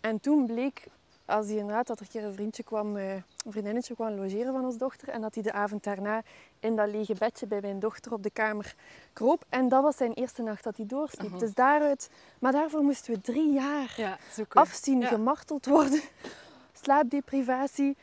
en 0.00 0.20
toen 0.20 0.46
bleek, 0.46 0.86
als 1.30 1.46
hij 1.46 1.56
inderdaad 1.56 1.86
dat 1.86 1.96
er 1.98 2.02
een 2.04 2.10
keer 2.10 2.24
een 2.24 2.32
vriendje 2.34 2.62
kwam, 2.62 2.96
eh, 2.96 3.12
een 3.14 3.24
vriendinnetje 3.48 3.94
kwam 3.94 4.10
logeren 4.14 4.52
van 4.52 4.64
onze 4.64 4.78
dochter, 4.78 5.08
en 5.08 5.20
dat 5.20 5.34
hij 5.34 5.42
de 5.42 5.52
avond 5.52 5.84
daarna 5.84 6.22
in 6.60 6.76
dat 6.76 6.88
lege 6.88 7.14
bedje 7.18 7.46
bij 7.46 7.60
mijn 7.60 7.78
dochter 7.78 8.12
op 8.12 8.22
de 8.22 8.30
kamer 8.30 8.74
kroop. 9.12 9.44
En 9.48 9.68
dat 9.68 9.82
was 9.82 9.96
zijn 9.96 10.12
eerste 10.12 10.42
nacht 10.42 10.64
dat 10.64 10.76
hij 10.76 10.86
doorsliep. 10.86 11.38
Dus 11.38 11.54
daaruit, 11.54 12.10
maar 12.38 12.52
daarvoor 12.52 12.82
moesten 12.82 13.14
we 13.14 13.20
drie 13.20 13.52
jaar 13.52 13.94
Ja, 13.96 14.18
afzien, 14.48 15.00
Ja. 15.00 15.06
gemarteld 15.06 15.66
worden, 15.66 16.00
slaapdeprivatie. 16.82 17.96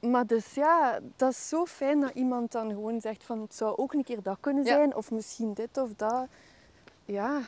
Maar 0.00 0.26
dus 0.26 0.54
ja, 0.54 0.98
dat 1.16 1.30
is 1.30 1.48
zo 1.48 1.66
fijn 1.66 2.00
dat 2.00 2.10
iemand 2.14 2.52
dan 2.52 2.68
gewoon 2.70 3.00
zegt 3.00 3.24
van 3.24 3.40
het 3.40 3.54
zou 3.54 3.76
ook 3.76 3.92
een 3.92 4.04
keer 4.04 4.22
dat 4.22 4.36
kunnen 4.40 4.64
Ja. 4.64 4.74
zijn, 4.74 4.94
of 4.96 5.10
misschien 5.10 5.54
dit 5.54 5.78
of 5.78 5.88
dat. 5.96 6.26
Ja, 7.04 7.40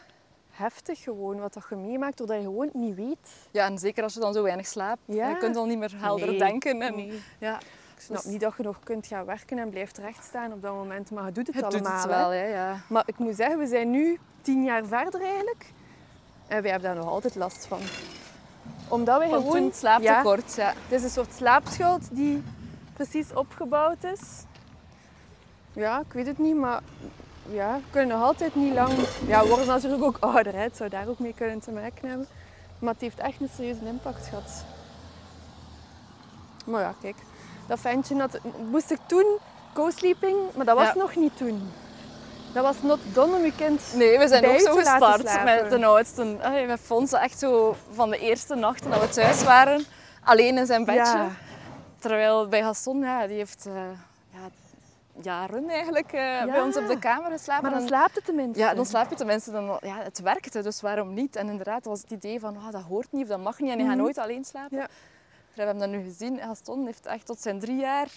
heftig 0.53 1.03
gewoon 1.03 1.39
wat 1.41 1.53
dat 1.55 1.65
je 1.71 1.77
meemaakt, 1.77 2.19
doordat 2.19 2.37
je 2.37 2.43
gewoon 2.43 2.71
niet 2.73 2.95
weet. 2.95 3.29
Ja, 3.51 3.67
en 3.67 3.79
zeker 3.79 4.03
als 4.03 4.15
je 4.15 4.21
dan 4.21 4.33
zo 4.33 4.43
weinig 4.43 4.67
slaapt. 4.67 5.01
Ja. 5.05 5.29
Je 5.29 5.37
kunt 5.37 5.57
al 5.57 5.67
niet 5.67 5.79
meer 5.79 5.93
helder 5.97 6.27
Nee, 6.29 6.39
denken. 6.39 6.83
En, 6.83 6.95
Nee. 6.95 7.23
ja, 7.39 7.59
Ik 7.95 8.09
snap 8.09 8.23
Dus- 8.23 8.33
niet 8.33 8.41
dat 8.41 8.55
je 8.57 8.63
nog 8.63 8.79
kunt 8.85 9.07
gaan 9.07 9.25
werken 9.25 9.59
en 9.59 9.71
blijft 9.71 9.99
rechtstaan 9.99 10.53
op 10.53 10.63
dat 10.63 10.73
moment, 10.73 11.11
maar 11.11 11.27
je 11.27 11.33
doet 11.33 11.47
het 11.47 11.57
het 11.57 11.65
doet 11.65 11.75
allemaal. 11.75 11.93
het 12.01 12.03
hè. 12.11 12.17
wel, 12.19 12.29
hè, 12.31 12.45
ja. 12.45 12.77
Maar 12.89 13.03
ik 13.07 13.19
moet 13.19 13.37
zeggen, 13.37 13.59
we 13.59 13.67
zijn 13.67 13.91
nu 13.91 14.19
tien 14.41 14.65
jaar 14.65 14.85
verder 14.87 15.21
eigenlijk. 15.23 15.73
En 16.47 16.63
wij 16.63 16.71
hebben 16.71 16.95
daar 16.95 17.03
nog 17.05 17.13
altijd 17.13 17.35
last 17.35 17.67
van. 17.67 17.79
Omdat 18.89 19.19
wij 19.19 19.29
Van 19.29 19.39
gewoon... 19.43 19.57
toen 19.57 19.73
slaaptekort. 19.73 20.55
Ja. 20.55 20.67
Het 20.83 20.93
is 20.93 21.03
een 21.03 21.11
soort 21.11 21.33
slaapschuld 21.35 22.09
die 22.17 22.43
precies 22.93 23.33
opgebouwd 23.35 24.05
is. 24.05 24.21
Ja, 25.73 26.01
ik 26.01 26.13
weet 26.13 26.27
het 26.27 26.39
niet, 26.39 26.57
maar 26.57 26.81
ja, 27.51 27.75
we 27.77 27.83
kunnen 27.91 28.17
nog 28.17 28.27
altijd 28.27 28.55
niet 28.55 28.75
lang... 28.75 28.93
Ja, 29.27 29.43
we 29.43 29.49
worden 29.49 29.67
natuurlijk 29.67 30.03
ook 30.03 30.17
ouder, 30.21 30.53
hè. 30.53 30.61
het 30.61 30.77
zou 30.77 30.91
daar 30.91 31.09
ook 31.09 31.19
mee 31.19 31.35
kunnen 31.37 31.61
te 31.61 31.71
maken 31.71 32.09
hebben. 32.09 32.27
Maar 32.79 32.93
het 32.93 33.03
heeft 33.03 33.19
echt 33.19 33.41
een 33.41 33.51
serieuze 33.57 33.85
impact 33.85 34.27
gehad. 34.27 34.65
Maar 36.67 36.81
ja, 36.81 36.95
kijk, 37.01 37.17
dat 37.67 37.81
ventje 37.81 38.17
had... 38.19 38.39
Moest 38.71 38.91
ik 38.91 38.99
toen 39.07 39.27
co-sleeping, 39.75 40.37
maar 40.55 40.67
dat 40.67 40.77
was 40.77 40.87
Ja. 40.87 40.95
nog 40.95 41.17
niet 41.17 41.37
toen. 41.37 41.71
Dat 42.53 42.63
was 42.65 42.83
not 42.83 42.99
done 43.13 43.37
om 43.37 43.45
je 43.45 43.55
kind 43.57 43.83
Nee, 43.95 44.19
we 44.19 44.29
zijn 44.29 44.47
ook 44.47 44.61
zo 44.61 44.75
gestart 44.75 45.45
met 45.45 45.71
de 45.71 45.87
oudste. 45.87 46.25
Met 46.67 46.81
Fons 46.81 47.13
echt 47.13 47.39
zo 47.39 47.77
van 47.93 48.11
de 48.11 48.19
eerste 48.19 48.55
nachten 48.55 48.91
dat 48.91 49.01
we 49.01 49.09
thuis 49.09 49.45
waren, 49.45 49.85
alleen 50.25 50.57
in 50.59 50.67
zijn 50.67 50.85
bedje. 50.85 51.01
Ja. 51.01 51.29
Terwijl 51.99 52.49
bij 52.49 52.63
Gaston, 52.63 53.01
ja, 53.01 53.27
die 53.27 53.37
heeft 53.37 53.67
eh, 53.67 53.73
jaren 55.25 55.69
eigenlijk 55.69 56.13
eh, 56.13 56.45
bij 56.45 56.61
ons 56.61 56.77
op 56.77 56.87
de 56.87 56.99
kamer 56.99 57.31
geslapen. 57.31 57.63
Maar 57.63 57.73
dan 57.73 57.81
En- 57.81 57.87
slaapt 57.89 58.15
het 58.15 58.25
tenminste. 58.25 58.59
ja, 58.63 58.75
dan 58.75 58.87
slaap 58.87 59.11
je 59.11 59.17
tenminste. 59.17 59.51
Dan, 59.51 59.79
ja, 59.81 59.97
het 60.03 60.21
werkte, 60.21 60.63
dus 60.63 60.81
waarom 60.81 61.15
niet? 61.15 61.37
En 61.37 61.49
inderdaad 61.49 61.85
was 61.85 62.01
het 62.03 62.11
idee 62.11 62.41
van, 62.41 62.57
ah, 62.57 62.71
dat 62.73 62.83
hoort 62.83 63.13
niet 63.13 63.23
of 63.23 63.29
dat 63.29 63.41
mag 63.41 63.59
niet 63.61 63.71
en 63.71 63.77
je 63.79 63.85
gaat 63.85 63.93
Mhm. 63.95 64.03
nooit 64.03 64.19
alleen 64.19 64.45
slapen. 64.45 64.77
Ja. 64.79 64.87
We 65.55 65.63
hebben 65.63 65.79
dat 65.79 65.89
nu 65.89 66.03
gezien. 66.03 66.39
Gaston 66.39 66.85
heeft 66.87 67.07
echt 67.07 67.27
tot 67.27 67.41
zijn 67.41 67.59
drie 67.61 67.77
jaar 67.77 68.09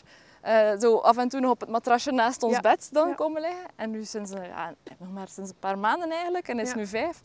eh, 0.41 0.71
zo 0.79 0.97
af 0.97 1.17
en 1.17 1.29
toe 1.29 1.39
nog 1.39 1.51
op 1.51 1.59
het 1.59 1.69
matrasje 1.69 2.11
naast 2.11 2.43
ons 2.43 2.53
Ja. 2.53 2.59
bed 2.61 2.89
dan 2.91 3.15
komen 3.15 3.41
liggen. 3.41 3.65
En 3.75 3.91
nu 3.91 4.03
sinds, 4.03 4.31
een- 4.31 4.43
ja, 4.47 4.73
nog 4.99 5.11
maar 5.11 5.27
sinds 5.27 5.49
een 5.49 5.59
paar 5.59 5.77
maanden 5.77 6.09
eigenlijk, 6.11 6.47
en 6.47 6.57
hij 6.57 6.65
is 6.65 6.73
nu 6.73 6.87
vijf, 6.87 7.19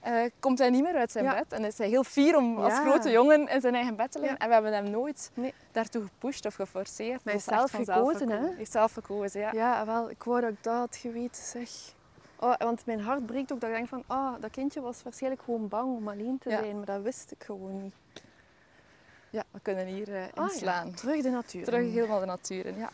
eh, 0.00 0.12
komt 0.40 0.58
hij 0.58 0.70
niet 0.70 0.82
meer 0.82 0.94
uit 0.96 1.12
zijn 1.12 1.24
Ja. 1.24 1.34
bed. 1.34 1.52
En 1.52 1.64
is 1.64 1.78
hij 1.78 1.88
heel 1.88 2.04
fier 2.04 2.36
om 2.36 2.58
als 2.58 2.78
grote 2.78 3.10
jongen 3.10 3.48
in 3.48 3.60
zijn 3.60 3.74
eigen 3.74 3.96
bed 3.96 4.12
te 4.12 4.18
liggen. 4.18 4.36
Ja. 4.38 4.42
En 4.44 4.48
we 4.48 4.54
hebben 4.54 4.72
hem 4.72 4.90
nooit 4.90 5.30
Nee. 5.34 5.54
daartoe 5.72 6.02
gepusht 6.02 6.46
of 6.46 6.54
geforceerd. 6.54 7.20
hij 7.24 7.32
heeft 7.32 7.44
zelf 7.44 7.70
gekozen, 7.70 8.28
hè? 8.30 8.38
Hij 8.38 8.54
heeft 8.56 8.72
zelf 8.72 8.92
gekozen, 8.92 9.40
ja. 9.40 9.52
Ja, 9.52 9.86
wel, 9.86 10.10
ik 10.10 10.22
wou 10.22 10.40
dat 10.40 10.50
ik 10.50 10.62
dat 10.62 10.74
had 10.76 10.96
geweten, 10.96 11.42
zeg. 11.42 11.68
Oh, 12.38 12.54
want 12.58 12.86
mijn 12.86 13.00
hart 13.00 13.26
breekt 13.26 13.52
ook 13.52 13.60
dat 13.60 13.70
ik 13.70 13.76
denk 13.76 13.88
van, 13.88 14.02
ah, 14.06 14.34
dat 14.40 14.50
kindje 14.50 14.80
was 14.80 15.02
waarschijnlijk 15.02 15.42
gewoon 15.42 15.68
bang 15.68 15.96
om 15.96 16.08
alleen 16.08 16.38
te 16.38 16.50
zijn, 16.50 16.76
maar 16.76 16.86
dat 16.86 17.02
wist 17.02 17.30
ik 17.30 17.44
gewoon 17.44 17.82
niet. 17.82 17.94
Ja, 19.30 19.42
we 19.50 19.58
kunnen 19.62 19.86
hier 19.86 20.08
Ah, 20.08 20.14
ja, 20.34 20.42
inslaan. 20.42 20.94
terug 20.94 21.22
de 21.22 21.30
natuur. 21.30 21.64
Terug 21.64 21.92
helemaal 21.92 22.20
de 22.20 22.26
natuur 22.26 22.66
in, 22.66 22.76
ja. 22.78 22.90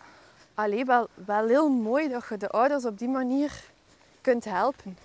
Allee, 0.54 0.84
wel, 0.84 1.08
wel 1.26 1.46
heel 1.46 1.68
mooi 1.70 2.08
dat 2.08 2.24
je 2.28 2.36
de 2.36 2.48
ouders 2.48 2.84
op 2.84 2.98
die 2.98 3.08
manier 3.08 3.64
kunt 4.20 4.44
helpen. 4.44 4.98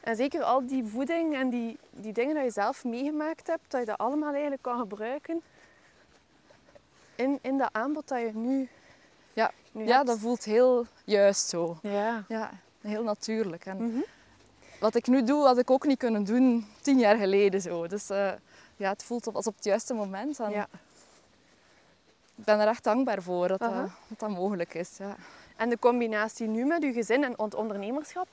En 0.00 0.16
zeker 0.16 0.42
al 0.42 0.66
die 0.66 0.84
voeding 0.86 1.34
en 1.36 1.50
die, 1.50 1.78
die 1.90 2.12
dingen 2.12 2.34
dat 2.34 2.44
je 2.44 2.50
zelf 2.50 2.84
meegemaakt 2.84 3.46
hebt, 3.46 3.70
dat 3.70 3.80
je 3.80 3.86
dat 3.86 3.98
allemaal 3.98 4.30
eigenlijk 4.32 4.62
kan 4.62 4.78
gebruiken 4.78 5.42
in, 7.14 7.38
in 7.42 7.58
dat 7.58 7.68
aanbod 7.72 8.08
dat 8.08 8.20
je 8.20 8.30
nu, 8.34 8.68
Ja. 9.32 9.50
nu 9.72 9.86
Ja, 9.86 9.94
hebt. 9.96 10.06
dat 10.06 10.18
voelt 10.18 10.44
heel 10.44 10.86
juist 11.04 11.48
zo. 11.48 11.78
Ja. 11.82 12.24
Ja, 12.28 12.50
heel 12.80 13.02
natuurlijk. 13.02 13.66
En 13.66 13.76
Mhm. 13.84 13.98
wat 14.80 14.94
ik 14.94 15.06
nu 15.06 15.22
doe, 15.24 15.44
had 15.46 15.58
ik 15.58 15.70
ook 15.70 15.86
niet 15.86 15.98
kunnen 15.98 16.24
doen 16.24 16.66
tien 16.80 16.98
jaar 16.98 17.16
geleden 17.16 17.60
zo. 17.60 17.86
Dus 17.86 18.10
eh, 18.10 18.32
ja, 18.76 18.88
het 18.90 19.02
voelt 19.04 19.34
als 19.34 19.46
op 19.46 19.54
het 19.54 19.64
juiste 19.64 19.94
moment. 19.94 20.40
En 20.40 20.50
ja. 20.50 20.68
Ik 22.36 22.44
ben 22.44 22.60
er 22.60 22.68
echt 22.68 22.84
dankbaar 22.84 23.22
voor 23.22 23.48
dat, 23.48 23.58
dat, 23.58 23.72
dat 24.18 24.28
mogelijk 24.30 24.74
is. 24.74 24.96
Ja. 24.98 25.16
En 25.56 25.68
de 25.68 25.78
combinatie 25.78 26.46
nu 26.46 26.64
met 26.64 26.82
je 26.82 26.92
gezin 26.92 27.24
en 27.24 27.34
het 27.36 27.54
ondernemerschap, 27.54 28.28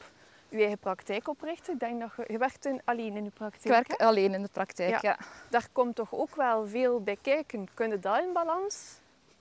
je 0.49 0.57
eigen 0.57 0.77
praktijk 0.77 1.27
oprichten. 1.27 1.73
Ik 1.73 1.79
denk 1.79 1.99
dat 1.99 2.09
je, 2.17 2.23
je 2.27 2.37
werkt 2.37 2.65
in, 2.65 2.81
alleen 2.85 3.15
in 3.15 3.23
je 3.23 3.29
praktijk. 3.29 3.63
Ik 3.63 3.71
werk 3.71 3.99
hè? 3.99 4.05
alleen 4.05 4.33
in 4.33 4.41
de 4.41 4.49
praktijk. 4.51 4.89
Ja. 4.89 4.99
Ja. 5.01 5.17
Daar 5.49 5.67
komt 5.71 5.95
toch 5.95 6.13
ook 6.13 6.35
wel 6.35 6.67
veel 6.67 7.01
bij 7.01 7.17
kijken. 7.21 7.67
Kun 7.73 7.89
je 7.89 7.99
dat 7.99 8.19
in 8.19 8.33
balans 8.33 8.75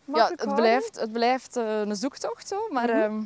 Ja, 0.05 0.31
het 0.37 0.55
blijft, 0.55 1.01
het 1.01 1.12
blijft 1.12 1.57
eh, 1.57 1.81
een 1.81 1.97
zoektocht 1.97 2.49
zo, 2.49 2.69
maar 2.71 2.88
Mhm. 2.88 2.99
ehm, 3.03 3.23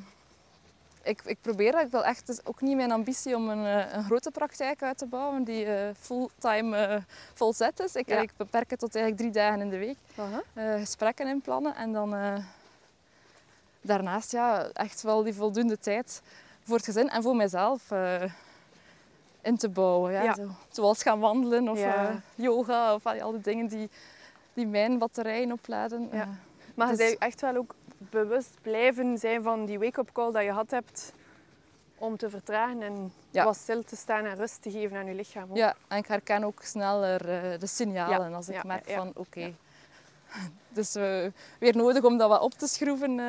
ik, 1.03 1.23
ik 1.25 1.39
probeer 1.41 1.73
dat. 1.73 1.81
Ik 1.83 1.91
wil 1.91 2.05
echt, 2.05 2.19
het 2.19 2.29
is 2.29 2.45
ook 2.45 2.61
niet 2.61 2.77
mijn 2.77 2.93
ambitie 2.93 3.37
om 3.37 3.49
een, 3.49 3.65
eh, 3.87 3.93
een 3.95 4.05
grote 4.05 4.31
praktijk 4.31 4.83
uit 4.83 4.99
te 4.99 5.07
bouwen 5.07 5.45
die 5.45 5.65
eh, 5.65 5.89
fulltime 6.01 7.03
volzet 7.35 7.81
is. 7.81 7.95
Ik, 7.95 8.09
Ja. 8.09 8.21
ik 8.21 8.31
beperk 8.37 8.71
het 8.71 8.79
tot 8.79 8.95
eigenlijk 8.95 9.23
drie 9.25 9.45
dagen 9.45 9.61
in 9.61 9.69
de 9.71 9.79
week. 9.79 9.97
Aha. 10.17 10.43
eh, 10.53 10.75
gesprekken 10.81 11.27
inplannen 11.29 11.75
en 11.75 11.93
dan 11.93 12.43
daarnaast 13.81 14.33
ja, 14.33 14.69
echt 14.73 15.03
wel 15.03 15.23
die 15.23 15.35
voldoende 15.35 15.79
tijd 15.79 16.23
voor 16.69 16.77
het 16.77 16.85
gezin 16.85 17.09
en 17.11 17.23
voor 17.23 17.37
mijzelf 17.37 17.91
eh, 17.91 18.23
in 19.43 19.57
te 19.57 19.69
bouwen. 19.69 20.13
Ja. 20.13 20.23
Ja. 20.23 20.35
Zo, 20.35 20.49
zoals 20.69 21.03
gaan 21.03 21.21
wandelen 21.21 21.69
of 21.69 21.79
Ja. 21.79 22.09
eh, 22.09 22.15
yoga 22.35 22.95
of 22.95 23.07
al 23.07 23.31
die 23.33 23.41
dingen 23.41 23.67
die, 23.69 23.91
die 24.53 24.67
mijn 24.67 24.99
batterijen 24.99 25.53
opladen. 25.53 26.09
Ja. 26.13 26.21
Eh, 26.21 26.29
Maar 26.75 26.91
je 26.91 26.97
Dus- 26.97 27.07
zou 27.07 27.17
echt 27.19 27.41
wel 27.41 27.57
ook 27.57 27.75
bewust 27.99 28.55
blijven 28.63 29.19
zijn 29.19 29.43
van 29.43 29.65
die 29.65 29.79
wake-up 29.79 30.13
call 30.13 30.33
dat 30.33 30.43
je 30.43 30.49
gehad 30.49 30.71
hebt 30.71 31.13
om 31.99 32.17
te 32.17 32.31
vertragen 32.31 32.83
en 32.83 33.13
Ja. 33.31 33.45
wat 33.45 33.57
stil 33.57 33.83
te 33.85 33.97
staan 33.97 34.25
en 34.25 34.37
rust 34.37 34.63
te 34.63 34.71
geven 34.71 34.97
aan 34.97 35.07
je 35.07 35.15
lichaam. 35.15 35.51
ook. 35.51 35.57
Ja, 35.57 35.75
en 35.89 35.99
ik 35.99 36.07
herken 36.07 36.45
ook 36.45 36.63
sneller 36.63 37.19
de 37.59 37.67
signalen 37.67 38.31
Ja, 38.31 38.37
als 38.37 38.49
ik 38.49 38.55
ja, 38.55 38.63
merk 38.65 38.91
van 38.91 39.13
oké. 39.15 39.53
Dus 40.69 40.93
weer 41.59 41.77
nodig 41.77 42.05
om 42.05 42.17
dat 42.19 42.29
wat 42.29 42.41
op 42.41 42.53
te 42.55 42.67
schroeven 42.67 43.21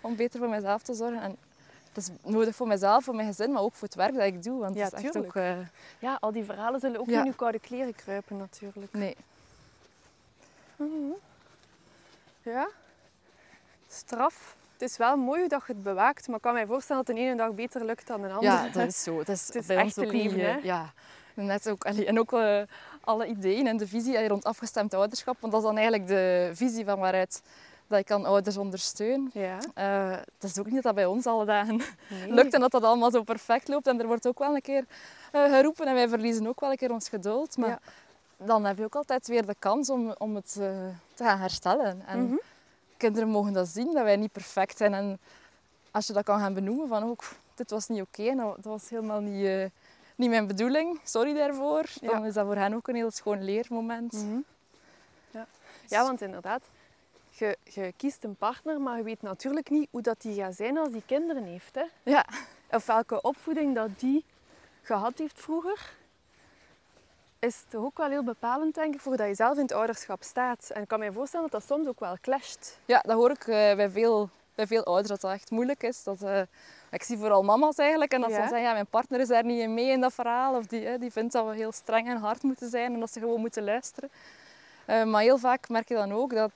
om 0.00 0.16
beter 0.16 0.38
voor 0.38 0.48
mezelf 0.48 0.82
te 0.82 0.94
zorgen. 0.94 1.20
En 1.22 1.36
het 1.92 1.96
is 2.04 2.08
nodig 2.32 2.54
voor 2.54 2.66
mezelf, 2.66 3.04
voor 3.04 3.14
mijn 3.14 3.26
gezin, 3.26 3.52
maar 3.52 3.62
ook 3.62 3.74
voor 3.74 3.88
het 3.88 3.96
werk 3.96 4.14
dat 4.14 4.24
ik 4.24 4.42
doe. 4.42 4.60
Want 4.60 4.74
Ja, 4.74 4.84
het 4.84 4.92
is 4.92 5.02
echt 5.04 5.16
ook... 5.16 5.34
eh, 5.36 5.58
ja, 5.98 6.16
al 6.20 6.32
die 6.32 6.44
verhalen 6.44 6.80
zullen 6.80 7.00
ook 7.00 7.06
Ja. 7.08 7.18
in 7.18 7.24
je 7.24 7.34
koude 7.34 7.58
kleren 7.58 7.94
kruipen 7.94 8.36
natuurlijk. 8.36 8.92
nee. 8.92 9.16
Ja. 12.42 12.68
Straf. 13.88 14.56
Het 14.72 14.82
is 14.90 14.96
wel 14.96 15.16
mooi 15.16 15.48
dat 15.48 15.62
je 15.66 15.72
het 15.72 15.82
bewaakt, 15.82 16.26
maar 16.26 16.36
ik 16.36 16.42
kan 16.42 16.52
mij 16.52 16.66
voorstellen 16.66 17.04
dat 17.04 17.16
de 17.16 17.22
ene 17.22 17.36
dag 17.36 17.52
beter 17.52 17.84
lukt 17.84 18.06
dan 18.06 18.20
de 18.22 18.28
andere. 18.28 18.52
Ja, 18.52 18.68
dat 18.68 18.86
is 18.88 19.02
zo. 19.02 19.18
Het 19.18 19.28
is, 19.28 19.46
Het 19.46 19.56
is 19.56 19.66
bij 19.66 19.76
echt 19.76 19.98
ons 19.98 20.06
ook 20.06 20.12
leven, 20.12 20.40
eh, 20.40 20.46
hè? 20.46 20.58
Ja. 20.62 20.92
Net 21.34 21.68
ook, 21.70 21.84
en 21.84 22.18
ook 22.18 22.32
eh, 22.32 22.62
alle 23.00 23.26
ideeën 23.26 23.66
en 23.66 23.76
de 23.76 23.86
visie 23.86 24.28
rond 24.28 24.44
afgestemd 24.44 24.94
ouderschap. 24.94 25.36
Want 25.40 25.52
dat 25.52 25.62
is 25.62 25.66
dan 25.68 25.76
eigenlijk 25.76 26.08
de 26.08 26.50
visie 26.54 26.84
van 26.84 26.98
waaruit 26.98 27.42
dat 27.90 27.98
ik 27.98 28.06
kan 28.06 28.24
ouders 28.24 28.56
ondersteun. 28.56 29.30
Ja. 29.32 29.58
Eh, 29.74 30.10
het 30.10 30.50
is 30.50 30.58
ook 30.58 30.64
niet 30.66 30.74
dat 30.74 30.82
dat 30.82 30.94
bij 30.94 31.06
ons 31.06 31.26
alle 31.26 31.44
dagen 31.44 31.76
Nee. 32.08 32.32
lukt 32.32 32.54
en 32.54 32.60
dat 32.60 32.70
dat 32.70 32.82
allemaal 32.82 33.10
zo 33.10 33.22
perfect 33.22 33.68
loopt. 33.68 33.86
En 33.86 34.00
er 34.00 34.06
wordt 34.06 34.26
ook 34.26 34.38
wel 34.38 34.54
een 34.54 34.60
keer 34.62 34.84
eh, 35.32 35.44
geroepen 35.44 35.86
en 35.86 35.94
wij 35.94 36.08
verliezen 36.08 36.46
ook 36.46 36.60
wel 36.60 36.70
een 36.70 36.76
keer 36.76 36.92
ons 36.92 37.08
geduld. 37.08 37.56
Maar 37.56 37.68
Ja. 37.68 37.78
dan 38.36 38.64
heb 38.64 38.78
je 38.78 38.84
ook 38.84 38.94
altijd 38.94 39.26
weer 39.26 39.46
de 39.46 39.54
kans 39.58 39.90
om, 39.90 40.14
om 40.18 40.34
het 40.34 40.56
eh, 40.60 40.68
te 41.14 41.24
gaan 41.24 41.38
herstellen. 41.38 42.02
En 42.06 42.24
Mhm. 42.24 42.34
kinderen 42.96 43.28
mogen 43.28 43.52
dat 43.52 43.68
zien, 43.68 43.92
dat 43.94 44.04
wij 44.04 44.16
niet 44.16 44.32
perfect 44.32 44.76
zijn. 44.76 44.94
En 44.94 45.18
als 45.90 46.06
je 46.06 46.12
dat 46.12 46.24
kan 46.24 46.38
gaan 46.38 46.54
benoemen 46.54 46.88
van 46.88 47.02
ook, 47.04 47.24
dit 47.54 47.70
was 47.70 47.88
niet 47.88 48.00
oké 48.02 48.22
en 48.28 48.36
dat, 48.36 48.54
dat 48.54 48.64
was 48.64 48.88
helemaal 48.88 49.20
niet, 49.20 49.70
niet 50.16 50.30
mijn 50.30 50.46
bedoeling, 50.46 51.00
sorry 51.04 51.34
daarvoor. 51.34 51.84
Dan 52.00 52.20
Ja. 52.20 52.26
is 52.26 52.34
dat 52.34 52.46
voor 52.46 52.56
hen 52.56 52.74
ook 52.74 52.88
een 52.88 52.94
heel 52.94 53.10
schoon 53.10 53.44
leermoment. 53.44 54.12
Mhm. 54.12 54.38
Ja. 55.30 55.46
ja, 55.88 56.02
want 56.02 56.20
inderdaad, 56.22 56.62
je, 57.40 57.58
je 57.64 57.92
kiest 57.96 58.24
een 58.24 58.34
partner, 58.34 58.80
maar 58.80 58.96
je 58.96 59.02
weet 59.02 59.22
natuurlijk 59.22 59.70
niet 59.70 59.88
hoe 59.90 60.02
dat 60.02 60.20
die 60.20 60.34
gaat 60.34 60.54
zijn 60.54 60.78
als 60.78 60.90
die 60.90 61.02
kinderen 61.06 61.44
heeft. 61.44 61.74
Hè? 61.74 61.84
Ja, 62.02 62.24
Of 62.70 62.86
welke 62.86 63.20
opvoeding 63.20 63.74
dat 63.74 63.88
die 63.96 64.24
gehad 64.82 65.18
heeft 65.18 65.40
vroeger. 65.40 65.98
Is 67.38 67.64
toch 67.68 67.84
ook 67.84 67.98
wel 67.98 68.08
heel 68.08 68.24
bepalend, 68.24 68.74
denk 68.74 68.94
ik, 68.94 69.00
voor 69.00 69.16
dat 69.16 69.26
je 69.26 69.34
zelf 69.34 69.56
in 69.56 69.62
het 69.62 69.72
ouderschap 69.72 70.22
staat. 70.22 70.70
En 70.70 70.82
ik 70.82 70.88
kan 70.88 70.98
me 70.98 71.12
voorstellen 71.12 71.50
dat 71.50 71.60
dat 71.60 71.70
soms 71.70 71.88
ook 71.88 72.00
wel 72.00 72.16
clasht. 72.20 72.78
ja 72.84 73.00
dat 73.06 73.16
hoor 73.16 73.30
ik 73.30 73.46
eh, 73.46 73.74
bij, 73.74 73.90
veel, 73.90 74.28
bij 74.54 74.66
veel 74.66 74.84
ouders, 74.84 75.08
dat 75.08 75.20
dat 75.20 75.32
echt 75.32 75.50
moeilijk 75.50 75.82
is. 75.82 76.02
Dat, 76.02 76.22
eh, 76.22 76.40
ik 76.90 77.02
zie 77.02 77.18
vooral 77.18 77.42
mama's 77.42 77.76
eigenlijk 77.76 78.12
en 78.12 78.20
dat 78.20 78.30
ze 78.30 78.36
dan 78.36 78.48
zeggen, 78.48 78.66
ja, 78.66 78.72
mijn 78.72 78.86
partner 78.86 79.20
is 79.20 79.28
daar 79.28 79.44
niet 79.44 79.60
in 79.60 79.74
mee 79.74 79.90
in 79.90 80.00
dat 80.00 80.12
verhaal. 80.12 80.54
Of 80.54 80.66
die, 80.66 80.98
die 80.98 81.10
vindt 81.10 81.32
dat 81.32 81.46
we 81.46 81.54
heel 81.54 81.72
streng 81.72 82.08
en 82.08 82.16
hard 82.16 82.42
moeten 82.42 82.70
zijn 82.70 82.92
en 82.94 83.00
dat 83.00 83.12
ze 83.12 83.20
gewoon 83.20 83.40
moeten 83.40 83.64
luisteren. 83.64 84.10
Eh, 84.90 85.04
maar 85.04 85.22
heel 85.22 85.38
vaak 85.38 85.68
merk 85.68 85.88
je 85.88 85.94
dan 85.94 86.12
ook 86.12 86.34
dat 86.34 86.50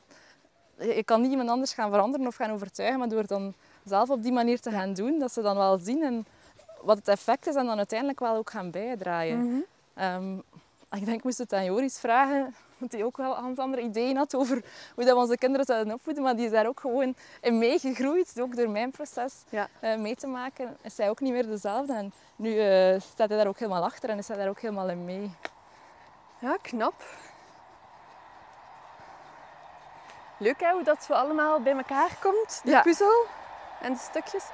je 0.78 0.94
je 0.94 1.04
kan 1.04 1.20
niet 1.20 1.30
iemand 1.30 1.48
anders 1.48 1.72
gaan 1.72 1.90
veranderen 1.90 2.26
of 2.26 2.34
gaan 2.36 2.50
overtuigen, 2.50 2.98
maar 2.98 3.08
door 3.08 3.18
het 3.18 3.28
dan 3.28 3.54
zelf 3.84 4.10
op 4.10 4.22
die 4.22 4.32
manier 4.32 4.60
te 4.60 4.70
gaan 4.70 4.92
doen, 4.94 5.18
dat 5.18 5.32
ze 5.32 5.42
dan 5.42 5.56
wel 5.56 5.78
zien 5.78 6.02
en 6.02 6.26
wat 6.82 6.96
het 6.96 7.08
effect 7.08 7.46
is 7.46 7.54
en 7.54 7.66
dan 7.66 7.76
uiteindelijk 7.76 8.20
wel 8.20 8.36
ook 8.36 8.50
gaan 8.50 8.70
bijdragen. 8.70 9.46
Mhm. 9.46 9.60
Ehm, 9.94 10.34
ik 10.90 11.04
denk, 11.04 11.18
ik 11.18 11.24
moest 11.24 11.38
het 11.38 11.52
aan 11.52 11.64
Joris 11.64 11.98
vragen, 11.98 12.54
want 12.78 12.90
die 12.90 13.04
ook 13.04 13.16
wel 13.16 13.34
hans 13.34 13.58
andere 13.58 13.82
ideeën 13.82 14.16
had 14.16 14.34
over 14.34 14.62
hoe 14.94 15.04
dat 15.04 15.14
we 15.14 15.20
onze 15.20 15.36
kinderen 15.36 15.66
zouden 15.66 15.94
opvoeden, 15.94 16.22
maar 16.22 16.36
die 16.36 16.44
is 16.44 16.50
daar 16.50 16.66
ook 16.66 16.80
gewoon 16.80 17.14
in 17.40 17.58
meegegroeid, 17.58 18.40
ook 18.40 18.56
door 18.56 18.70
mijn 18.70 18.90
proces 18.90 19.34
Ja. 19.48 19.68
eh, 19.80 19.96
mee 19.96 20.14
te 20.16 20.26
maken. 20.26 20.76
Is 20.82 20.94
zij 20.94 21.10
ook 21.10 21.20
niet 21.20 21.32
meer 21.32 21.46
dezelfde 21.46 21.92
en 21.92 22.12
nu 22.36 22.58
eh, 22.58 23.00
staat 23.00 23.28
hij 23.28 23.38
daar 23.38 23.46
ook 23.46 23.58
helemaal 23.58 23.84
achter 23.84 24.08
en 24.10 24.18
is 24.18 24.28
hij 24.28 24.36
daar 24.36 24.48
ook 24.48 24.60
helemaal 24.60 24.88
in 24.88 25.04
mee. 25.04 25.30
Ja, 26.38 26.56
knap. 26.62 27.02
Leuk 30.36 30.60
hè, 30.60 30.70
hoe 30.72 30.82
dat 30.82 31.04
zo 31.04 31.12
allemaal 31.12 31.60
bij 31.60 31.72
elkaar 31.76 32.10
komt, 32.20 32.60
de 32.64 32.70
Ja. 32.70 32.80
puzzel 32.82 33.26
en 33.80 33.92
de 33.92 33.98
stukjes. 33.98 34.44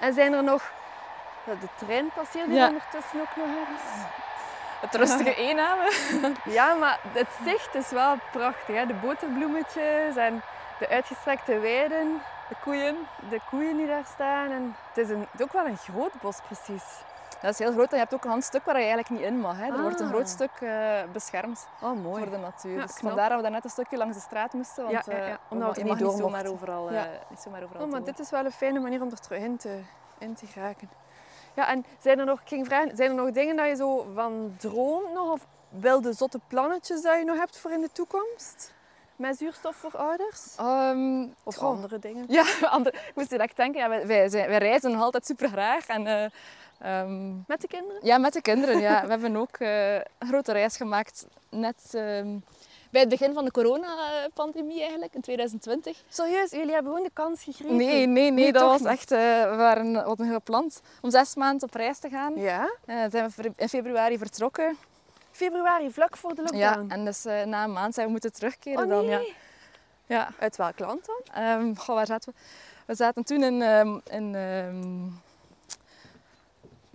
En 0.00 0.12
zijn 0.14 0.32
er 0.32 0.42
nog... 0.42 0.70
De 1.44 1.68
trein 1.86 2.10
passeert 2.14 2.46
hier 2.46 2.54
Ja. 2.56 2.66
ondertussen 2.66 3.20
ook 3.20 3.36
nog 3.36 3.46
ergens. 3.46 4.02
Het 4.80 4.94
rustige 4.94 5.34
eenamen. 5.34 5.88
Ja, 6.44 6.74
maar 6.74 6.98
het 7.12 7.28
zicht 7.44 7.74
is 7.74 7.90
wel 7.90 8.14
prachtig. 8.32 8.74
Hè? 8.76 8.86
De 8.86 8.94
boterbloemetjes 8.94 10.16
en 10.16 10.42
de 10.78 10.88
uitgestrekte 10.88 11.58
weiden, 11.58 12.22
De 12.48 12.54
koeien. 12.62 12.96
de 13.28 13.40
koeien 13.50 13.76
die 13.76 13.86
daar 13.86 14.04
staan. 14.14 14.50
En 14.50 14.76
het 14.88 14.98
is 14.98 15.08
een, 15.10 15.20
het 15.20 15.40
is 15.40 15.42
ook 15.46 15.52
wel 15.52 15.66
een 15.66 15.76
groot 15.76 16.20
bos 16.20 16.38
precies. 16.46 16.84
Dat 17.42 17.52
is 17.52 17.58
heel 17.58 17.72
groot 17.72 17.86
en 17.88 17.92
je 17.92 17.98
hebt 18.02 18.14
ook 18.14 18.24
een 18.24 18.30
hand 18.30 18.44
stuk 18.44 18.64
waar 18.64 18.74
je 18.80 18.86
eigenlijk 18.86 19.10
niet 19.10 19.20
in 19.20 19.38
mag. 19.40 19.56
Hè. 19.56 19.64
Er 19.66 19.82
wordt 19.82 20.00
een 20.00 20.06
Ah. 20.06 20.12
groot 20.12 20.28
stuk 20.28 20.50
eh, 20.60 21.00
beschermd 21.12 21.66
Oh, 21.82 22.02
mooi. 22.02 22.22
voor 22.22 22.32
de 22.32 22.38
natuur. 22.38 22.76
Ja, 22.76 22.86
dus 22.86 22.96
vandaar 22.96 23.28
dat 23.28 23.40
we 23.42 23.48
net 23.48 23.64
een 23.64 23.70
stukje 23.70 23.96
langs 23.96 24.16
de 24.16 24.22
straat 24.22 24.52
moesten. 24.52 24.84
Want 24.84 25.06
Ja, 25.06 25.16
ja, 25.16 25.26
eh, 25.28 25.34
omdat 25.48 25.76
je 25.76 25.84
mag 25.84 26.00
niet 26.00 26.12
zomaar 26.12 26.46
overal, 26.46 26.92
Ja. 26.92 27.06
niet 27.28 27.40
zomaar 27.40 27.62
overal 27.62 27.82
Oh, 27.84 27.90
maar 27.90 28.02
dit 28.04 28.18
is 28.18 28.30
wel 28.30 28.44
een 28.44 28.52
fijne 28.52 28.80
manier 28.80 29.02
om 29.02 29.10
er 29.10 29.20
terug 29.20 29.42
in 29.42 29.56
te, 29.56 29.80
in 30.18 30.34
te 30.34 30.46
geraken. 30.46 30.90
Ja, 31.54 31.68
en 31.68 31.84
zijn 32.00 32.18
er 32.18 32.24
nog, 32.24 32.40
ik 32.40 32.48
ging 32.48 32.66
vragen, 32.66 32.96
zijn 32.96 33.08
er 33.10 33.16
nog 33.16 33.30
dingen 33.30 33.56
dat 33.56 33.66
je 33.66 33.74
zo 33.76 34.06
van 34.14 34.54
droomt 34.58 35.12
nog? 35.12 35.30
Of 35.32 35.46
wilde 35.68 36.12
zotte 36.12 36.40
plannetjes 36.46 37.02
dat 37.02 37.18
je 37.18 37.24
nog 37.24 37.36
hebt 37.38 37.58
voor 37.58 37.70
in 37.70 37.80
de 37.80 37.92
toekomst? 37.92 38.72
Met 39.20 39.38
zuurstof 39.38 39.76
voor 39.76 39.96
ouders? 39.96 40.54
Ehm, 40.56 41.26
Of 41.44 41.54
goh. 41.56 41.68
andere 41.68 41.98
dingen? 41.98 42.24
Ja, 42.28 42.44
andere, 42.76 42.96
ik 42.96 43.12
moest 43.14 43.30
direct 43.30 43.56
denken, 43.56 43.80
ja, 43.80 43.88
wij, 43.88 44.06
wij, 44.06 44.28
zijn- 44.28 44.48
wij 44.48 44.58
reizen 44.58 44.90
nog 44.90 45.02
altijd 45.02 45.26
super 45.26 45.48
graag. 45.48 45.86
En, 45.86 46.06
eh, 46.06 46.24
ehm, 46.78 47.28
Met 47.46 47.60
de 47.60 47.66
kinderen? 47.68 48.00
ja, 48.06 48.18
met 48.18 48.32
de 48.32 48.40
kinderen. 48.40 48.80
Ja. 48.80 49.02
We 49.02 49.08
hebben 49.14 49.36
ook 49.36 49.56
eh, 49.56 49.94
een 49.94 50.28
grote 50.28 50.52
reis 50.52 50.76
gemaakt 50.76 51.26
net 51.50 51.88
ehm, 51.94 52.36
bij 52.90 53.00
het 53.00 53.08
begin 53.08 53.34
van 53.34 53.44
de 53.44 53.50
coronapandemie 53.50 54.80
eigenlijk, 54.80 55.14
in 55.14 55.20
2020. 55.20 56.02
Serieus, 56.08 56.50
jullie 56.50 56.72
hebben 56.72 56.92
gewoon 56.92 57.06
de 57.06 57.12
kans 57.14 57.42
gegrepen? 57.42 57.76
Nee, 57.76 58.06
nee, 58.06 58.30
nee, 58.30 58.52
dat 58.52 58.62
was 58.62 58.84
echt, 58.84 59.10
eh, 59.10 59.18
we 59.50 59.54
waren, 59.56 60.16
gepland 60.32 60.80
om 61.00 61.10
zes 61.10 61.34
maanden 61.34 61.68
op 61.68 61.74
reis 61.74 61.98
te 61.98 62.08
gaan. 62.08 62.36
Ja? 62.36 62.70
Zijn 62.86 63.32
we 63.36 63.52
in 63.56 63.68
februari 63.68 64.18
vertrokken. 64.18 64.76
Februari, 65.44 65.90
vlak 65.90 66.16
voor 66.16 66.34
de 66.34 66.42
Ja, 66.52 66.66
lockdown. 66.66 66.90
en 66.90 67.04
dus 67.04 67.24
eh, 67.24 67.42
na 67.44 67.64
een 67.64 67.72
maand 67.72 67.94
zijn 67.94 68.06
we 68.06 68.12
moeten 68.12 68.32
terugkeren 68.32 68.84
oh 68.84 68.90
dan. 68.90 69.04
Ja. 69.04 69.20
Ja. 70.06 70.28
Uit 70.38 70.56
welk 70.56 70.78
land 70.78 71.06
dan? 71.06 71.20
Ehm, 71.34 71.74
goh, 71.74 71.94
waar 71.94 72.06
zaten 72.06 72.32
we? 72.32 72.38
We 72.86 72.94
zaten 72.94 73.24
toen 73.24 73.42
in, 73.42 73.62
ehm, 73.62 73.98
in 74.10 74.34
ehm, 74.34 75.08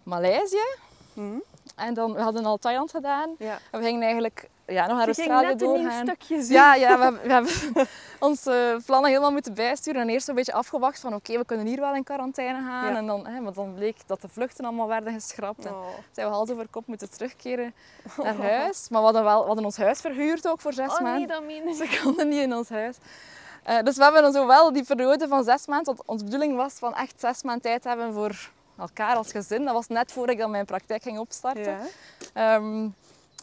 Maleisië. 0.04 0.76
Hm? 1.14 1.40
En 1.76 1.94
dan, 1.94 2.14
we 2.14 2.22
hadden 2.22 2.46
al 2.46 2.58
Thailand 2.58 2.92
gedaan. 2.92 3.36
Ja. 3.38 3.58
En 3.72 3.80
we 3.80 3.86
gingen 3.86 4.02
eigenlijk 4.02 4.50
ja, 4.66 4.88
nog 4.88 4.98
naar 4.98 5.06
Australië 5.06 5.56
doorgaan. 5.56 6.16
Ja, 6.48 6.76
ja 6.76 6.98
we, 6.98 7.04
hebben, 7.04 7.22
we 7.24 7.32
hebben 7.32 7.88
onze 8.20 8.80
plannen 8.86 9.10
helemaal 9.10 9.32
moeten 9.32 9.54
bijsturen. 9.54 10.02
En 10.02 10.10
eerst 10.10 10.28
een 10.28 10.36
beetje 10.36 10.54
afgewacht 10.54 11.00
van 11.00 11.14
oké, 11.14 11.38
we 11.38 11.46
kunnen 11.46 11.66
hier 11.66 11.80
wel 11.80 11.96
in 11.96 12.04
quarantaine 12.04 12.60
gaan. 12.60 12.92
Ja. 12.92 12.98
En 12.98 13.08
dan, 13.08 13.28
hè, 13.28 13.40
maar 13.40 13.54
dan 13.54 13.74
bleek 13.74 13.98
dat 14.08 14.22
de 14.22 14.28
vluchten 14.30 14.66
allemaal 14.66 14.88
werden 14.88 15.14
geschrapt. 15.14 15.66
En 15.66 15.72
Oh. 15.74 15.88
zijn 16.12 16.28
we 16.28 16.34
hals 16.34 16.50
over 16.50 16.68
kop 16.68 16.88
moeten 16.88 17.12
terugkeren 17.12 17.74
naar 18.24 18.36
huis. 18.38 18.90
Maar 18.90 19.00
we 19.00 19.06
hadden, 19.06 19.24
wel, 19.24 19.40
we 19.42 19.46
hadden 19.48 19.66
ons 19.66 19.78
huis 19.78 20.02
verhuurd 20.02 20.48
ook 20.48 20.62
voor 20.62 20.74
zes 20.74 20.92
Oh 20.94 21.00
maanden. 21.00 21.18
nee, 21.18 21.28
dat 21.28 21.44
meen 21.44 21.68
ik. 21.68 21.76
Ze 21.76 22.00
konden 22.04 22.28
niet 22.28 22.42
in 22.42 22.56
ons 22.56 22.70
huis. 22.70 22.98
Eh, 23.64 23.82
dus 23.84 23.98
we 23.98 24.04
hebben 24.04 24.22
dan 24.22 24.32
zo 24.32 24.48
wel 24.48 24.74
die 24.74 24.84
periode 24.84 25.28
van 25.28 25.44
zes 25.44 25.68
maanden, 25.68 25.96
want 25.96 26.08
onze 26.08 26.24
bedoeling 26.24 26.56
was 26.56 26.74
van 26.74 26.96
echt 26.96 27.20
zes 27.20 27.44
maanden 27.44 27.62
tijd 27.64 27.84
hebben 27.84 28.14
voor 28.14 28.50
elkaar 28.78 29.16
als 29.16 29.32
gezin. 29.32 29.66
Dat 29.66 29.74
was 29.74 29.88
net 29.88 30.12
voor 30.12 30.30
ik 30.30 30.38
dan 30.38 30.52
mijn 30.52 30.66
praktijk 30.66 31.02
ging 31.02 31.20
opstarten. 31.20 31.64
Ja. 31.64 31.88
Ehm, 32.34 32.90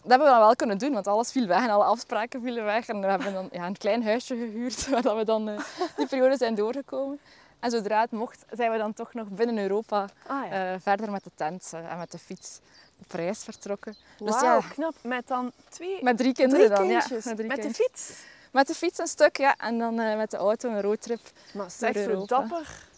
dat 0.02 0.10
hebben 0.10 0.28
we 0.28 0.34
dan 0.34 0.42
wel 0.42 0.56
kunnen 0.56 0.78
doen, 0.78 0.92
want 0.92 1.06
alles 1.06 1.32
viel 1.32 1.46
weg 1.46 1.62
en 1.62 1.70
alle 1.70 1.84
afspraken 1.84 2.42
vielen 2.42 2.64
weg. 2.64 2.88
En 2.88 3.00
we 3.00 3.06
hebben 3.06 3.32
dan 3.32 3.48
ja, 3.52 3.66
een 3.66 3.78
klein 3.78 4.04
huisje 4.04 4.36
gehuurd, 4.36 4.86
waar 4.90 5.02
dat 5.02 5.16
we 5.16 5.24
dan 5.24 5.48
eh, 5.48 5.60
die 5.96 6.06
periode 6.06 6.36
zijn 6.36 6.54
doorgekomen. 6.54 7.20
En 7.60 7.70
zodra 7.70 8.00
het 8.00 8.10
mocht, 8.10 8.44
zijn 8.50 8.70
we 8.72 8.78
dan 8.78 8.92
toch 8.92 9.14
nog 9.14 9.28
binnen 9.28 9.58
Europa 9.58 10.08
Ah 10.26 10.46
ja. 10.50 10.72
eh, 10.72 10.80
verder 10.80 11.10
met 11.10 11.24
de 11.24 11.30
tent 11.34 11.70
eh, 11.74 11.92
en 11.92 11.98
met 11.98 12.10
de 12.10 12.18
fiets 12.18 12.58
op 13.00 13.12
reis 13.12 13.44
vertrokken. 13.44 13.96
Dus 14.18 14.40
Wauw, 14.40 14.60
ja, 14.60 14.68
knap. 14.68 14.94
Met 15.02 15.28
dan 15.28 15.52
twee, 15.68 16.02
met 16.02 16.16
drie 16.16 16.32
kinderen 16.32 16.64
drie 16.66 16.76
dan. 16.76 16.86
Ja, 16.88 17.06
met 17.24 17.36
drie 17.36 17.48
met 17.48 17.62
de 17.62 17.74
fiets. 17.74 18.12
Met 18.52 18.66
de 18.66 18.74
fiets 18.74 18.98
een 18.98 19.06
stuk, 19.06 19.36
ja. 19.36 19.56
En 19.56 19.78
dan 19.78 19.94
met 19.94 20.30
de 20.30 20.36
auto 20.36 20.68
een 20.68 20.80
roadtrip. 20.80 21.20
Maar 21.52 21.70
zeg, 21.70 22.24
dapper. 22.26 22.90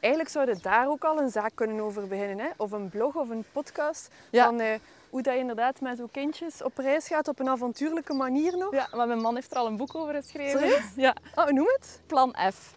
Eigenlijk 0.00 0.32
zouden 0.32 0.58
daar 0.62 0.88
ook 0.88 1.04
al 1.04 1.18
een 1.20 1.30
zaak 1.30 1.50
kunnen 1.54 1.80
over 1.80 2.06
beginnen. 2.08 2.38
Hè? 2.38 2.50
Of 2.56 2.70
een 2.72 2.88
blog 2.88 3.14
of 3.14 3.28
een 3.28 3.44
podcast. 3.52 4.08
Ja. 4.30 4.44
Van 4.44 4.60
eh, 4.60 4.78
hoe 5.10 5.22
dat 5.22 5.34
je 5.34 5.40
inderdaad 5.40 5.80
met 5.80 5.96
zo'n 5.96 6.10
kindjes 6.10 6.62
op 6.62 6.78
reis 6.78 7.06
gaat 7.06 7.28
op 7.28 7.38
een 7.38 7.48
avontuurlijke 7.48 8.14
manier 8.14 8.56
nog. 8.56 8.72
Ja, 8.74 8.88
maar 8.96 9.06
mijn 9.06 9.20
man 9.20 9.34
heeft 9.34 9.50
er 9.50 9.56
al 9.58 9.66
een 9.66 9.76
boek 9.76 9.94
over 9.94 10.14
geschreven. 10.14 10.60
Serieus? 10.60 10.82
Ja, 10.96 11.14
Oh, 11.34 11.46
noem 11.46 11.66
het? 11.66 12.00
plan 12.06 12.34
F. 12.52 12.76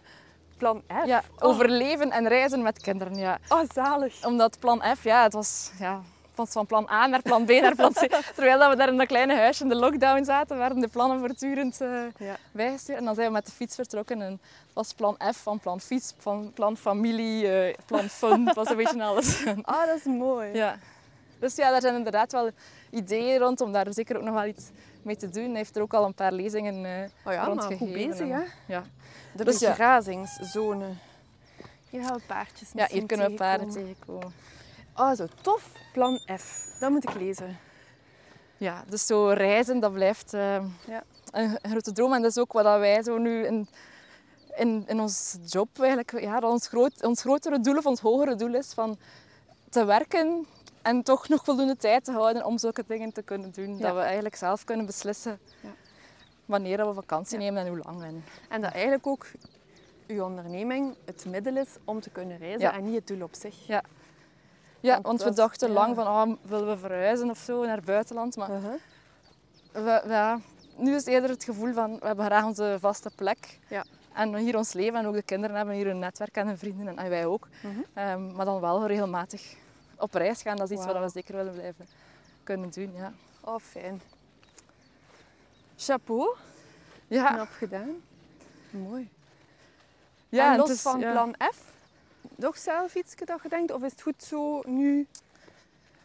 Plan 0.56 0.82
F. 1.02 1.04
Ja, 1.06 1.22
Oh. 1.38 1.48
overleven 1.48 2.10
en 2.10 2.28
reizen 2.28 2.62
met 2.62 2.82
kinderen, 2.82 3.14
ja. 3.14 3.38
Oh, 3.48 3.60
zalig. 3.74 4.24
Omdat 4.26 4.58
plan 4.58 4.82
F, 4.96 5.04
ja, 5.04 5.22
het 5.22 5.32
was... 5.32 5.70
Ja, 5.78 6.00
van, 6.34 6.66
plan 6.66 6.88
A 6.90 7.06
naar 7.06 7.22
plan 7.22 7.44
B 7.44 7.48
naar 7.50 7.74
plan 7.74 7.92
C. 7.92 7.98
Terwijl 8.34 8.58
dat 8.58 8.70
we 8.70 8.76
daar 8.76 8.88
in 8.88 8.96
dat 8.96 9.06
kleine 9.06 9.34
huisje 9.36 9.62
in 9.62 9.68
de 9.68 9.74
lockdown 9.74 10.24
zaten, 10.24 10.58
werden 10.58 10.80
de 10.80 10.88
plannen 10.88 11.18
voortdurend 11.18 11.80
uh, 11.80 12.02
Ja. 12.18 12.36
bijgestuurd. 12.52 12.98
En 12.98 13.04
dan 13.04 13.14
zijn 13.14 13.26
we 13.26 13.32
met 13.32 13.46
de 13.46 13.52
fiets 13.52 13.74
vertrokken. 13.74 14.22
En 14.22 14.30
het 14.30 14.72
was 14.72 14.92
plan 14.92 15.16
F 15.34 15.36
van 15.36 15.58
plan 15.58 15.80
fiets, 15.80 16.14
van 16.18 16.52
plan 16.54 16.76
familie, 16.76 17.48
eh, 17.48 17.74
plan 17.86 18.08
fun. 18.08 18.46
Het 18.46 18.56
was 18.56 18.68
een 18.68 18.76
beetje 18.76 19.02
alles. 19.02 19.44
Ah, 19.62 19.86
dat 19.86 19.96
is 19.96 20.04
mooi. 20.04 20.52
ja. 20.52 20.78
Dus 21.38 21.54
ja, 21.56 21.70
daar 21.70 21.80
zijn 21.80 21.94
inderdaad 21.94 22.32
wel 22.32 22.50
ideeën 22.90 23.38
rond 23.38 23.60
om 23.60 23.72
daar 23.72 23.86
zeker 23.90 24.16
ook 24.16 24.22
nog 24.22 24.34
wel 24.34 24.44
iets 24.44 24.64
mee 25.02 25.16
te 25.16 25.28
doen. 25.30 25.48
Hij 25.48 25.56
heeft 25.56 25.76
er 25.76 25.82
ook 25.82 25.94
al 25.94 26.04
een 26.04 26.14
paar 26.14 26.32
lezingen 26.32 26.84
eh 26.84 27.08
Oh 27.26 27.32
ja, 27.32 27.44
rond 27.44 27.60
maar 27.68 27.76
goed 27.76 27.92
bezig, 27.92 28.28
hè? 28.28 28.42
Ja. 28.66 28.82
De 29.32 29.44
Dus 29.44 29.58
ja. 29.58 30.00
Hier 31.90 32.02
gaan 32.02 32.16
we 32.16 32.22
paardjes 32.26 32.68
ja, 32.74 32.86
hier 32.90 33.06
kunnen 33.06 33.30
we 33.30 33.36
paarden 33.36 33.70
tegenkomen. 33.70 34.32
Ah, 34.92 35.16
zo 35.16 35.26
tof. 35.40 35.70
Plan 35.92 36.20
F. 36.38 36.76
Dat 36.80 36.90
moet 36.90 37.08
ik 37.08 37.14
lezen. 37.14 37.58
Ja, 38.56 38.84
dus 38.88 39.06
zo 39.06 39.26
reizen, 39.28 39.80
dat 39.80 39.92
blijft 39.92 40.34
eh, 40.34 40.64
Ja. 40.86 41.02
een, 41.30 41.58
grote 41.62 41.92
droom. 41.92 42.12
En 42.12 42.22
dat 42.22 42.30
is 42.30 42.38
ook 42.38 42.52
wat 42.52 42.64
dat 42.64 42.78
wij 42.78 43.02
zo 43.02 43.18
nu 43.18 43.46
in, 43.46 43.68
in, 44.56 44.84
in 44.86 45.00
ons 45.00 45.36
job 45.46 45.68
eigenlijk, 45.78 46.20
ja, 46.20 46.40
dat 46.40 46.50
ons, 46.50 46.68
groot, 46.68 47.02
ons 47.02 47.20
grotere 47.20 47.60
doel 47.60 47.76
of 47.76 47.86
ons 47.86 48.00
hogere 48.00 48.34
doel 48.34 48.54
is 48.54 48.72
van 48.72 48.98
te 49.70 49.84
werken 49.84 50.46
en 50.82 51.02
toch 51.02 51.28
nog 51.28 51.44
voldoende 51.44 51.76
tijd 51.76 52.04
te 52.04 52.12
houden 52.12 52.44
om 52.44 52.58
zulke 52.58 52.84
dingen 52.86 53.12
te 53.12 53.22
kunnen 53.22 53.52
doen. 53.52 53.76
Ja. 53.78 53.82
Dat 53.86 53.94
we 53.94 54.00
eigenlijk 54.00 54.36
zelf 54.36 54.64
kunnen 54.64 54.86
beslissen 54.86 55.38
Ja. 55.60 55.68
wanneer 56.44 56.86
we 56.86 56.94
vakantie 56.94 57.38
Ja. 57.38 57.44
nemen 57.44 57.62
en 57.62 57.68
hoe 57.68 57.80
lang. 57.84 58.02
En, 58.02 58.24
En 58.48 58.60
dat 58.60 58.72
eigenlijk 58.72 59.06
ook 59.06 59.26
uw 60.06 60.24
onderneming 60.24 60.94
het 61.04 61.24
middel 61.28 61.56
is 61.56 61.68
om 61.84 62.00
te 62.00 62.10
kunnen 62.10 62.38
reizen 62.38 62.72
en 62.72 62.84
niet 62.84 62.94
het 62.94 63.06
doel 63.06 63.22
op 63.22 63.34
zich. 63.34 63.66
Ja. 63.66 63.82
Ja, 64.82 64.92
Want 64.94 65.06
want 65.06 65.22
we 65.22 65.32
dachten 65.34 65.68
ja. 65.68 65.74
lang 65.74 65.94
van, 65.94 66.06
ah, 66.06 66.32
willen 66.42 66.66
we 66.68 66.78
verhuizen 66.78 67.30
of 67.30 67.38
zo 67.38 67.64
naar 67.64 67.76
het 67.76 67.84
buitenland. 67.84 68.36
Maar 68.36 68.50
Uh-huh. 68.50 68.72
we, 69.72 70.02
ja, 70.08 70.40
nu 70.76 70.94
is 70.94 71.04
eerder 71.06 71.30
het 71.30 71.44
gevoel 71.44 71.72
van, 71.72 71.98
we 71.98 72.06
hebben 72.06 72.24
graag 72.24 72.44
onze 72.44 72.76
vaste 72.80 73.10
plek. 73.16 73.58
Ja. 73.68 73.84
En 74.14 74.36
hier 74.36 74.56
ons 74.56 74.72
leven 74.72 74.98
en 74.98 75.06
ook 75.06 75.14
de 75.14 75.22
kinderen 75.22 75.56
hebben 75.56 75.74
hier 75.74 75.86
een 75.86 75.98
netwerk 75.98 76.36
en 76.36 76.46
hun 76.46 76.58
vrienden 76.58 76.98
en, 76.98 77.08
wij 77.08 77.26
ook. 77.26 77.48
Mhm. 77.62 77.72
Ehm, 77.94 78.32
maar 78.34 78.44
dan 78.44 78.60
wel 78.60 78.86
regelmatig 78.86 79.54
op 79.96 80.14
reis 80.14 80.42
gaan, 80.42 80.56
dat 80.56 80.70
is 80.70 80.76
iets 80.76 80.86
wat 80.86 80.98
we 80.98 81.08
zeker 81.08 81.34
willen 81.36 81.52
blijven 81.52 81.86
kunnen 82.44 82.70
doen. 82.70 82.92
Ja, 82.94 83.12
Oh, 83.44 83.58
fijn. 83.60 84.02
Chapeau. 85.76 86.34
ja, 87.08 87.32
Knap 87.34 87.48
gedaan. 87.50 87.90
Mooi. 88.70 89.10
ja 90.28 90.52
en 90.52 90.58
los 90.58 90.70
is- 90.70 90.82
van 90.82 90.98
plan 91.00 91.34
F, 91.54 91.64
nog 92.36 92.58
zelf 92.58 92.94
iets 92.94 93.14
dat 93.24 93.40
je 93.42 93.48
denkt? 93.48 93.72
Of 93.72 93.82
is 93.82 93.90
het 93.90 94.02
goed 94.02 94.22
zo 94.22 94.60
nu 94.64 95.06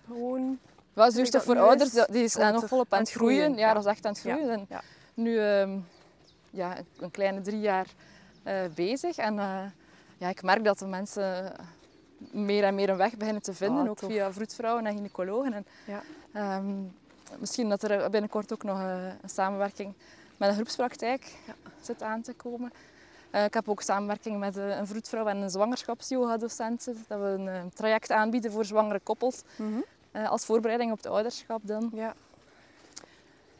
gewoon... 0.07 0.59
Wel, 0.93 1.05
dat 1.05 1.13
zuurstof 1.13 1.43
voor 1.43 1.57
ouders, 1.57 1.93
is, 1.95 2.05
die 2.05 2.23
is 2.23 2.35
eh, 2.35 2.41
komt 2.41 2.53
nog 2.61 2.67
volop 2.69 2.93
aan 2.93 2.99
het 2.99 3.11
groeien. 3.11 3.37
groeien, 3.37 3.59
Ja, 3.59 3.67
ja. 3.67 3.73
dat 3.73 3.85
is 3.85 3.91
echt 3.91 4.05
aan 4.05 4.11
het 4.11 4.21
groeien. 4.21 4.49
En 4.49 4.67
nu 5.13 5.39
ehm, 5.39 5.77
ja, 6.49 6.77
een 6.99 7.11
kleine 7.11 7.41
drie 7.41 7.59
jaar 7.59 7.87
eh, 8.43 8.55
bezig. 8.75 9.17
En 9.17 9.39
eh, 9.39 9.63
ja, 10.17 10.29
ik 10.29 10.43
merk 10.43 10.63
dat 10.63 10.79
de 10.79 10.85
mensen 10.85 11.53
meer 12.31 12.63
en 12.63 12.75
meer 12.75 12.89
een 12.89 12.97
weg 12.97 13.17
beginnen 13.17 13.41
te 13.41 13.53
vinden, 13.53 13.83
Ah, 13.83 13.89
ook 13.89 13.97
tof. 13.97 14.09
via 14.11 14.31
vroedvrouwen 14.33 14.85
en 14.85 14.93
gynaecologen. 14.95 15.53
En, 15.53 15.65
Ja. 15.85 16.01
ehm, 16.33 16.73
misschien 17.39 17.69
dat 17.69 17.83
er 17.83 18.09
binnenkort 18.09 18.53
ook 18.53 18.63
nog 18.63 18.79
eh, 18.79 19.05
een 19.21 19.29
samenwerking 19.29 19.93
met 20.37 20.49
een 20.49 20.55
groepspraktijk 20.55 21.35
Ja. 21.45 21.53
zit 21.81 22.01
aan 22.01 22.21
te 22.21 22.33
komen. 22.33 22.71
Eh, 23.31 23.43
ik 23.43 23.53
heb 23.53 23.69
ook 23.69 23.81
samenwerking 23.81 24.39
met 24.39 24.57
eh, 24.57 24.77
een 24.77 24.87
vroedvrouw 24.87 25.27
en 25.27 25.37
een 25.37 25.49
zwangerschapsyoga-docent. 25.49 26.85
Dat 27.07 27.19
we 27.19 27.25
een 27.25 27.47
eh, 27.47 27.61
traject 27.73 28.11
aanbieden 28.11 28.51
voor 28.51 28.65
zwangere 28.65 28.99
koppels. 28.99 29.41
Mhm. 29.55 29.79
als 30.27 30.45
voorbereiding 30.45 30.91
op 30.91 30.97
het 30.97 31.05
ouderschap 31.05 31.59
dan. 31.63 31.89
Ja, 31.93 32.13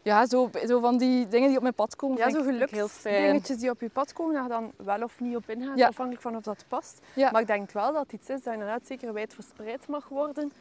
Ja, 0.02 0.26
zo, 0.26 0.50
zo 0.68 0.80
van 0.80 0.98
die 0.98 1.28
dingen 1.28 1.48
die 1.48 1.56
op 1.58 1.62
mijn 1.62 1.74
pad 1.74 1.96
komen. 1.96 2.18
ja 2.18 2.30
zo 2.30 2.38
ik 2.40 2.70
heel 2.70 2.88
fijn. 2.88 3.14
geluksdingetjes 3.16 3.58
die 3.58 3.70
op 3.70 3.82
je 3.82 3.90
pad 3.90 4.14
komen, 4.14 4.34
daar 4.34 4.48
dan 4.48 4.72
wel 4.78 5.02
of 5.04 5.20
niet 5.20 5.36
op 5.36 5.50
ingaat, 5.50 5.78
Ja. 5.78 5.88
afhankelijk 5.88 6.22
van 6.24 6.36
of 6.36 6.44
dat 6.44 6.66
past. 6.68 7.00
Ja. 7.14 7.32
Maar 7.32 7.42
ik 7.42 7.48
denk 7.48 7.72
wel 7.72 7.94
dat 7.94 8.02
het 8.02 8.12
iets 8.14 8.30
is 8.30 8.42
dat 8.44 8.54
inderdaad 8.54 8.82
zeker 8.88 9.14
wijd 9.14 9.34
verspreid 9.34 9.88
mag 9.88 10.08
worden 10.10 10.52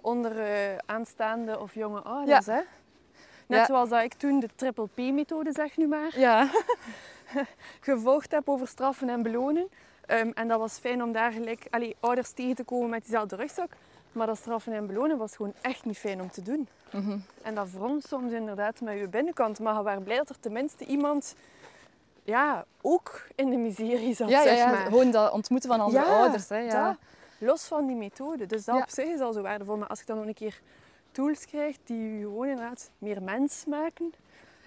onder 0.00 0.34
aanstaande 0.86 1.60
of 1.60 1.74
jonge 1.74 2.00
ouders. 2.00 2.46
Hè? 2.46 2.60
Net 3.46 3.58
Ja. 3.58 3.64
zoals 3.66 3.88
dat 3.88 4.02
ik 4.02 4.14
toen 4.14 4.40
de 4.40 4.48
triple 4.56 4.86
P-methode, 4.94 5.52
zeg 5.52 5.76
nu 5.76 5.86
maar, 5.86 6.18
Ja, 6.18 6.50
gevolgd 7.80 8.30
heb 8.30 8.48
over 8.48 8.68
straffen 8.68 9.08
en 9.08 9.22
belonen. 9.22 9.68
Ehm, 10.06 10.30
en 10.34 10.48
dat 10.48 10.58
was 10.58 10.78
fijn 10.78 11.02
om 11.02 11.12
daar 11.12 11.32
gelijk 11.32 11.66
allee, 11.70 11.96
ouders 12.00 12.30
tegen 12.30 12.54
te 12.54 12.64
komen 12.64 12.90
met 12.90 13.02
diezelfde 13.02 13.36
rugzak. 13.36 13.70
Maar 14.12 14.26
dat 14.26 14.36
straffen 14.36 14.72
en 14.72 14.86
belonen 14.86 15.18
was 15.18 15.36
gewoon 15.36 15.54
echt 15.60 15.84
niet 15.84 15.98
fijn 15.98 16.20
om 16.20 16.30
te 16.30 16.42
doen. 16.42 16.68
Mhm. 16.92 17.18
En 17.42 17.54
dat 17.54 17.70
wrong 17.70 18.02
soms 18.08 18.32
inderdaad 18.32 18.80
met 18.80 18.98
je 18.98 19.08
binnenkant. 19.08 19.58
Maar 19.58 19.74
je 19.74 19.82
was 19.82 20.02
blij 20.02 20.16
dat 20.16 20.28
er 20.28 20.40
tenminste 20.40 20.84
iemand 20.84 21.34
ja, 22.22 22.64
ook 22.80 23.26
in 23.34 23.50
de 23.50 23.56
miserie 23.56 24.14
zat, 24.14 24.28
ja, 24.28 24.42
ja, 24.42 24.48
zeg 24.48 24.58
ja. 24.58 24.70
maar. 24.70 24.84
gewoon 24.86 25.10
dat 25.10 25.32
ontmoeten 25.32 25.70
van 25.70 25.80
andere 25.80 26.04
Ja, 26.04 26.18
ouders. 26.18 26.48
Hè, 26.48 26.58
ja. 26.58 26.88
dat. 26.88 26.96
Los 27.38 27.64
van 27.64 27.86
die 27.86 27.96
methode. 27.96 28.46
Dus 28.46 28.64
dat 28.64 28.82
op 28.82 28.90
zich 28.90 29.04
is 29.04 29.20
al 29.20 29.32
zo 29.32 29.42
waardevol. 29.42 29.76
Maar 29.76 29.88
als 29.88 30.00
ik 30.00 30.06
dan 30.06 30.16
nog 30.16 30.26
een 30.26 30.34
keer 30.34 30.60
tools 31.12 31.46
krijg 31.46 31.76
die 31.84 32.18
je 32.18 32.24
gewoon 32.24 32.46
inderdaad 32.46 32.90
meer 32.98 33.22
mens 33.22 33.64
maken 33.66 34.12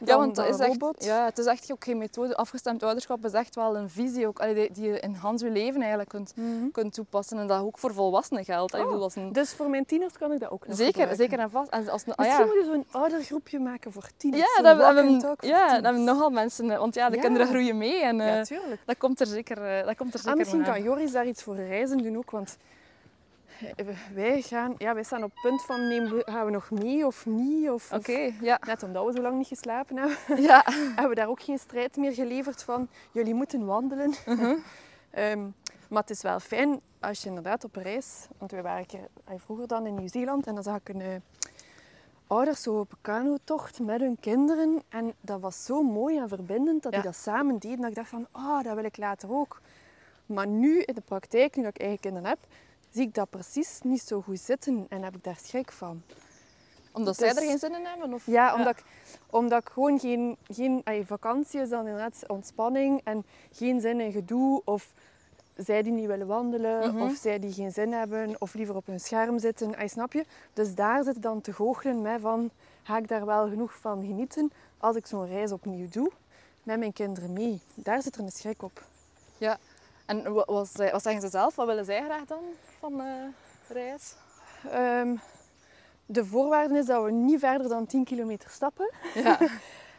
ja, 0.05 0.17
want 0.17 0.35
dat 0.35 0.45
dan 0.45 0.53
is 0.53 0.59
een 0.59 0.81
echt, 0.81 1.03
ja, 1.05 1.25
het 1.25 1.37
is 1.37 1.45
echt 1.45 1.71
ook 1.71 1.83
geen 1.83 1.97
methode. 1.97 2.35
Afgestemd 2.35 2.83
ouderschap 2.83 3.25
is 3.25 3.31
echt 3.31 3.55
wel 3.55 3.77
een 3.77 3.89
visie 3.89 4.27
ook, 4.27 4.39
allee, 4.39 4.69
die, 4.71 4.87
je 4.91 4.99
in 4.99 5.13
Hans 5.13 5.41
je 5.41 5.49
leven 5.49 5.79
eigenlijk 5.79 6.09
kunt, 6.09 6.33
Mhm. 6.35 6.69
kunt 6.71 6.93
toepassen. 6.93 7.37
En 7.37 7.47
dat 7.47 7.61
ook 7.61 7.77
voor 7.77 7.93
volwassenen 7.93 8.43
geldt. 8.45 8.73
Oh, 8.73 8.85
bedoel, 8.85 9.03
als 9.03 9.15
een, 9.15 9.33
Dus 9.33 9.53
voor 9.53 9.69
mijn 9.69 9.85
tieners 9.85 10.17
kan 10.17 10.31
ik 10.31 10.39
dat 10.39 10.51
ook 10.51 10.67
nog 10.67 10.75
zeker, 10.75 10.91
gebruiken. 10.91 11.17
zeker 11.17 11.39
en 11.39 11.49
vast. 11.49 11.69
En 11.69 11.89
als 11.89 12.03
een, 12.05 12.15
ah, 12.15 12.17
Misschien 12.17 12.45
ja. 12.45 12.53
moeten 12.53 12.71
we 12.71 12.73
zo'n 12.91 13.01
oudergroepje 13.01 13.59
maken 13.59 13.91
voor 13.91 14.09
tieners. 14.17 14.43
Ja, 14.57 14.63
dat 14.63 14.77
hebben, 14.85 15.11
ja, 15.19 15.35
tieners. 15.35 15.71
hebben 15.71 16.03
nogal 16.03 16.29
mensen. 16.29 16.71
eh, 16.71 16.77
Want 16.79 16.95
ja, 16.95 17.09
de 17.09 17.15
Ja. 17.15 17.21
kinderen 17.21 17.47
groeien 17.47 17.77
mee. 17.77 18.01
En, 18.03 18.21
eh, 18.21 18.45
dat 18.85 18.97
komt 18.97 19.19
er 19.19 19.27
zeker, 19.27 19.63
eh, 19.77 19.85
dat 19.85 19.95
komt 19.95 20.13
er 20.13 20.19
zeker 20.19 20.31
Ah, 20.33 20.37
misschien 20.37 20.63
kan 20.63 20.83
Joris 20.83 21.11
daar 21.11 21.27
iets 21.27 21.43
voor 21.43 21.55
reizen 21.55 21.97
doen 21.97 22.17
ook, 22.17 22.31
want 22.31 22.57
wij, 24.13 24.41
gaan, 24.41 24.75
ja, 24.77 24.93
wij 24.93 25.03
staan 25.03 25.23
op 25.23 25.31
het 25.33 25.41
punt 25.41 25.61
van 25.61 25.87
nemen 25.87 26.15
we, 26.15 26.21
gaan 26.25 26.45
we 26.45 26.51
nog 26.51 26.71
mee 26.71 27.05
of 27.05 27.25
niet? 27.25 27.69
Of, 27.69 27.91
Oké, 27.93 28.31
ja. 28.41 28.59
Net 28.65 28.83
omdat 28.83 29.05
we 29.05 29.11
zo 29.11 29.21
lang 29.21 29.37
niet 29.37 29.47
geslapen 29.47 29.97
hebben, 29.97 30.17
ja. 30.49 30.63
hebben 30.95 31.09
we 31.09 31.15
daar 31.15 31.27
ook 31.29 31.41
geen 31.41 31.59
strijd 31.59 31.97
meer 31.97 32.13
geleverd 32.13 32.63
van 32.63 32.87
jullie 33.11 33.33
moeten 33.33 33.65
wandelen. 33.65 34.13
Ehm, 35.09 35.39
maar 35.89 36.01
het 36.01 36.09
is 36.09 36.21
wel 36.21 36.39
fijn 36.39 36.79
als 36.99 37.21
je 37.21 37.27
inderdaad 37.27 37.63
op 37.63 37.75
reis, 37.75 38.27
want 38.37 38.51
we 38.51 38.61
waren 38.61 38.85
keer, 38.85 39.07
eh, 39.25 39.33
vroeger 39.37 39.67
dan 39.67 39.85
in 39.85 39.95
Nieuw-Zeeland 39.95 40.47
en 40.47 40.53
dan 40.53 40.63
zag 40.63 40.75
ik 40.75 40.89
een 40.89 41.01
eh, 41.01 41.07
ouders 42.27 42.61
zo 42.61 42.79
op 42.79 42.91
een 42.91 42.97
kanotocht 43.01 43.79
met 43.79 43.99
hun 43.99 44.17
kinderen 44.19 44.81
en 44.89 45.13
dat 45.21 45.39
was 45.39 45.65
zo 45.65 45.83
mooi 45.83 46.17
en 46.17 46.27
verbindend 46.27 46.83
dat 46.83 46.91
Ja. 46.93 47.01
die 47.01 47.07
dat 47.11 47.19
samen 47.19 47.57
deden 47.57 47.77
dat 47.81 47.89
ik 47.89 47.95
dacht 47.95 48.09
van, 48.09 48.27
ah, 48.31 48.63
dat 48.63 48.75
wil 48.75 48.83
ik 48.83 48.97
later 48.97 49.31
ook. 49.31 49.61
Maar 50.25 50.47
nu 50.47 50.81
in 50.81 50.95
de 50.95 51.01
praktijk, 51.01 51.55
nu 51.55 51.63
dat 51.63 51.75
ik 51.75 51.81
eigen 51.81 51.99
kinderen 51.99 52.29
heb, 52.29 52.39
zie 52.91 53.01
ik 53.07 53.13
dat 53.13 53.29
precies 53.29 53.79
niet 53.83 54.01
zo 54.01 54.21
goed 54.21 54.39
zitten 54.39 54.85
en 54.89 55.03
heb 55.03 55.15
ik 55.15 55.23
daar 55.23 55.37
schrik 55.43 55.71
van. 55.71 56.01
Omdat 56.91 57.17
Dus- 57.17 57.27
zij 57.27 57.43
er 57.43 57.49
geen 57.49 57.59
zin 57.59 57.75
in 57.75 57.85
hebben? 57.85 58.13
Of? 58.13 58.25
Ja, 58.25 58.53
omdat, 58.55 58.77
Ik, 58.77 58.83
omdat 59.29 59.61
ik 59.61 59.69
gewoon 59.69 59.99
geen, 59.99 60.37
geen 60.47 60.83
vakantie 61.05 61.61
is 61.61 61.69
dan 61.69 61.79
inderdaad 61.87 62.23
ontspanning 62.27 63.01
en 63.03 63.25
geen 63.51 63.81
zin 63.81 63.99
in 63.99 64.11
gedoe 64.11 64.61
of 64.65 64.91
zij 65.55 65.81
die 65.83 65.91
niet 65.91 66.05
willen 66.07 66.27
wandelen 66.27 66.93
Mhm. 66.95 67.03
of 67.03 67.15
zij 67.15 67.39
die 67.39 67.53
geen 67.53 67.71
zin 67.71 67.91
hebben 67.93 68.35
of 68.41 68.53
liever 68.53 68.75
op 68.75 68.85
hun 68.85 68.99
scherm 68.99 69.39
zitten, 69.39 69.75
allee, 69.75 69.87
snap 69.87 70.13
je? 70.13 70.25
Dus 70.53 70.75
daar 70.75 71.03
zit 71.03 71.21
dan 71.21 71.41
te 71.41 71.53
goochelen 71.53 72.01
met 72.01 72.21
van, 72.21 72.49
ga 72.83 72.97
ik 72.97 73.07
daar 73.07 73.25
wel 73.25 73.49
genoeg 73.49 73.73
van 73.79 74.01
genieten 74.05 74.51
als 74.77 74.95
ik 74.95 75.05
zo'n 75.05 75.27
reis 75.27 75.51
opnieuw 75.51 75.87
doe 75.89 76.11
met 76.63 76.79
mijn 76.79 76.93
kinderen 76.93 77.33
mee? 77.33 77.59
Daar 77.73 78.01
zit 78.01 78.15
er 78.15 78.21
een 78.23 78.31
schrik 78.31 78.61
op. 78.63 78.83
En 80.09 80.33
wa- 80.33 80.43
wat, 80.45 80.71
wat 80.91 81.01
zeggen 81.03 81.21
ze 81.21 81.27
zelf? 81.29 81.55
Wat 81.55 81.65
willen 81.67 81.85
zij 81.85 82.03
graag 82.03 82.25
dan 82.25 82.39
van 82.79 83.01
eh 83.01 83.07
reis? 83.67 84.13
Ehm, 84.71 85.15
de 86.05 86.25
voorwaarde 86.25 86.77
is 86.77 86.85
dat 86.85 87.03
we 87.03 87.11
niet 87.11 87.39
verder 87.39 87.69
dan 87.69 87.85
10 87.85 88.03
kilometer 88.03 88.49
stappen. 88.49 88.91
Ja. 89.13 89.37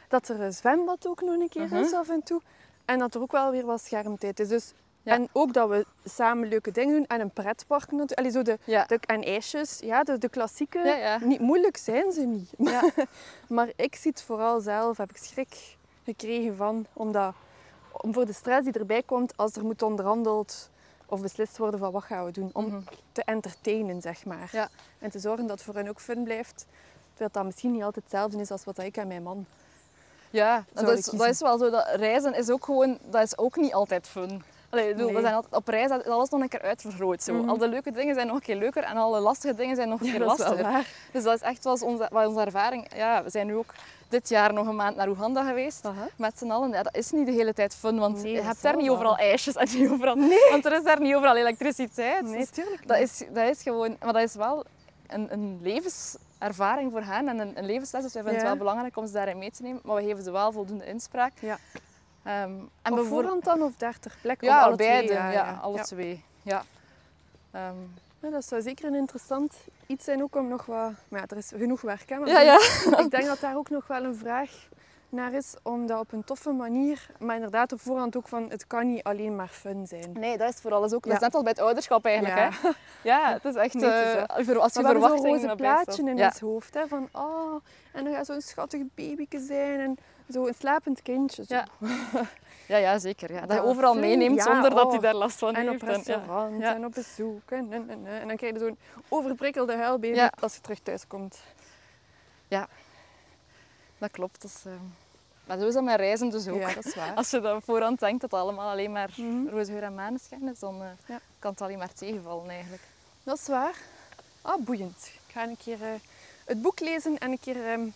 Dat 0.08 0.28
er 0.28 0.40
een 0.40 0.52
zwembad 0.52 1.06
ook 1.06 1.20
nog 1.20 1.34
een 1.40 1.48
keer 1.48 1.66
Mhm. 1.66 1.74
is 1.76 1.92
af 1.92 2.08
en 2.08 2.22
toe. 2.22 2.40
En 2.84 2.98
dat 2.98 3.14
er 3.14 3.20
ook 3.20 3.32
wel 3.32 3.50
weer 3.50 3.64
wat 3.66 3.80
schermtijd 3.82 4.40
is. 4.40 4.48
Dus, 4.48 4.72
Ja. 5.02 5.12
En 5.14 5.28
ook 5.32 5.52
dat 5.52 5.68
we 5.68 5.86
samen 6.04 6.48
leuke 6.48 6.70
dingen 6.70 6.94
doen. 6.94 7.06
En 7.06 7.20
een 7.20 7.30
pretpark 7.30 7.90
natuurlijk. 7.90 8.18
Allee, 8.18 8.30
zo 8.30 8.42
de, 8.42 8.58
Ja. 8.64 8.84
de, 8.84 8.98
en 9.06 9.22
ijsjes. 9.22 9.78
Ja, 9.78 10.02
de, 10.02 10.18
de 10.18 10.28
klassieke. 10.28 11.18
Niet 11.24 11.40
moeilijk 11.40 11.76
zijn 11.76 12.12
ze 12.12 12.20
niet. 12.20 12.50
Ja. 12.58 12.82
Maar 13.48 13.72
ik 13.76 13.94
zie 13.96 14.10
het 14.10 14.22
vooral 14.22 14.60
zelf. 14.60 14.96
Heb 14.96 15.10
ik 15.10 15.16
schrik 15.16 15.76
gekregen 16.04 16.56
van. 16.56 16.86
Omdat, 16.92 17.34
om 17.92 18.12
voor 18.12 18.26
de 18.26 18.32
stress 18.32 18.64
die 18.64 18.72
erbij 18.72 19.02
komt 19.02 19.36
als 19.36 19.54
er 19.56 19.64
moet 19.64 19.82
onderhandeld 19.82 20.70
of 21.06 21.20
beslist 21.20 21.58
worden 21.58 21.80
van 21.80 21.92
wat 21.92 22.02
gaan 22.02 22.24
we 22.24 22.30
doen. 22.30 22.50
Om 22.52 22.66
Mhm. 22.66 22.80
te 23.12 23.22
entertainen, 23.24 24.00
zeg 24.00 24.24
maar. 24.24 24.48
Ja. 24.52 24.68
En 24.98 25.10
te 25.10 25.18
zorgen 25.18 25.46
dat 25.46 25.56
het 25.56 25.62
voor 25.66 25.74
hen 25.74 25.88
ook 25.88 26.00
fun 26.00 26.22
blijft. 26.24 26.66
Terwijl 27.10 27.30
dat 27.32 27.44
misschien 27.44 27.72
niet 27.72 27.82
altijd 27.82 28.04
hetzelfde 28.04 28.40
is 28.40 28.50
als 28.50 28.64
wat 28.64 28.78
ik 28.78 28.96
en 28.96 29.06
mijn 29.08 29.22
man 29.22 29.46
Ja, 30.30 30.64
dat 30.72 30.88
is, 30.98 31.04
dat 31.04 31.26
is 31.28 31.40
wel 31.40 31.58
zo. 31.58 31.70
Dat 31.70 31.86
reizen 31.94 32.34
is 32.34 32.50
ook 32.50 32.64
gewoon, 32.64 32.98
dat 33.10 33.22
is 33.22 33.38
ook 33.38 33.56
niet 33.56 33.72
altijd 33.74 34.06
fun. 34.08 34.42
Allee, 34.70 34.88
bedoel, 34.92 35.06
Nee. 35.06 35.14
We 35.14 35.20
zijn 35.20 35.34
altijd 35.34 35.54
op 35.54 35.68
reis, 35.68 35.88
dat 35.88 36.00
is 36.06 36.10
alles 36.12 36.28
nog 36.28 36.40
een 36.40 36.48
keer 36.48 36.62
uitvergroot. 36.62 37.22
Zo. 37.22 37.34
Mhm. 37.34 37.48
Al 37.48 37.58
de 37.58 37.68
leuke 37.68 37.90
dingen 37.90 38.14
zijn 38.14 38.26
nog 38.26 38.36
een 38.36 38.42
keer 38.42 38.56
leuker 38.56 38.82
en 38.82 38.96
alle 38.96 39.20
lastige 39.20 39.54
dingen 39.54 39.76
zijn 39.76 39.88
nog 39.88 40.00
een 40.00 40.06
Ja, 40.06 40.12
keer 40.12 40.24
lastiger. 40.24 40.86
Dus 41.12 41.22
dat 41.22 41.34
is 41.34 41.40
echt 41.40 41.64
wel 41.64 41.72
onze, 41.80 42.08
onze 42.12 42.40
ervaring. 42.40 42.86
Ja, 42.96 43.22
we 43.22 43.30
zijn 43.30 43.46
nu 43.46 43.54
ook 43.54 43.74
dit 44.08 44.28
jaar 44.28 44.52
nog 44.52 44.66
een 44.66 44.76
maand 44.76 44.96
naar 44.96 45.08
Oeganda 45.08 45.44
geweest. 45.44 45.84
Aha. 45.86 46.08
Met 46.16 46.38
z'n 46.38 46.50
allen. 46.50 46.70
Ja, 46.70 46.82
dat 46.82 46.96
is 46.96 47.10
niet 47.10 47.26
de 47.26 47.32
hele 47.32 47.54
tijd 47.54 47.74
fun, 47.74 47.98
want 47.98 48.22
Nee, 48.22 48.32
je 48.32 48.40
hebt 48.40 48.62
daar 48.62 48.76
niet 48.76 48.86
wel. 48.86 48.94
overal 48.94 49.16
ijsjes 49.16 49.54
en 49.56 49.68
niet 49.78 49.90
overal... 49.90 50.16
Want 50.50 50.64
er 50.64 50.72
is 50.72 50.82
daar 50.82 51.00
niet 51.00 51.14
overal 51.14 51.36
elektriciteit. 51.36 52.22
Nee, 52.22 52.36
Dus 52.38 52.50
tuurlijk 52.50 52.86
dat, 52.88 52.98
is, 52.98 53.22
dat 53.32 53.48
is 53.48 53.62
gewoon... 53.62 53.96
Maar 54.04 54.12
dat 54.12 54.22
is 54.22 54.34
wel 54.34 54.64
een, 55.06 55.32
een 55.32 55.58
levenservaring 55.62 56.90
voor 56.92 57.02
hen 57.02 57.28
en 57.28 57.38
een, 57.38 57.58
een 57.58 57.64
levensles. 57.66 58.02
Dus 58.02 58.12
wij 58.12 58.22
vinden 58.22 58.40
Ja. 58.42 58.48
het 58.48 58.56
wel 58.58 58.66
belangrijk 58.66 58.96
om 58.96 59.06
ze 59.06 59.12
daarin 59.12 59.38
mee 59.38 59.50
te 59.50 59.62
nemen. 59.62 59.80
Maar 59.84 59.96
we 59.96 60.02
geven 60.02 60.22
ze 60.24 60.30
wel 60.30 60.52
voldoende 60.52 60.86
inspraak. 60.86 61.32
Ja. 61.40 61.58
Ehm, 62.24 62.50
en 62.82 62.92
Op 62.92 63.06
voorhand 63.06 63.44
dan 63.44 63.62
of 63.62 63.72
daar 63.76 63.98
ter 63.98 64.16
plekke? 64.22 64.44
Ja, 64.44 64.62
alle 64.62 64.76
beide. 64.76 65.06
twee? 65.06 65.18
Ja, 65.32 65.58
alle 65.62 65.76
Ja. 65.76 65.82
twee. 65.82 66.24
Ja. 66.42 66.62
Ehm, 67.50 67.74
Ja, 68.22 68.30
dat 68.30 68.44
zou 68.44 68.62
zeker 68.62 68.84
een 68.84 68.94
interessant 68.94 69.54
iets 69.86 70.04
zijn 70.04 70.22
ook 70.22 70.36
om 70.36 70.48
nog 70.48 70.66
wat... 70.66 70.92
Maar 71.08 71.20
ja, 71.20 71.26
er 71.26 71.36
is 71.36 71.52
genoeg 71.56 71.80
werk, 71.80 72.08
hè. 72.08 72.18
maar 72.18 72.28
ja, 72.28 72.40
ja. 72.40 72.58
Ik 73.04 73.10
denk 73.10 73.24
dat 73.26 73.40
daar 73.40 73.56
ook 73.56 73.70
nog 73.70 73.86
wel 73.86 74.04
een 74.04 74.14
vraag 74.14 74.50
naar 75.08 75.32
is, 75.32 75.54
om 75.62 75.86
dat 75.86 76.00
op 76.00 76.12
een 76.12 76.24
toffe 76.24 76.50
manier... 76.50 77.06
Maar 77.18 77.34
inderdaad 77.34 77.72
op 77.72 77.80
voorhand 77.80 78.16
ook 78.16 78.28
van, 78.28 78.50
het 78.50 78.66
kan 78.66 78.86
niet 78.86 79.02
alleen 79.02 79.36
maar 79.36 79.48
fun 79.48 79.86
zijn. 79.86 80.12
Nee, 80.12 80.38
dat 80.38 80.52
is 80.54 80.60
vooral 80.60 80.82
ook. 80.82 80.90
Dat 80.90 81.12
is 81.12 81.18
net 81.18 81.34
als 81.34 81.42
bij 81.42 81.52
het 81.52 81.60
ouderschap 81.60 82.04
eigenlijk. 82.04 82.36
Ja. 82.36 82.50
Hè? 82.62 82.70
Ja, 83.10 83.32
het 83.32 83.44
is 83.44 83.54
echt... 83.54 83.74
Nee, 83.74 83.90
het 83.90 84.38
is 84.38 84.44
voor- 84.46 84.58
als 84.58 84.72
je 84.74 84.80
verwachtingen 84.82 85.30
roze 85.30 85.46
hebt 85.46 85.56
plaatje 85.56 86.02
in 86.10 86.16
ja. 86.16 86.26
ons 86.26 86.40
hoofd, 86.40 86.74
hè, 86.74 86.86
van 86.88 87.08
oh, 87.12 87.60
en 87.92 88.04
dan 88.04 88.12
gaat 88.14 88.26
zo'n 88.26 88.40
schattig 88.40 88.82
babyke 88.94 89.38
zijn 89.40 89.80
en 89.80 89.96
zo 90.32 90.46
een 90.46 90.54
slapend 90.58 91.02
kindje. 91.02 91.44
Zo. 91.44 91.54
Ja. 91.54 91.66
Ja, 92.66 92.76
ja, 92.76 92.98
zeker. 92.98 93.32
Ja. 93.32 93.40
Dat 93.40 93.50
je 93.50 93.54
Ja, 93.54 93.60
overal 93.62 93.94
meeneemt 93.94 94.36
Ja, 94.36 94.42
zonder 94.42 94.70
dat 94.74 94.90
hij 94.90 95.00
daar 95.00 95.14
last 95.14 95.38
van 95.38 95.54
En 95.54 95.64
op 95.64 95.70
heeft. 95.70 95.82
restaurant 95.82 96.60
ja. 96.60 96.74
en 96.74 96.84
op 96.84 96.92
bezoek 96.92 97.50
en, 97.50 97.72
en, 97.72 97.90
en, 97.90 98.06
en 98.06 98.28
dan 98.28 98.36
krijg 98.36 98.52
je 98.52 98.58
zo'n 98.58 98.78
overprikkelde 99.08 99.76
huilbaby 99.76 100.06
Ja. 100.06 100.32
als 100.40 100.54
je 100.54 100.60
terug 100.60 100.78
thuis 100.78 101.06
komt. 101.06 101.38
Dat 103.98 104.10
klopt. 104.10 104.42
Dat 104.42 104.50
is, 104.50 104.62
eh, 104.66 104.72
Maar 105.44 105.58
zo 105.58 105.66
is 105.66 105.74
dat 105.74 105.82
met 105.84 105.96
reizen 105.96 106.30
dus 106.30 106.48
ook. 106.48 106.58
Ja, 106.60 106.74
dat 106.74 106.84
is 106.84 106.94
waar. 106.94 107.14
Als 107.20 107.30
je 107.30 107.40
dan 107.40 107.56
op 107.56 107.64
voorhand 107.64 108.00
denkt 108.00 108.20
dat 108.20 108.30
het 108.30 108.40
allemaal 108.40 108.70
alleen 108.70 108.92
maar 108.92 109.10
Mhm. 109.16 109.48
roze 109.48 109.72
geur 109.72 109.82
en 109.82 109.94
maneschijn 109.94 110.48
is, 110.48 110.58
dan 110.58 110.82
eh, 110.82 110.88
Ja. 111.06 111.20
kan 111.38 111.50
het 111.50 111.60
alleen 111.60 111.78
maar 111.78 111.92
tegenvallen 111.92 112.50
eigenlijk. 112.50 112.82
Dat 113.22 113.38
is 113.38 113.46
waar. 113.46 113.74
Ah, 114.42 114.64
boeiend. 114.64 115.10
Ik 115.26 115.32
ga 115.32 115.42
een 115.42 115.56
keer 115.64 115.82
eh, 115.82 115.88
het 116.44 116.62
boek 116.62 116.80
lezen 116.80 117.18
en 117.18 117.30
een 117.30 117.40
keer 117.40 117.66
ehm, 117.66 117.86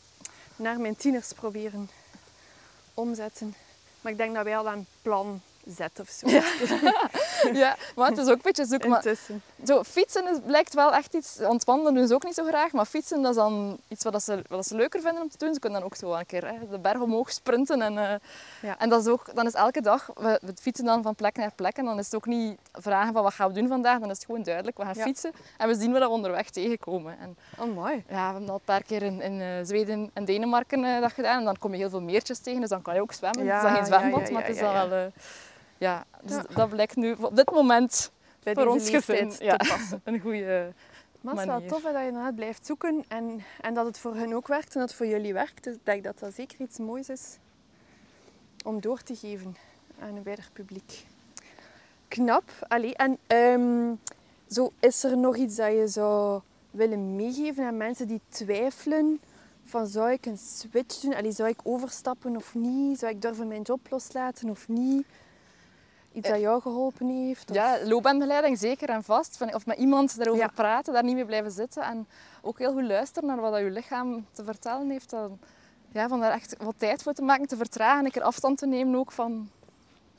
naar 0.56 0.80
mijn 0.80 0.96
tieners 0.96 1.32
proberen 1.32 1.90
omzetten. 2.94 3.54
Maar 4.00 4.12
ik 4.12 4.18
denk 4.18 4.34
dat 4.34 4.44
wij 4.44 4.56
al 4.56 4.66
een 4.66 4.86
plan 5.02 5.40
zetten 5.66 6.04
of 6.04 6.10
zo. 6.10 6.28
ja, 6.28 6.44
maar 7.96 8.08
het 8.08 8.18
is 8.18 8.26
ook 8.26 8.34
een 8.34 8.40
beetje 8.42 8.64
zoek. 8.66 8.86
Maar 8.86 9.04
Intussen. 9.06 9.42
Zo, 9.66 9.82
fietsen 9.82 10.28
is, 10.28 10.36
blijkt 10.46 10.74
wel 10.74 10.92
echt 10.92 11.14
iets, 11.14 11.36
want 11.38 11.64
wandelen 11.64 11.94
doen 11.94 12.06
ze 12.06 12.14
ook 12.14 12.24
niet 12.24 12.34
zo 12.34 12.44
graag, 12.44 12.72
maar 12.72 12.84
fietsen 12.84 13.22
dat 13.22 13.30
is 13.30 13.36
dan 13.36 13.78
iets 13.88 14.04
wat, 14.04 14.12
dat 14.12 14.22
ze, 14.22 14.34
wat 14.34 14.44
dat 14.48 14.66
ze 14.66 14.74
leuker 14.76 15.00
vinden 15.00 15.22
om 15.22 15.28
te 15.28 15.38
doen. 15.38 15.54
Ze 15.54 15.60
kunnen 15.60 15.80
dan 15.80 15.88
ook 15.88 15.96
zo 15.96 16.12
een 16.12 16.26
keer 16.26 16.46
hè, 16.46 16.68
de 16.70 16.78
berg 16.78 17.00
omhoog 17.00 17.30
sprinten. 17.32 17.82
En, 17.82 17.98
eh, 17.98 18.14
Ja. 18.62 18.78
en 18.78 18.88
dat 18.88 19.00
is 19.00 19.06
ook, 19.08 19.34
dan 19.34 19.46
is 19.46 19.52
elke 19.54 19.80
dag, 19.80 20.10
we, 20.14 20.38
we 20.42 20.52
fietsen 20.60 20.84
dan 20.84 21.02
van 21.02 21.14
plek 21.14 21.36
naar 21.36 21.52
plek 21.54 21.76
en 21.76 21.84
dan 21.84 21.98
is 21.98 22.04
het 22.04 22.14
ook 22.14 22.26
niet 22.26 22.58
vragen 22.72 23.12
van 23.12 23.22
wat 23.22 23.34
gaan 23.34 23.48
we 23.48 23.54
doen 23.54 23.68
vandaag, 23.68 23.98
dan 24.00 24.10
is 24.10 24.16
het 24.16 24.26
gewoon 24.26 24.42
duidelijk, 24.42 24.76
we 24.78 24.84
gaan 24.84 24.94
Ja. 24.96 25.02
fietsen 25.02 25.32
en 25.58 25.68
we 25.68 25.74
zien 25.74 25.92
wat 25.92 26.00
we 26.02 26.08
onderweg 26.08 26.50
tegenkomen. 26.50 27.16
En, 27.20 27.36
Oh, 27.58 27.74
mooi. 27.74 27.92
ja, 27.94 28.02
we 28.08 28.14
hebben 28.32 28.48
al 28.48 28.54
een 28.54 28.60
paar 28.64 28.82
keer 28.82 29.02
in, 29.02 29.20
in 29.22 29.40
eh, 29.40 29.48
Zweden 29.62 30.10
en 30.12 30.24
Denemarken 30.24 30.84
eh, 30.84 31.00
dat 31.00 31.12
gedaan 31.12 31.38
en 31.38 31.44
dan 31.44 31.58
kom 31.58 31.70
je 31.72 31.76
heel 31.78 31.90
veel 31.90 32.00
meertjes 32.00 32.38
tegen, 32.38 32.60
dus 32.60 32.68
dan 32.68 32.82
kan 32.82 32.94
je 32.94 33.00
ook 33.00 33.12
zwemmen. 33.12 33.44
Ja, 33.44 33.54
het 33.54 33.62
is 33.62 33.68
dan 33.68 33.74
geen 33.82 33.90
ja, 33.92 33.98
zwembad, 33.98 34.26
ja, 34.28 34.32
maar 34.34 34.44
het 34.46 34.56
ja, 34.56 34.62
is 34.66 34.72
dan 34.72 34.82
ja, 34.82 34.88
wel... 34.88 35.12
ja, 35.78 36.04
dus 36.22 36.36
Ja. 36.36 36.44
dat 36.54 36.68
blijkt 36.68 36.96
nu 36.96 37.12
op 37.20 37.36
dit 37.36 37.50
moment 37.50 38.10
Bij 38.42 38.54
voor 38.54 38.66
ons 38.66 38.90
gezin 38.90 39.32
ja, 39.38 39.56
passen. 39.76 40.00
een 40.04 40.20
goede 40.20 40.72
Maar 41.20 41.32
het 41.34 41.42
is 41.42 41.48
wel 41.48 41.66
tof 41.66 41.82
hè, 41.84 41.92
dat 41.92 42.00
je 42.00 42.06
inderdaad 42.06 42.34
blijft 42.34 42.66
zoeken 42.66 43.04
en, 43.08 43.42
en 43.60 43.74
dat 43.74 43.86
het 43.86 43.98
voor 43.98 44.14
hen 44.14 44.32
ook 44.32 44.46
werkt 44.46 44.74
en 44.74 44.80
dat 44.80 44.88
het 44.88 44.98
voor 44.98 45.06
jullie 45.06 45.32
werkt. 45.32 45.64
Dus 45.64 45.74
ik 45.74 45.80
denk 45.84 46.04
dat 46.04 46.18
dat 46.18 46.34
zeker 46.34 46.60
iets 46.60 46.78
moois 46.78 47.08
is 47.08 47.38
om 48.64 48.80
door 48.80 49.02
te 49.02 49.16
geven 49.16 49.56
aan 50.00 50.16
een 50.16 50.22
wijder 50.22 50.48
publiek. 50.52 51.06
Knap. 52.08 52.42
Allee, 52.68 52.94
en 52.96 53.18
ehm, 53.26 53.92
zo, 54.50 54.72
is 54.80 55.04
er 55.04 55.16
nog 55.16 55.36
iets 55.36 55.56
dat 55.56 55.72
je 55.72 55.88
zou 55.88 56.40
willen 56.70 57.16
meegeven 57.16 57.66
aan 57.66 57.76
mensen 57.76 58.08
die 58.08 58.20
twijfelen 58.28 59.20
van 59.64 59.86
zou 59.86 60.10
ik 60.10 60.26
een 60.26 60.38
switch 60.38 61.00
doen? 61.00 61.14
Allee, 61.14 61.32
zou 61.32 61.48
ik 61.48 61.60
overstappen 61.62 62.36
of 62.36 62.54
niet? 62.54 62.98
Zou 62.98 63.12
ik 63.12 63.22
durven 63.22 63.48
mijn 63.48 63.62
job 63.62 63.80
loslaten 63.90 64.50
of 64.50 64.68
niet? 64.68 65.06
Iets 66.14 66.28
dat 66.28 66.40
jou 66.40 66.60
geholpen 66.60 67.08
heeft? 67.08 67.50
of- 67.50 67.56
Ja, 67.56 67.78
loopbaanbegeleiding 67.84 68.58
zeker 68.58 68.88
en 68.88 69.02
vast. 69.04 69.42
Of 69.54 69.66
met 69.66 69.78
iemand 69.78 70.16
daarover 70.16 70.42
Ja. 70.42 70.50
praten, 70.54 70.92
daar 70.92 71.04
niet 71.04 71.14
mee 71.14 71.24
blijven 71.24 71.50
zitten. 71.50 71.82
En 71.82 72.06
ook 72.42 72.58
heel 72.58 72.72
goed 72.72 72.82
luisteren 72.82 73.28
naar 73.28 73.40
wat 73.40 73.52
dat 73.52 73.60
je 73.60 73.70
lichaam 73.70 74.26
te 74.32 74.44
vertellen 74.44 74.90
heeft. 74.90 75.10
Dan, 75.10 75.38
ja, 75.92 76.08
van 76.08 76.20
daar 76.20 76.32
echt 76.32 76.56
wat 76.62 76.74
tijd 76.78 77.02
voor 77.02 77.12
te 77.12 77.22
maken, 77.22 77.46
te 77.46 77.56
vertragen. 77.56 78.04
Een 78.04 78.10
keer 78.10 78.22
afstand 78.22 78.58
te 78.58 78.66
nemen 78.66 78.98
ook 78.98 79.12
van 79.12 79.48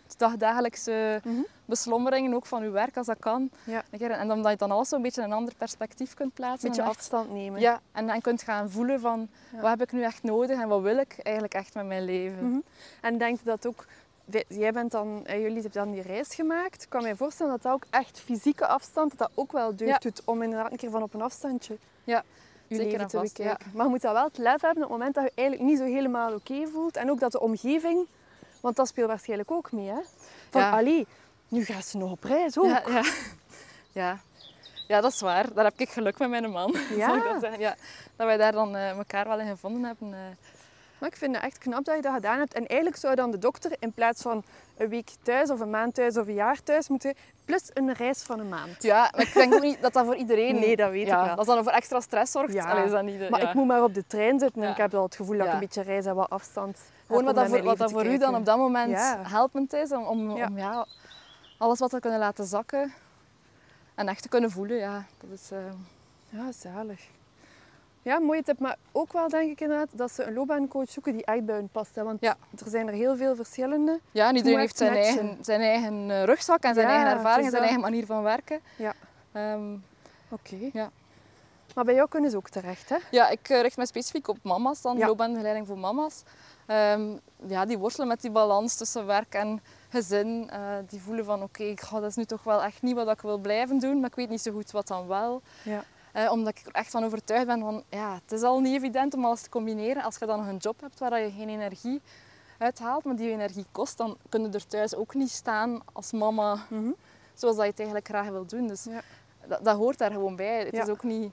de 0.07 0.13
dagdagelijkse 0.17 1.21
Mhm. 1.23 1.41
beslommeringen, 1.65 2.33
ook 2.33 2.45
van 2.45 2.63
je 2.63 2.69
werk 2.69 2.97
als 2.97 3.07
dat 3.07 3.19
kan. 3.19 3.49
Ja. 3.63 3.83
En 3.91 4.31
omdat 4.31 4.51
je 4.51 4.57
dan 4.57 4.71
alles 4.71 4.89
zo 4.89 4.95
een 4.95 5.01
beetje 5.01 5.21
in 5.21 5.27
een 5.27 5.33
ander 5.35 5.53
perspectief 5.57 6.13
kunt 6.13 6.33
plaatsen. 6.33 6.69
Een 6.69 6.75
beetje 6.75 6.89
echt- 6.89 6.97
afstand 6.99 7.31
nemen. 7.31 7.59
Ja, 7.59 7.79
en 7.91 8.07
dan 8.07 8.21
kunt 8.21 8.41
gaan 8.41 8.69
voelen 8.69 8.99
van 8.99 9.27
wat 9.51 9.69
heb 9.69 9.81
ik 9.81 9.91
nu 9.91 10.03
echt 10.03 10.23
nodig 10.23 10.59
en 10.61 10.67
wat 10.67 10.81
wil 10.81 10.97
ik 10.97 11.15
eigenlijk 11.23 11.53
echt 11.53 11.73
met 11.73 11.85
mijn 11.85 12.03
leven. 12.05 12.49
Mhm. 12.49 12.59
En 13.01 13.17
denk 13.17 13.39
dat 13.43 13.67
ook, 13.67 13.85
jij 14.47 14.71
bent 14.71 14.91
dan, 14.91 15.25
eh, 15.25 15.35
jullie 15.41 15.61
hebben 15.61 15.71
dan 15.71 15.91
die 15.91 16.01
reis 16.01 16.35
gemaakt. 16.35 16.83
Ik 16.83 16.89
kan 16.89 17.03
me 17.03 17.15
voorstellen 17.15 17.51
dat 17.51 17.61
dat 17.61 17.71
ook 17.73 17.83
echt 17.89 18.19
fysieke 18.19 18.67
afstand, 18.67 19.09
dat 19.09 19.19
dat 19.19 19.31
ook 19.33 19.51
wel 19.51 19.75
deugd 19.75 19.91
Ja. 19.91 19.97
doet 20.09 20.21
om 20.25 20.41
inderdaad 20.41 20.71
een 20.71 20.77
keer 20.77 20.89
van 20.89 21.03
op 21.03 21.13
een 21.13 21.21
afstandje 21.21 21.77
Ja, 22.03 22.23
je 22.67 22.75
zeker 22.75 22.85
leven 22.91 23.01
en 23.01 23.07
te 23.07 23.17
vast, 23.17 23.37
bekijken. 23.37 23.71
Maar 23.73 23.83
je 23.85 23.89
moet 23.91 24.01
dat 24.01 24.13
wel 24.13 24.23
het 24.23 24.37
lef 24.37 24.61
hebben 24.61 24.83
op 24.83 24.89
het 24.89 24.97
moment 24.97 25.15
dat 25.15 25.23
je 25.23 25.31
eigenlijk 25.35 25.69
niet 25.69 25.77
zo 25.77 25.83
helemaal 25.85 26.33
oké 26.33 26.67
voelt. 26.67 26.97
En 26.97 27.09
ook 27.11 27.19
dat 27.19 27.31
de 27.31 27.39
omgeving, 27.39 28.07
want 28.61 28.75
dat 28.75 28.87
speelt 28.87 29.07
waarschijnlijk 29.07 29.51
ook 29.51 29.71
mee, 29.71 29.87
hè? 29.87 29.99
Van, 30.49 30.71
allee, 30.71 31.07
nu 31.47 31.63
gaat 31.65 31.85
ze 31.85 31.97
nog 31.97 32.11
op 32.11 32.23
reis 32.23 32.57
ook. 32.57 32.65
Ja, 32.65 32.83
ja. 32.87 33.03
ja. 34.01 34.19
ja, 34.87 35.01
dat 35.01 35.11
is 35.11 35.21
waar. 35.21 35.53
Daar 35.53 35.65
heb 35.65 35.73
ik 35.79 35.89
geluk 35.89 36.17
met 36.19 36.29
mijn 36.29 36.49
man. 36.51 36.75
Ja. 36.95 37.05
Zal 37.07 37.15
ik 37.17 37.23
dat 37.23 37.41
zeggen? 37.41 37.59
Ja. 37.59 37.75
Dat 38.15 38.27
wij 38.27 38.37
daar 38.37 38.51
dan 38.51 38.75
eh, 38.75 38.89
elkaar 38.89 39.27
wel 39.27 39.39
in 39.39 39.47
gevonden 39.47 39.83
hebben. 39.83 40.13
eh. 40.13 40.19
Maar 41.05 41.13
ik 41.13 41.19
vind 41.19 41.35
het 41.35 41.43
echt 41.43 41.57
knap 41.57 41.85
dat 41.85 41.95
je 41.95 42.01
dat 42.01 42.13
gedaan 42.13 42.37
hebt. 42.39 42.53
En 42.53 42.67
eigenlijk 42.67 42.99
zou 42.99 43.15
dan 43.15 43.31
de 43.31 43.37
dokter 43.37 43.71
in 43.79 43.91
plaats 43.91 44.21
van 44.21 44.43
een 44.77 44.89
week 44.89 45.09
thuis 45.23 45.49
of 45.49 45.59
een 45.59 45.69
maand 45.69 45.93
thuis 45.93 46.17
of 46.17 46.27
een 46.27 46.33
jaar 46.33 46.63
thuis 46.63 46.87
moeten, 46.87 47.13
plus 47.45 47.61
een 47.73 47.93
reis 47.93 48.23
van 48.23 48.39
een 48.39 48.49
maand. 48.49 48.83
Ja, 48.83 49.09
maar 49.15 49.21
ik 49.21 49.33
denk 49.33 49.53
ook 49.53 49.61
niet 49.61 49.81
dat 49.81 49.93
dat 49.93 50.05
voor 50.05 50.15
iedereen... 50.15 50.55
Nee, 50.55 50.75
dat 50.75 50.91
weet 50.91 51.07
ja, 51.07 51.19
ik 51.19 51.25
wel. 51.25 51.35
Dat 51.35 51.45
dan 51.45 51.63
voor 51.63 51.71
extra 51.71 51.99
stress 51.99 52.31
zorgt. 52.31 52.53
Ja. 52.53 52.69
Allee, 52.69 52.83
is 52.83 52.91
dat 52.91 53.03
niet 53.03 53.19
de, 53.19 53.27
Maar 53.29 53.41
ja. 53.41 53.47
ik 53.49 53.53
moet 53.53 53.67
maar 53.67 53.83
op 53.83 53.93
de 53.93 54.07
trein 54.07 54.39
zitten 54.39 54.63
en 54.63 54.69
ik 54.69 54.77
heb 54.77 54.93
al 54.93 55.03
het 55.03 55.15
gevoel 55.15 55.37
dat 55.37 55.47
ik 55.47 55.53
een 55.53 55.59
beetje 55.59 55.81
reis 55.81 56.05
en 56.05 56.15
wat 56.15 56.29
afstand 56.29 56.79
Gewoon 57.07 57.23
wat 57.23 57.35
dat 57.35 57.47
voor, 57.47 57.63
wat 57.63 57.77
dat 57.77 57.91
voor 57.91 58.05
u 58.05 58.17
dan 58.17 58.35
op 58.35 58.45
dat 58.45 58.57
moment 58.57 58.97
helpend 59.27 59.73
is. 59.73 59.91
Om, 59.91 60.03
om, 60.05 60.37
Ja. 60.37 60.47
om 60.47 60.57
ja, 60.57 60.85
alles 61.57 61.79
wat 61.79 61.89
te 61.89 61.99
kunnen 61.99 62.19
laten 62.19 62.45
zakken. 62.45 62.93
En 63.95 64.07
echt 64.07 64.21
te 64.21 64.29
kunnen 64.29 64.51
voelen, 64.51 64.77
ja. 64.77 65.05
Dat 65.19 65.29
is... 65.39 65.51
eh, 65.51 65.57
Ja, 66.29 66.51
zalig. 66.51 67.07
Ja, 68.05 68.19
mooie 68.19 68.43
tip. 68.43 68.59
Maar 68.59 68.77
ook 68.91 69.13
wel 69.13 69.29
denk 69.29 69.51
ik 69.51 69.61
inderdaad 69.61 69.87
dat 69.91 70.11
ze 70.11 70.23
een 70.23 70.33
loopbaancoach 70.33 70.89
zoeken 70.89 71.13
die 71.13 71.25
echt 71.25 71.45
bij 71.45 71.55
hun 71.55 71.69
past. 71.69 71.95
Hè? 71.95 72.03
Want 72.03 72.21
Ja. 72.21 72.37
er 72.63 72.69
zijn 72.69 72.87
er 72.87 72.93
heel 72.93 73.15
veel 73.17 73.35
verschillende. 73.35 73.99
Ja, 74.11 74.27
en 74.29 74.35
iedereen 74.35 74.59
heeft 74.59 74.77
zijn 74.77 74.93
matchen. 74.93 75.19
eigen, 75.19 75.43
zijn 75.43 75.61
eigen 75.61 76.11
eh, 76.11 76.23
rugzak 76.23 76.63
en 76.63 76.73
zijn 76.73 76.87
Ja, 76.87 76.93
eigen 76.93 77.11
ervaring 77.13 77.45
en 77.45 77.51
zijn 77.51 77.63
eigen 77.63 77.81
manier 77.81 78.05
van 78.05 78.23
werken. 78.23 78.59
Ja. 78.77 78.93
Ehm, 79.31 79.73
Oké. 80.29 80.69
Ja. 80.73 80.89
Maar 81.75 81.83
bij 81.85 81.93
jou 81.93 82.09
kunnen 82.09 82.29
ze 82.31 82.37
ook 82.37 82.49
terecht, 82.49 82.89
hè? 82.89 82.97
Ja, 83.11 83.29
ik 83.29 83.49
eh, 83.49 83.61
richt 83.61 83.77
me 83.77 83.85
specifiek 83.85 84.27
op 84.27 84.37
mama's 84.43 84.81
dan, 84.81 84.97
Ja. 84.97 85.07
loopbaanbegeleiding 85.07 85.67
voor 85.67 85.77
mama's. 85.77 86.23
Ehm, 86.65 87.17
ja, 87.47 87.65
die 87.65 87.77
worstelen 87.77 88.07
met 88.07 88.21
die 88.21 88.31
balans 88.31 88.75
tussen 88.75 89.05
werk 89.05 89.33
en 89.33 89.61
gezin. 89.89 90.49
Eh, 90.49 90.59
die 90.87 91.01
voelen 91.01 91.25
van 91.25 91.43
oké, 91.43 91.63
ik 91.63 91.81
ga 91.81 91.99
dat 91.99 92.09
is 92.09 92.15
nu 92.15 92.25
toch 92.25 92.43
wel 92.43 92.63
echt 92.63 92.81
niet 92.81 92.95
wat 92.95 93.09
ik 93.09 93.21
wil 93.21 93.37
blijven 93.37 93.79
doen, 93.79 93.99
maar 93.99 94.09
ik 94.09 94.15
weet 94.15 94.29
niet 94.29 94.41
zo 94.41 94.51
goed 94.51 94.71
wat 94.71 94.87
dan 94.87 95.07
wel. 95.07 95.41
Ja. 95.63 95.83
Eh, 96.15 96.31
omdat 96.31 96.57
ik 96.57 96.65
er 96.65 96.71
echt 96.71 96.91
van 96.91 97.03
overtuigd 97.03 97.45
ben 97.45 97.59
van 97.59 97.83
ja, 97.89 98.13
het 98.23 98.31
is 98.31 98.41
al 98.41 98.59
niet 98.59 98.75
evident 98.75 99.13
om 99.13 99.25
alles 99.25 99.41
te 99.41 99.49
combineren. 99.49 100.03
Als 100.03 100.17
je 100.17 100.25
dan 100.25 100.37
nog 100.39 100.47
een 100.47 100.57
job 100.57 100.81
hebt 100.81 100.99
waar 100.99 101.19
je 101.21 101.31
geen 101.31 101.49
energie 101.49 102.01
uithaalt, 102.57 103.03
maar 103.03 103.15
die 103.15 103.25
je 103.27 103.31
energie 103.33 103.65
kost, 103.71 103.97
dan 103.97 104.17
kun 104.29 104.41
je 104.41 104.49
er 104.49 104.67
thuis 104.67 104.95
ook 104.95 105.13
niet 105.13 105.29
staan 105.29 105.81
als 105.93 106.11
mama 106.11 106.57
Mhm. 106.69 106.91
zoals 107.33 107.55
dat 107.55 107.63
je 107.65 107.69
het 107.71 107.79
eigenlijk 107.79 108.07
graag 108.07 108.27
wil 108.29 108.45
doen. 108.45 108.67
Dus 108.67 108.83
Ja. 108.83 109.01
dat, 109.47 109.63
dat 109.63 109.77
hoort 109.77 109.97
daar 109.97 110.11
gewoon 110.11 110.35
bij. 110.35 110.59
Het 110.59 110.75
Ja. 110.75 110.83
is 110.83 110.89
ook 110.89 111.03
niet 111.03 111.31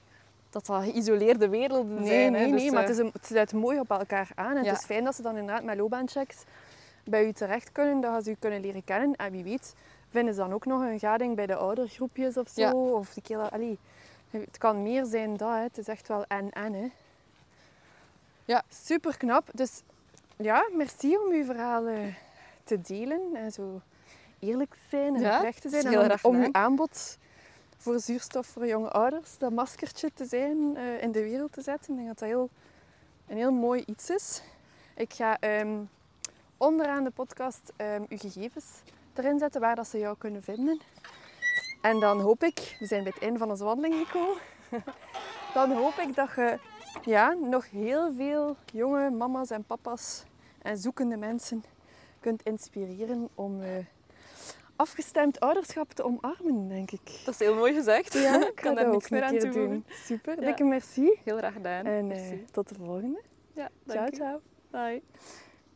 dat 0.49 0.65
dat 0.65 0.83
geïsoleerde 0.83 1.49
werelden 1.49 1.93
Nee, 1.95 2.07
zijn. 2.07 2.33
hè. 2.33 2.39
nee, 2.39 2.51
Dus, 2.51 2.61
nee. 2.61 2.71
Maar 2.71 2.81
eh, 2.83 2.87
het, 2.87 2.97
is 2.97 3.03
een, 3.03 3.09
het 3.13 3.25
sluit 3.25 3.53
mooi 3.53 3.79
op 3.79 3.89
elkaar 3.91 4.29
aan. 4.35 4.55
En 4.57 4.63
Ja. 4.63 4.69
het 4.69 4.79
is 4.79 4.85
fijn 4.85 5.03
dat 5.03 5.15
ze 5.15 5.21
dan 5.21 5.37
inderdaad 5.37 5.63
met 5.63 5.77
loopbaanchecks 5.77 6.43
bij 7.03 7.25
u 7.25 7.31
terecht 7.33 7.71
kunnen. 7.71 8.01
Dat 8.01 8.23
ze 8.23 8.29
u 8.31 8.35
kunnen 8.39 8.61
leren 8.61 8.83
kennen. 8.83 9.15
En 9.15 9.31
wie 9.31 9.43
weet 9.43 9.73
vinden 10.09 10.33
ze 10.33 10.39
dan 10.39 10.53
ook 10.53 10.65
nog 10.65 10.81
een 10.81 10.99
gading 10.99 11.35
bij 11.35 11.45
de 11.45 11.55
oudergroepjes 11.55 12.37
of 12.37 12.49
zo. 12.49 12.69
Of 12.71 13.13
de 13.13 13.21
keer 13.21 13.37
dat... 13.37 13.51
Allee, 13.51 13.79
het 14.39 14.57
kan 14.57 14.83
meer 14.83 15.05
zijn 15.05 15.37
dat. 15.37 15.49
Hè. 15.49 15.61
Het 15.61 15.77
is 15.77 15.87
echt 15.87 16.07
wel 16.07 16.25
en-en. 16.25 16.73
Hè. 16.73 16.87
Ja. 18.45 18.63
Super 18.69 19.17
knap. 19.17 19.49
Dus 19.53 19.81
ja, 20.35 20.67
merci 20.71 21.17
om 21.17 21.31
uw 21.31 21.45
verhaal 21.45 21.87
eh, 21.87 22.15
te 22.63 22.81
delen. 22.81 23.35
En 23.35 23.51
zo 23.51 23.81
eerlijk 24.39 24.73
te 24.73 24.79
zijn 24.89 25.15
en 25.15 25.21
Ja, 25.21 25.37
oprecht 25.37 25.61
te 25.61 25.69
zijn. 25.69 25.85
En 25.85 26.17
om, 26.21 26.35
uw 26.35 26.49
aanbod 26.51 27.17
voor 27.77 27.99
zuurstof 27.99 28.47
voor 28.47 28.67
jonge 28.67 28.89
ouders, 28.89 29.37
dat 29.37 29.51
maskertje 29.51 30.11
te 30.13 30.25
zijn, 30.25 30.77
eh, 30.77 31.01
in 31.01 31.11
de 31.11 31.23
wereld 31.23 31.51
te 31.51 31.61
zetten. 31.61 31.89
Ik 31.91 31.95
denk 31.95 32.07
dat 32.07 32.19
dat 32.19 32.29
heel, 32.29 32.49
een 33.27 33.37
heel 33.37 33.51
mooi 33.51 33.83
iets 33.85 34.09
is. 34.09 34.41
Ik 34.95 35.13
ga 35.13 35.39
ehm, 35.39 35.77
onderaan 36.57 37.03
de 37.03 37.09
podcast 37.09 37.73
ehm, 37.75 38.03
uw 38.09 38.17
gegevens 38.17 38.65
erin 39.13 39.39
zetten 39.39 39.61
waar 39.61 39.75
dat 39.75 39.87
ze 39.87 39.97
jou 39.97 40.17
kunnen 40.17 40.43
vinden. 40.43 40.79
En 41.83 41.99
dan 41.99 42.19
hoop 42.19 42.43
ik, 42.43 42.75
we 42.79 42.85
zijn 42.85 43.03
bij 43.03 43.11
het 43.15 43.23
einde 43.23 43.39
van 43.39 43.49
onze 43.49 43.63
wandeling 43.63 43.95
gekomen, 44.07 44.37
dan 45.53 45.71
hoop 45.71 45.93
ik 45.97 46.15
dat 46.15 46.29
je 46.35 46.57
ja, 47.05 47.33
nog 47.33 47.69
heel 47.69 48.13
veel 48.13 48.55
jonge 48.73 49.09
mama's 49.09 49.49
en 49.49 49.63
papa's 49.63 50.23
en 50.61 50.77
zoekende 50.77 51.17
mensen 51.17 51.63
kunt 52.19 52.43
inspireren 52.43 53.29
om 53.35 53.61
eh, 53.61 53.69
afgestemd 54.75 55.39
ouderschap 55.39 55.91
te 55.91 56.03
omarmen, 56.03 56.67
denk 56.67 56.91
ik. 56.91 57.21
Dat 57.25 57.33
is 57.33 57.39
heel 57.39 57.55
mooi 57.55 57.73
gezegd. 57.73 58.13
Ja, 58.13 58.47
ik 58.47 58.55
kan 58.55 58.75
daar 58.75 58.89
niks 58.89 59.03
ook 59.03 59.09
meer 59.09 59.23
aan 59.23 59.37
doen. 59.37 59.85
Super, 59.89 60.39
Ja. 60.39 60.45
dikke 60.45 60.63
merci. 60.63 61.19
Heel 61.23 61.37
graag 61.37 61.53
gedaan. 61.53 61.85
En 61.85 62.11
eh, 62.11 62.31
tot 62.51 62.69
de 62.69 62.75
volgende. 62.75 63.21
Ja, 63.53 63.69
Ciao, 63.87 63.97
dank 63.97 64.13
u. 64.13 64.15
ciao. 64.15 64.41
Bye. 64.71 65.01